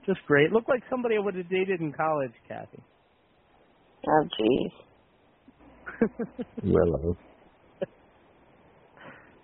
Just 0.05 0.19
great. 0.27 0.51
Looked 0.51 0.69
like 0.69 0.81
somebody 0.89 1.15
I 1.15 1.19
would 1.19 1.35
have 1.35 1.49
dated 1.49 1.81
in 1.81 1.93
college, 1.93 2.31
Kathy. 2.47 2.81
Oh, 4.07 4.27
jeez. 4.39 4.71
Willow. 6.63 7.17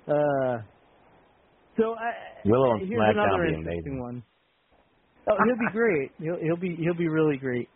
Uh, 0.08 0.62
so 1.78 1.96
I, 1.98 2.14
Willow 2.46 2.78
on 2.78 2.80
here's 2.86 3.02
SmackDown 3.02 3.26
another 3.26 3.46
interesting 3.46 3.66
amazing. 3.66 4.00
one. 4.00 4.24
Oh, 5.28 5.34
he'll 5.46 5.58
be 5.58 5.72
great. 5.72 6.12
He'll 6.20 6.38
he'll 6.40 6.58
be 6.62 6.76
he'll 6.80 6.94
be 6.94 7.08
really 7.08 7.38
great. 7.38 7.68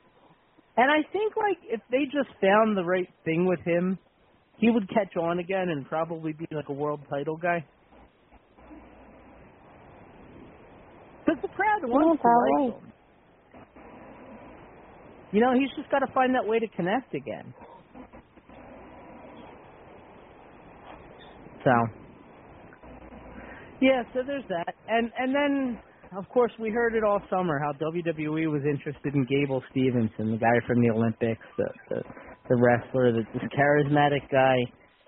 And 0.78 0.92
I 0.92 1.02
think 1.12 1.34
like 1.36 1.58
if 1.64 1.82
they 1.90 2.04
just 2.06 2.30
found 2.40 2.78
the 2.78 2.84
right 2.84 3.10
thing 3.26 3.48
with 3.48 3.60
him, 3.66 3.98
he 4.60 4.70
would 4.70 4.88
catch 4.90 5.18
on 5.18 5.40
again 5.40 5.70
and 5.70 5.88
probably 5.88 6.34
be 6.34 6.46
like 6.52 6.70
a 6.70 6.74
world 6.74 7.00
title 7.10 7.36
guy. 7.36 7.66
Because 11.30 11.42
the 11.44 11.56
crowd 11.56 11.82
wants 11.84 12.22
to 12.24 12.28
like 12.28 12.82
him. 12.82 12.92
You 15.32 15.42
know, 15.42 15.54
he's 15.54 15.70
just 15.78 15.92
got 15.92 16.00
to 16.00 16.12
find 16.12 16.34
that 16.34 16.48
way 16.48 16.58
to 16.58 16.68
connect 16.70 17.14
again. 17.14 17.54
So, 21.64 21.72
yeah, 23.80 24.02
so 24.14 24.22
there's 24.26 24.46
that, 24.50 24.74
and 24.88 25.12
and 25.20 25.36
then 25.36 25.80
of 26.18 26.28
course 26.30 26.52
we 26.58 26.72
heard 26.72 26.96
it 26.96 27.04
all 27.04 27.22
summer 27.30 27.60
how 27.60 27.74
WWE 27.74 28.50
was 28.50 28.64
interested 28.64 29.14
in 29.14 29.26
Gable 29.26 29.62
Stevenson, 29.70 30.32
the 30.32 30.38
guy 30.38 30.66
from 30.66 30.82
the 30.82 30.90
Olympics, 30.90 31.46
the 31.58 31.68
the, 31.90 32.02
the 32.50 32.56
wrestler, 32.56 33.12
the, 33.12 33.24
this 33.34 33.44
charismatic 33.56 34.32
guy, 34.32 34.56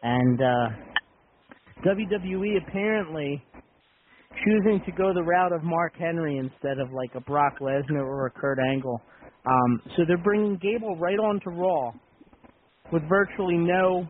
and 0.04 0.42
uh 0.42 0.70
WWE 1.84 2.68
apparently 2.68 3.44
choosing 4.44 4.82
to 4.86 4.92
go 4.92 5.14
the 5.14 5.24
route 5.24 5.54
of 5.54 5.64
Mark 5.64 5.94
Henry 5.98 6.38
instead 6.38 6.80
of 6.80 6.92
like 6.92 7.12
a 7.16 7.22
Brock 7.22 7.60
Lesnar 7.60 8.04
or 8.04 8.28
a 8.28 8.32
Kurt 8.32 8.60
Angle. 8.60 9.02
Um, 9.46 9.82
so 9.96 10.04
they're 10.08 10.18
bringing 10.18 10.58
Gable 10.62 10.96
right 10.98 11.18
on 11.20 11.40
to 11.42 11.50
Raw 11.50 11.92
with 12.92 13.04
virtually 13.10 13.58
no 13.58 14.08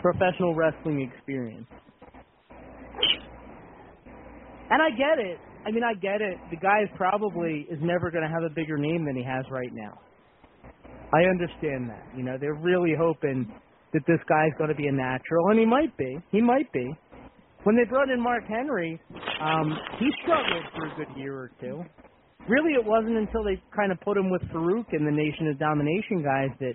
professional 0.00 0.54
wrestling 0.54 1.10
experience. 1.12 1.66
And 4.70 4.80
I 4.80 4.90
get 4.90 5.18
it. 5.18 5.38
I 5.66 5.70
mean, 5.72 5.82
I 5.84 5.94
get 5.94 6.20
it. 6.20 6.38
The 6.50 6.56
guy 6.56 6.82
is 6.82 6.88
probably 6.96 7.66
is 7.70 7.78
never 7.82 8.10
going 8.10 8.22
to 8.22 8.30
have 8.30 8.42
a 8.44 8.54
bigger 8.54 8.78
name 8.78 9.04
than 9.04 9.16
he 9.16 9.24
has 9.24 9.44
right 9.50 9.72
now. 9.72 9.98
I 11.12 11.24
understand 11.28 11.90
that. 11.90 12.04
You 12.16 12.22
know, 12.22 12.38
they're 12.40 12.54
really 12.54 12.94
hoping 12.96 13.52
that 13.92 14.02
this 14.06 14.20
guy's 14.28 14.56
going 14.58 14.70
to 14.70 14.76
be 14.76 14.86
a 14.86 14.92
natural, 14.92 15.48
and 15.48 15.58
he 15.58 15.66
might 15.66 15.94
be. 15.96 16.16
He 16.30 16.40
might 16.40 16.72
be. 16.72 16.88
When 17.64 17.76
they 17.76 17.84
brought 17.84 18.08
in 18.10 18.20
Mark 18.20 18.44
Henry, 18.48 19.00
um, 19.40 19.76
he 19.98 20.08
struggled 20.22 20.64
for 20.74 20.86
a 20.86 20.94
good 20.96 21.16
year 21.16 21.34
or 21.34 21.50
two. 21.60 21.84
Really, 22.48 22.72
it 22.72 22.84
wasn't 22.84 23.16
until 23.18 23.44
they 23.44 23.60
kind 23.76 23.92
of 23.92 24.00
put 24.00 24.16
him 24.16 24.30
with 24.30 24.42
Farouk 24.52 24.86
and 24.92 25.06
the 25.06 25.12
Nation 25.12 25.48
of 25.48 25.58
Domination 25.58 26.22
guys 26.22 26.50
that 26.60 26.74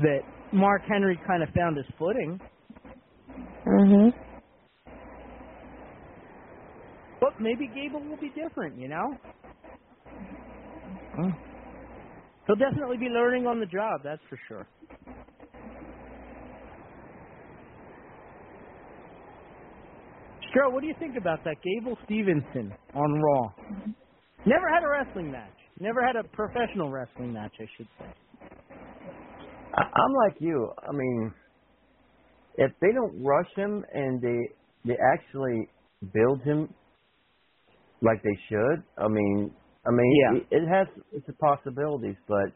that 0.00 0.20
Mark 0.52 0.82
Henry 0.88 1.18
kind 1.26 1.42
of 1.42 1.48
found 1.50 1.76
his 1.76 1.86
footing. 1.98 2.40
Mhm. 3.66 4.12
But 7.20 7.40
maybe 7.40 7.68
Gable 7.68 8.00
will 8.00 8.18
be 8.18 8.30
different, 8.30 8.76
you 8.76 8.88
know? 8.88 9.16
He'll 12.46 12.56
definitely 12.56 12.98
be 12.98 13.08
learning 13.08 13.46
on 13.46 13.60
the 13.60 13.66
job, 13.66 14.02
that's 14.02 14.22
for 14.28 14.36
sure. 14.48 14.66
Stro, 20.54 20.72
what 20.72 20.82
do 20.82 20.86
you 20.86 20.94
think 20.98 21.16
about 21.16 21.42
that? 21.44 21.56
Gable 21.62 21.96
Stevenson 22.04 22.72
on 22.94 23.20
Raw. 23.20 23.48
Never 24.46 24.68
had 24.72 24.84
a 24.84 24.88
wrestling 24.88 25.32
match. 25.32 25.50
Never 25.80 26.06
had 26.06 26.16
a 26.16 26.22
professional 26.28 26.90
wrestling 26.90 27.32
match, 27.32 27.52
I 27.58 27.66
should 27.76 27.88
say. 27.98 28.06
I, 29.74 29.82
I'm 29.82 30.12
like 30.28 30.36
you. 30.38 30.70
I 30.88 30.92
mean, 30.92 31.32
if 32.56 32.70
they 32.80 32.92
don't 32.94 33.24
rush 33.24 33.48
him 33.56 33.84
and 33.92 34.20
they 34.22 34.38
they 34.86 34.96
actually 35.14 35.68
build 36.12 36.42
him 36.42 36.72
like 38.02 38.22
they 38.22 38.38
should, 38.48 38.84
I 38.98 39.08
mean, 39.08 39.50
I 39.86 39.90
mean, 39.90 40.12
Yeah. 40.22 40.36
it, 40.38 40.46
it 40.62 40.68
has 40.68 40.86
it's 41.12 41.28
a 41.28 41.32
possibilities, 41.32 42.16
but 42.28 42.52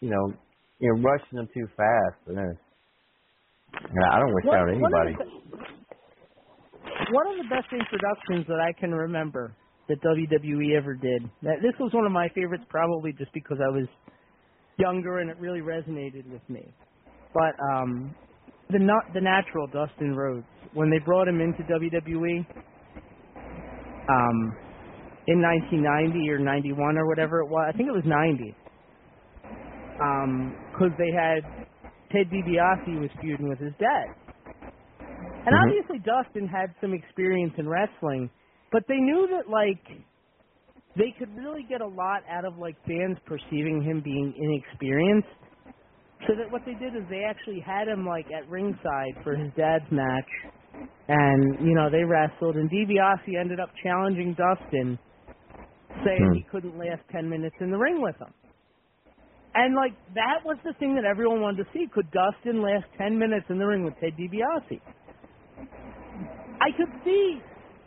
you 0.00 0.10
know, 0.10 0.34
you're 0.78 0.96
rushing 1.00 1.36
them 1.38 1.48
too 1.52 1.66
fast. 1.76 2.18
And 2.28 2.36
then, 2.36 2.58
I 4.12 4.18
don't 4.20 4.34
wish 4.34 4.44
that 4.44 4.50
on 4.50 4.80
One- 4.80 4.92
one 4.92 4.92
of 4.94 5.06
anybody. 5.08 5.16
One 7.10 7.26
of 7.26 7.36
the 7.36 7.48
best 7.48 7.66
introductions 7.72 8.46
that 8.48 8.60
I 8.60 8.72
can 8.78 8.92
remember 8.92 9.54
that 9.88 10.00
WWE 10.02 10.76
ever 10.76 10.94
did. 10.94 11.22
That 11.42 11.56
this 11.62 11.74
was 11.80 11.92
one 11.92 12.06
of 12.06 12.12
my 12.12 12.28
favorites, 12.34 12.64
probably 12.68 13.12
just 13.12 13.32
because 13.32 13.58
I 13.64 13.68
was 13.68 13.86
younger 14.78 15.18
and 15.18 15.30
it 15.30 15.36
really 15.38 15.60
resonated 15.60 16.30
with 16.30 16.42
me. 16.48 16.72
But 17.34 17.54
um, 17.74 18.14
the 18.70 18.78
not 18.78 19.04
the 19.14 19.20
natural 19.20 19.66
Dustin 19.66 20.14
Rhodes 20.14 20.46
when 20.74 20.90
they 20.90 20.98
brought 21.04 21.28
him 21.28 21.40
into 21.40 21.62
WWE 21.64 22.46
um, 24.08 24.56
in 25.26 25.40
1990 25.40 26.30
or 26.30 26.38
91 26.38 26.98
or 26.98 27.06
whatever 27.06 27.40
it 27.40 27.48
was. 27.48 27.70
I 27.72 27.76
think 27.76 27.88
it 27.88 27.92
was 27.92 28.04
90. 28.06 28.54
Because 30.72 30.92
they 30.98 31.12
had 31.14 31.44
Ted 32.10 32.30
DiBiase 32.30 33.00
was 33.00 33.10
feuding 33.20 33.48
with 33.48 33.58
his 33.58 33.72
dad. 33.78 34.06
And 35.46 35.54
Mhm. 35.54 35.64
obviously 35.64 35.98
Dustin 36.00 36.48
had 36.48 36.74
some 36.80 36.94
experience 36.94 37.54
in 37.58 37.68
wrestling, 37.68 38.30
but 38.72 38.84
they 38.88 38.98
knew 38.98 39.28
that 39.32 39.50
like 39.50 39.82
they 40.96 41.14
could 41.18 41.34
really 41.36 41.64
get 41.68 41.80
a 41.82 41.88
lot 41.88 42.22
out 42.30 42.44
of 42.44 42.58
like 42.58 42.76
fans 42.86 43.18
perceiving 43.26 43.82
him 43.82 44.02
being 44.04 44.34
inexperienced. 44.36 45.28
So 46.28 46.34
that 46.38 46.50
what 46.52 46.62
they 46.66 46.74
did 46.74 46.96
is 46.96 47.04
they 47.10 47.24
actually 47.28 47.60
had 47.60 47.88
him 47.88 48.06
like 48.06 48.26
at 48.32 48.48
ringside 48.48 49.16
for 49.24 49.36
his 49.36 49.52
dad's 49.56 49.90
match, 49.92 50.30
and 51.08 51.60
you 51.66 51.74
know 51.74 51.90
they 51.90 52.04
wrestled, 52.04 52.56
and 52.56 52.70
DiBiase 52.70 53.40
ended 53.40 53.60
up 53.60 53.70
challenging 53.82 54.34
Dustin, 54.34 54.98
saying 56.04 56.28
Hmm. 56.28 56.34
he 56.34 56.44
couldn't 56.50 56.78
last 56.78 57.02
ten 57.12 57.28
minutes 57.30 57.56
in 57.60 57.70
the 57.70 57.78
ring 57.78 58.02
with 58.02 58.16
him. 58.16 58.34
And 59.54 59.74
like 59.76 59.94
that 60.14 60.44
was 60.44 60.58
the 60.64 60.74
thing 60.78 60.96
that 60.96 61.04
everyone 61.04 61.42
wanted 61.42 61.64
to 61.64 61.70
see. 61.74 61.86
Could 61.92 62.10
Dustin 62.12 62.62
last 62.62 62.86
ten 62.98 63.18
minutes 63.18 63.46
in 63.50 63.58
the 63.58 63.66
ring 63.66 63.84
with 63.84 63.94
Ted 64.00 64.14
DiBiase? 64.18 64.80
I 66.62 66.70
could 66.76 66.92
see 67.04 67.40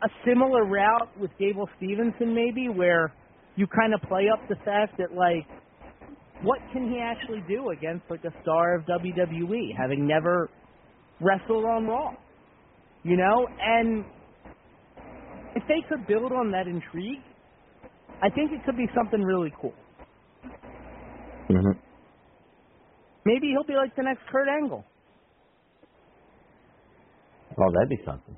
a 0.04 0.10
similar 0.28 0.66
route 0.66 1.18
with 1.18 1.32
Gable 1.40 1.70
Stevenson 1.78 2.36
maybe 2.36 2.68
where 2.68 3.14
you 3.56 3.68
kind 3.68 3.94
of 3.94 4.02
play 4.02 4.26
up 4.32 4.40
the 4.50 4.56
fact 4.66 4.98
that 4.98 5.14
like 5.16 5.48
what 6.42 6.60
can 6.74 6.90
he 6.92 7.00
actually 7.00 7.42
do 7.48 7.70
against 7.70 8.04
like 8.10 8.24
a 8.26 8.34
star 8.42 8.76
of 8.76 8.86
WWE 8.86 9.76
having 9.78 10.06
never 10.06 10.50
wrestled 11.22 11.64
on 11.64 11.86
Raw? 11.88 12.12
You 13.04 13.16
know, 13.16 13.48
and 13.62 14.04
if 15.56 15.64
they 15.70 15.88
could 15.88 16.06
build 16.06 16.34
on 16.34 16.52
that 16.52 16.68
intrigue, 16.68 17.22
I 18.22 18.30
think 18.30 18.52
it 18.52 18.66
could 18.66 18.76
be 18.76 18.88
something 18.94 19.22
really 19.22 19.54
cool. 19.62 19.74
Mm-hmm. 21.50 21.80
Maybe 23.26 23.48
he'll 23.52 23.66
be 23.66 23.76
like 23.76 23.96
the 23.96 24.04
next 24.04 24.22
Kurt 24.32 24.48
Angle. 24.50 24.84
Oh, 27.58 27.72
that'd 27.72 27.90
be 27.90 28.04
something. 28.06 28.38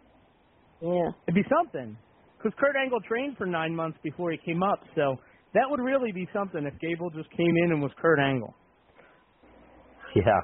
Yeah. 0.82 1.10
It'd 1.28 1.36
be 1.36 1.48
something. 1.50 1.98
Because 2.38 2.54
Kurt 2.60 2.76
Angle 2.76 3.02
trained 3.02 3.38
for 3.38 3.46
nine 3.46 3.76
months 3.76 3.98
before 4.04 4.32
he 4.32 4.38
came 4.46 4.62
up, 4.62 4.80
so 4.96 5.18
that 5.54 5.64
would 5.70 5.80
really 5.80 6.12
be 6.12 6.28
something 6.34 6.66
if 6.66 6.80
Gable 6.80 7.10
just 7.10 7.30
came 7.32 7.56
in 7.64 7.72
and 7.72 7.82
was 7.82 7.92
Kurt 8.00 8.20
Angle. 8.20 8.54
Yeah. 10.16 10.42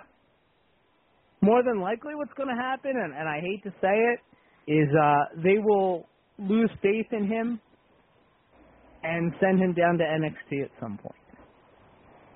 More 1.42 1.62
than 1.64 1.80
likely, 1.82 2.16
what's 2.16 2.34
going 2.34 2.50
to 2.50 2.62
happen, 2.62 2.92
and, 2.96 3.14
and 3.14 3.28
I 3.28 3.40
hate 3.42 3.64
to 3.64 3.70
say 3.82 3.94
it, 3.94 4.20
is 4.68 4.88
uh, 4.96 5.42
they 5.44 5.58
will 5.60 6.08
lose 6.40 6.72
faith 6.82 7.08
in 7.12 7.28
him 7.28 7.60
and 9.04 9.34
send 9.40 9.60
him 9.60 9.74
down 9.74 9.98
to 9.98 10.04
NXT 10.04 10.64
at 10.64 10.72
some 10.80 10.98
point. 10.98 11.16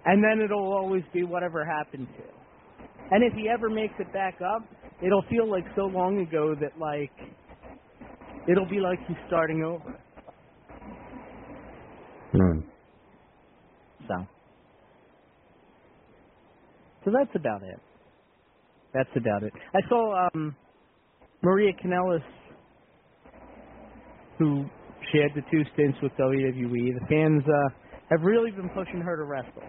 And 0.05 0.23
then 0.23 0.43
it'll 0.43 0.73
always 0.73 1.03
be 1.13 1.23
whatever 1.23 1.65
happened 1.65 2.07
to. 2.17 2.23
And 3.11 3.23
if 3.23 3.33
he 3.33 3.49
ever 3.49 3.69
makes 3.69 3.93
it 3.99 4.11
back 4.13 4.39
up, 4.41 4.63
it'll 5.01 5.23
feel 5.29 5.49
like 5.49 5.63
so 5.75 5.83
long 5.83 6.19
ago 6.19 6.55
that 6.59 6.77
like 6.79 7.11
it'll 8.47 8.69
be 8.69 8.79
like 8.79 8.99
he's 9.07 9.17
starting 9.27 9.63
over. 9.63 9.99
Hmm. 12.31 12.59
So. 14.07 14.27
So 17.05 17.11
that's 17.11 17.35
about 17.35 17.63
it. 17.63 17.79
That's 18.93 19.09
about 19.15 19.43
it. 19.43 19.53
I 19.73 19.79
saw 19.87 20.27
um 20.33 20.55
Maria 21.41 21.71
Kanellis 21.83 22.23
who 24.39 24.65
she 25.11 25.19
had 25.19 25.31
the 25.35 25.41
two 25.51 25.63
stints 25.73 25.97
with 26.01 26.11
WWE. 26.13 26.99
The 26.99 27.05
fans 27.09 27.43
uh 27.47 27.69
have 28.09 28.21
really 28.21 28.51
been 28.51 28.69
pushing 28.69 29.01
her 29.01 29.17
to 29.17 29.23
wrestle 29.23 29.63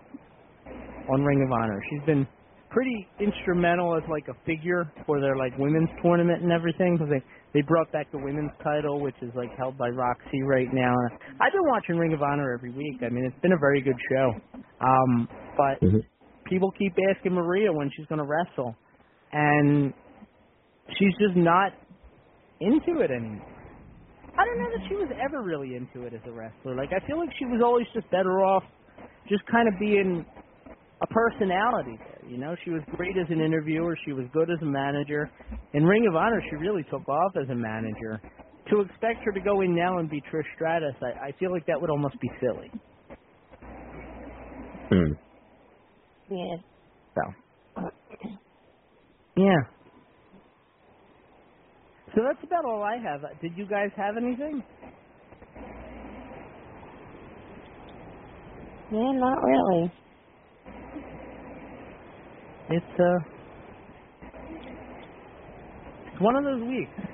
on 1.12 1.22
Ring 1.22 1.43
of 1.45 1.53
Honor. 1.53 1.81
She's 1.91 2.05
been 2.07 2.26
pretty 2.70 3.09
instrumental 3.20 3.97
as 3.97 4.03
like 4.11 4.29
a 4.29 4.35
figure 4.45 4.91
for 5.07 5.20
their 5.20 5.37
like 5.37 5.57
women's 5.59 5.89
tournament 6.03 6.43
and 6.43 6.53
everything 6.53 6.97
because 6.97 7.11
they 7.11 7.22
they 7.55 7.62
brought 7.62 7.90
back 7.92 8.11
the 8.12 8.18
women's 8.18 8.53
title, 8.62 9.01
which 9.01 9.14
is 9.22 9.30
like 9.34 9.51
held 9.57 9.78
by 9.78 9.88
Rok-C 9.88 10.42
right 10.42 10.68
now. 10.72 10.94
I've 11.40 11.53
been 11.53 11.66
watching 11.66 11.96
Ring 11.96 12.12
of 12.12 12.22
Honor 12.22 12.53
every 12.53 12.70
week. 12.70 13.01
I 13.03 13.09
mean, 13.09 13.24
it's 13.24 13.40
been 13.40 13.53
a 13.53 13.59
very 13.59 13.80
good 13.80 13.96
show. 14.11 14.61
Um, 14.80 15.28
but 15.57 15.80
people 16.44 16.70
keep 16.78 16.94
asking 17.11 17.32
Maria 17.32 17.72
when 17.72 17.90
she's 17.96 18.07
going 18.07 18.20
to 18.20 18.26
wrestle, 18.26 18.76
and 19.32 19.92
she's 20.99 21.14
just 21.18 21.36
not 21.36 21.72
into 22.61 23.01
it 23.01 23.11
anymore. 23.11 23.46
I 24.38 24.44
don't 24.44 24.59
know 24.59 24.70
that 24.70 24.88
she 24.88 24.94
was 24.94 25.11
ever 25.18 25.42
really 25.42 25.74
into 25.74 26.07
it 26.07 26.14
as 26.14 26.20
a 26.26 26.30
wrestler. 26.30 26.76
Like 26.76 26.90
I 26.92 27.05
feel 27.07 27.18
like 27.18 27.30
she 27.38 27.44
was 27.44 27.61
always 27.64 27.86
just 27.92 28.09
better 28.11 28.44
off 28.44 28.62
just 29.28 29.42
kind 29.51 29.68
of 29.68 29.74
being 29.80 30.24
a 31.03 31.07
personality 31.07 31.99
there. 31.99 32.18
You 32.29 32.37
know, 32.37 32.55
she 32.62 32.70
was 32.70 32.83
great 32.95 33.16
as 33.16 33.26
an 33.31 33.41
interviewer. 33.41 33.97
She 34.05 34.12
was 34.12 34.26
good 34.35 34.51
as 34.51 34.59
a 34.61 34.66
manager. 34.66 35.31
In 35.72 35.83
Ring 35.85 36.07
of 36.09 36.14
Honor, 36.14 36.43
she 36.51 36.57
really 36.57 36.85
took 36.91 37.09
off 37.09 37.33
as 37.43 37.49
a 37.49 37.55
manager. 37.55 38.20
To 38.70 38.81
expect 38.81 39.24
her 39.24 39.33
to 39.33 39.41
go 39.41 39.62
in 39.62 39.74
now 39.74 39.99
and 39.99 40.11
be 40.11 40.20
Trish 40.31 40.45
Stratus, 40.55 40.95
I, 41.01 41.29
I 41.29 41.33
feel 41.41 41.51
like 41.51 41.64
that 41.66 41.81
would 41.81 41.89
almost 41.89 42.20
be 42.20 42.31
silly. 42.39 42.70
Hmm. 44.91 45.12
Yeah. 46.31 46.57
So, 47.14 47.83
yeah. 49.37 49.61
So 52.14 52.20
that's 52.26 52.45
about 52.45 52.64
all 52.66 52.83
I 52.83 52.99
have. 53.03 53.22
Did 53.41 53.53
you 53.57 53.66
guys 53.66 53.89
have 53.97 54.16
anything? 54.18 54.62
Yeah, 58.93 59.12
not 59.14 59.39
really. 59.43 59.93
It's 62.71 63.01
uh, 63.01 63.19
it's 66.12 66.21
one 66.21 66.37
of 66.37 66.45
those 66.45 66.62
weeks. 66.69 67.11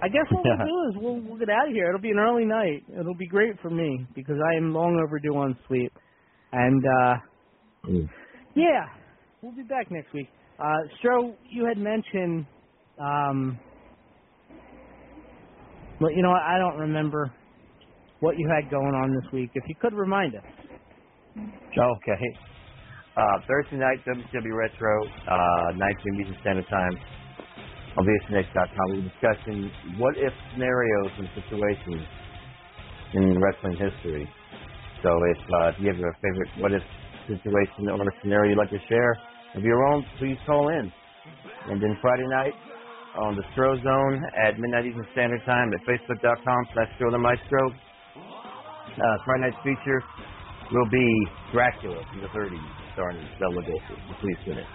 I 0.00 0.08
guess 0.08 0.26
what 0.30 0.44
we'll 0.44 0.56
do 0.58 0.90
is 0.90 1.02
we'll 1.02 1.20
we'll 1.28 1.38
get 1.38 1.50
out 1.50 1.68
of 1.68 1.74
here. 1.74 1.88
It'll 1.88 2.00
be 2.00 2.10
an 2.10 2.18
early 2.18 2.44
night. 2.44 2.84
It'll 2.98 3.16
be 3.16 3.26
great 3.28 3.58
for 3.60 3.70
me 3.70 4.06
because 4.14 4.36
I 4.52 4.56
am 4.56 4.72
long 4.72 5.00
overdue 5.04 5.36
on 5.36 5.56
sleep. 5.68 5.92
And 6.52 6.82
uh 6.84 7.14
yeah, 8.54 8.86
we'll 9.42 9.54
be 9.54 9.62
back 9.62 9.90
next 9.90 10.12
week. 10.14 10.28
Uh 10.58 10.78
Stro, 10.98 11.34
you 11.50 11.66
had 11.66 11.78
mentioned 11.78 12.46
um 12.98 13.58
well, 16.00 16.12
you 16.12 16.22
know 16.22 16.30
what, 16.30 16.42
I 16.42 16.58
don't 16.58 16.78
remember 16.78 17.32
what 18.20 18.36
you 18.38 18.48
had 18.54 18.70
going 18.70 18.94
on 18.94 19.10
this 19.14 19.32
week. 19.32 19.50
If 19.54 19.64
you 19.66 19.74
could 19.80 19.94
remind 19.94 20.34
us. 20.34 20.42
Okay. 21.36 22.47
Uh, 23.18 23.40
Thursday 23.48 23.76
night, 23.82 23.98
WCW 24.06 24.54
Retro, 24.54 25.02
uh, 25.26 25.72
19 25.74 26.20
Eastern 26.20 26.38
Standard 26.40 26.68
Time 26.70 26.94
on 27.98 28.06
VSNX.com. 28.06 28.86
We'll 28.90 29.02
be 29.02 29.10
discussing 29.10 29.70
what 29.98 30.14
if 30.16 30.32
scenarios 30.52 31.10
and 31.18 31.28
situations 31.34 32.06
in 33.14 33.40
wrestling 33.42 33.74
history. 33.74 34.22
So 35.02 35.10
if, 35.34 35.38
uh, 35.38 35.68
if 35.68 35.74
you 35.80 35.88
have 35.88 35.98
a 35.98 36.12
favorite 36.22 36.50
what 36.58 36.72
if 36.72 36.82
situation 37.26 37.90
or 37.90 37.98
scenario 38.22 38.50
you'd 38.50 38.58
like 38.58 38.70
to 38.70 38.78
share 38.88 39.18
of 39.56 39.62
your 39.64 39.82
own, 39.92 40.04
please 40.18 40.38
call 40.46 40.68
in. 40.68 40.92
And 41.70 41.82
then 41.82 41.98
Friday 42.00 42.26
night 42.28 42.54
on 43.18 43.34
the 43.34 43.42
Stro 43.50 43.82
Zone 43.82 44.22
at 44.46 44.58
midnight 44.58 44.86
Eastern 44.86 45.06
Standard 45.12 45.42
Time 45.44 45.72
at 45.74 45.80
Facebook.com 45.82 46.60
slash 46.72 46.88
Stro 46.98 47.10
the 47.10 47.18
Maestro. 47.18 47.70
Uh, 48.94 49.16
Friday 49.24 49.50
night's 49.50 49.62
feature 49.64 50.02
will 50.72 50.88
be 50.90 51.26
Dracula 51.52 51.98
from 52.10 52.20
the 52.20 52.28
30s, 52.28 52.77
starring 52.98 53.22
Bela 53.38 53.54
Lugosi. 53.54 53.94
Please 54.18 54.38
tune 54.44 54.58
in. 54.58 54.66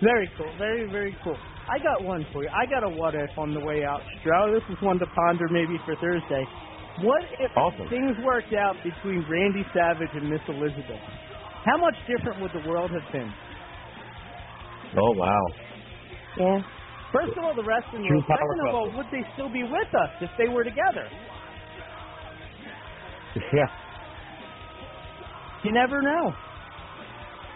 Very 0.00 0.30
cool. 0.38 0.50
Very, 0.58 0.88
very 0.90 1.16
cool. 1.24 1.36
I 1.66 1.78
got 1.78 2.06
one 2.06 2.26
for 2.32 2.42
you. 2.42 2.50
I 2.54 2.66
got 2.66 2.82
a 2.86 2.90
what 2.94 3.14
if 3.14 3.30
on 3.38 3.54
the 3.54 3.60
way 3.60 3.82
out, 3.84 4.02
Stro. 4.18 4.54
This 4.54 4.62
is 4.70 4.82
one 4.82 4.98
to 4.98 5.06
ponder 5.14 5.46
maybe 5.50 5.78
for 5.84 5.94
Thursday. 5.96 6.46
What 7.02 7.22
if 7.38 7.50
Awesome. 7.56 7.88
things 7.88 8.16
worked 8.22 8.52
out 8.54 8.76
between 8.84 9.24
Randy 9.28 9.64
Savage 9.74 10.10
and 10.14 10.28
Miss 10.28 10.42
Elizabeth? 10.48 11.00
How 11.64 11.78
much 11.78 11.94
different 12.06 12.42
would 12.42 12.52
the 12.52 12.68
world 12.68 12.90
have 12.90 13.06
been? 13.12 13.32
Oh, 14.98 15.12
wow. 15.16 15.42
Yeah. 16.36 16.60
First 17.12 17.38
of 17.38 17.44
all, 17.44 17.54
the 17.54 17.64
wrestling 17.64 18.02
world. 18.08 18.24
Second 18.26 18.68
of 18.68 18.74
all, 18.74 18.90
would 18.96 19.06
they 19.10 19.22
still 19.34 19.48
be 19.48 19.62
with 19.62 19.94
us 19.94 20.10
if 20.20 20.30
they 20.38 20.48
were 20.48 20.64
together? 20.64 21.08
Yeah. 23.54 23.64
You 25.64 25.72
never 25.72 26.02
know. 26.02 26.32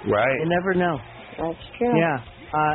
Right. 0.08 0.38
You 0.38 0.48
never 0.48 0.74
know. 0.74 0.96
That's 1.38 1.66
true. 1.78 1.98
Yeah. 1.98 2.18
Uh, 2.54 2.74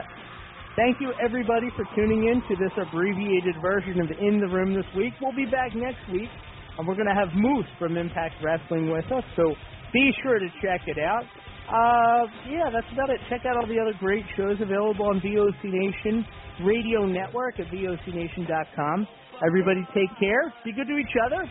thank 0.76 1.00
you, 1.00 1.14
everybody, 1.24 1.68
for 1.76 1.86
tuning 1.96 2.28
in 2.28 2.42
to 2.50 2.56
this 2.62 2.72
abbreviated 2.78 3.56
version 3.62 4.02
of 4.02 4.12
In 4.20 4.40
the 4.40 4.48
Room 4.48 4.74
this 4.74 4.86
week. 4.96 5.14
We'll 5.22 5.36
be 5.36 5.46
back 5.46 5.74
next 5.74 6.04
week, 6.12 6.30
and 6.78 6.88
we're 6.88 6.96
going 6.96 7.08
to 7.08 7.16
have 7.16 7.30
Moose 7.34 7.68
from 7.80 7.98
Impact 7.98 8.36
Wrestling 8.44 8.92
with 8.92 9.06
us, 9.12 9.24
so 9.36 9.56
be 9.94 10.12
sure 10.24 10.40
to 10.40 10.48
check 10.62 10.82
it 10.88 11.00
out. 11.00 11.24
Uh, 11.72 12.28
yeah, 12.50 12.68
that's 12.72 12.92
about 12.92 13.10
it. 13.10 13.20
Check 13.30 13.42
out 13.48 13.56
all 13.56 13.68
the 13.68 13.80
other 13.80 13.94
great 14.00 14.26
shows 14.36 14.60
available 14.60 15.06
on 15.08 15.22
VOC 15.22 15.64
Nation 15.64 16.26
Radio 16.66 17.06
Network 17.06 17.60
at 17.60 17.68
VOCNation.com. 17.68 19.08
Everybody 19.48 19.82
take 19.94 20.10
care. 20.20 20.54
Be 20.66 20.74
good 20.74 20.88
to 20.88 20.98
each 20.98 21.16
other. 21.26 21.50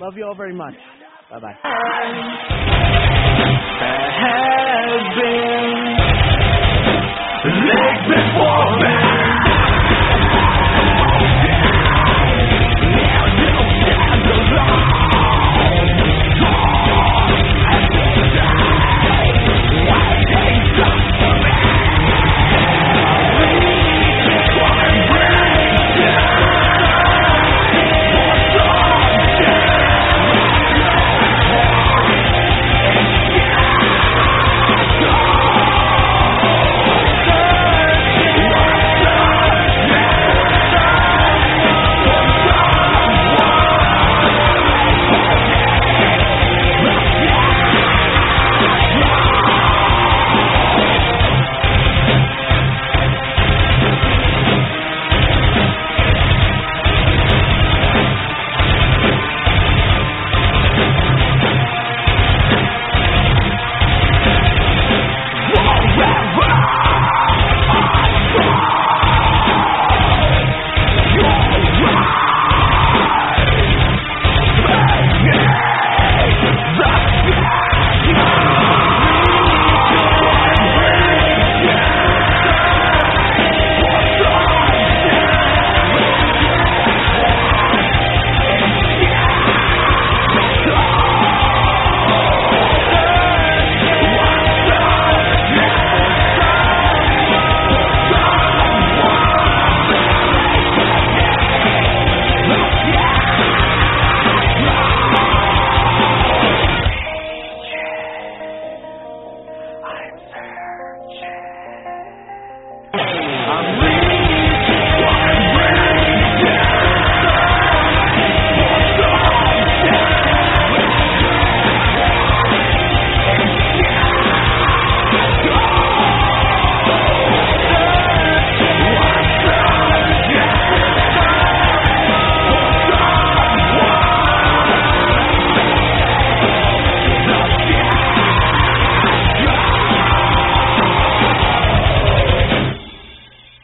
Love 0.00 0.14
you 0.16 0.24
all 0.24 0.34
very 0.34 0.54
much. 0.54 0.74
Legs 1.30 1.58
before 8.08 9.09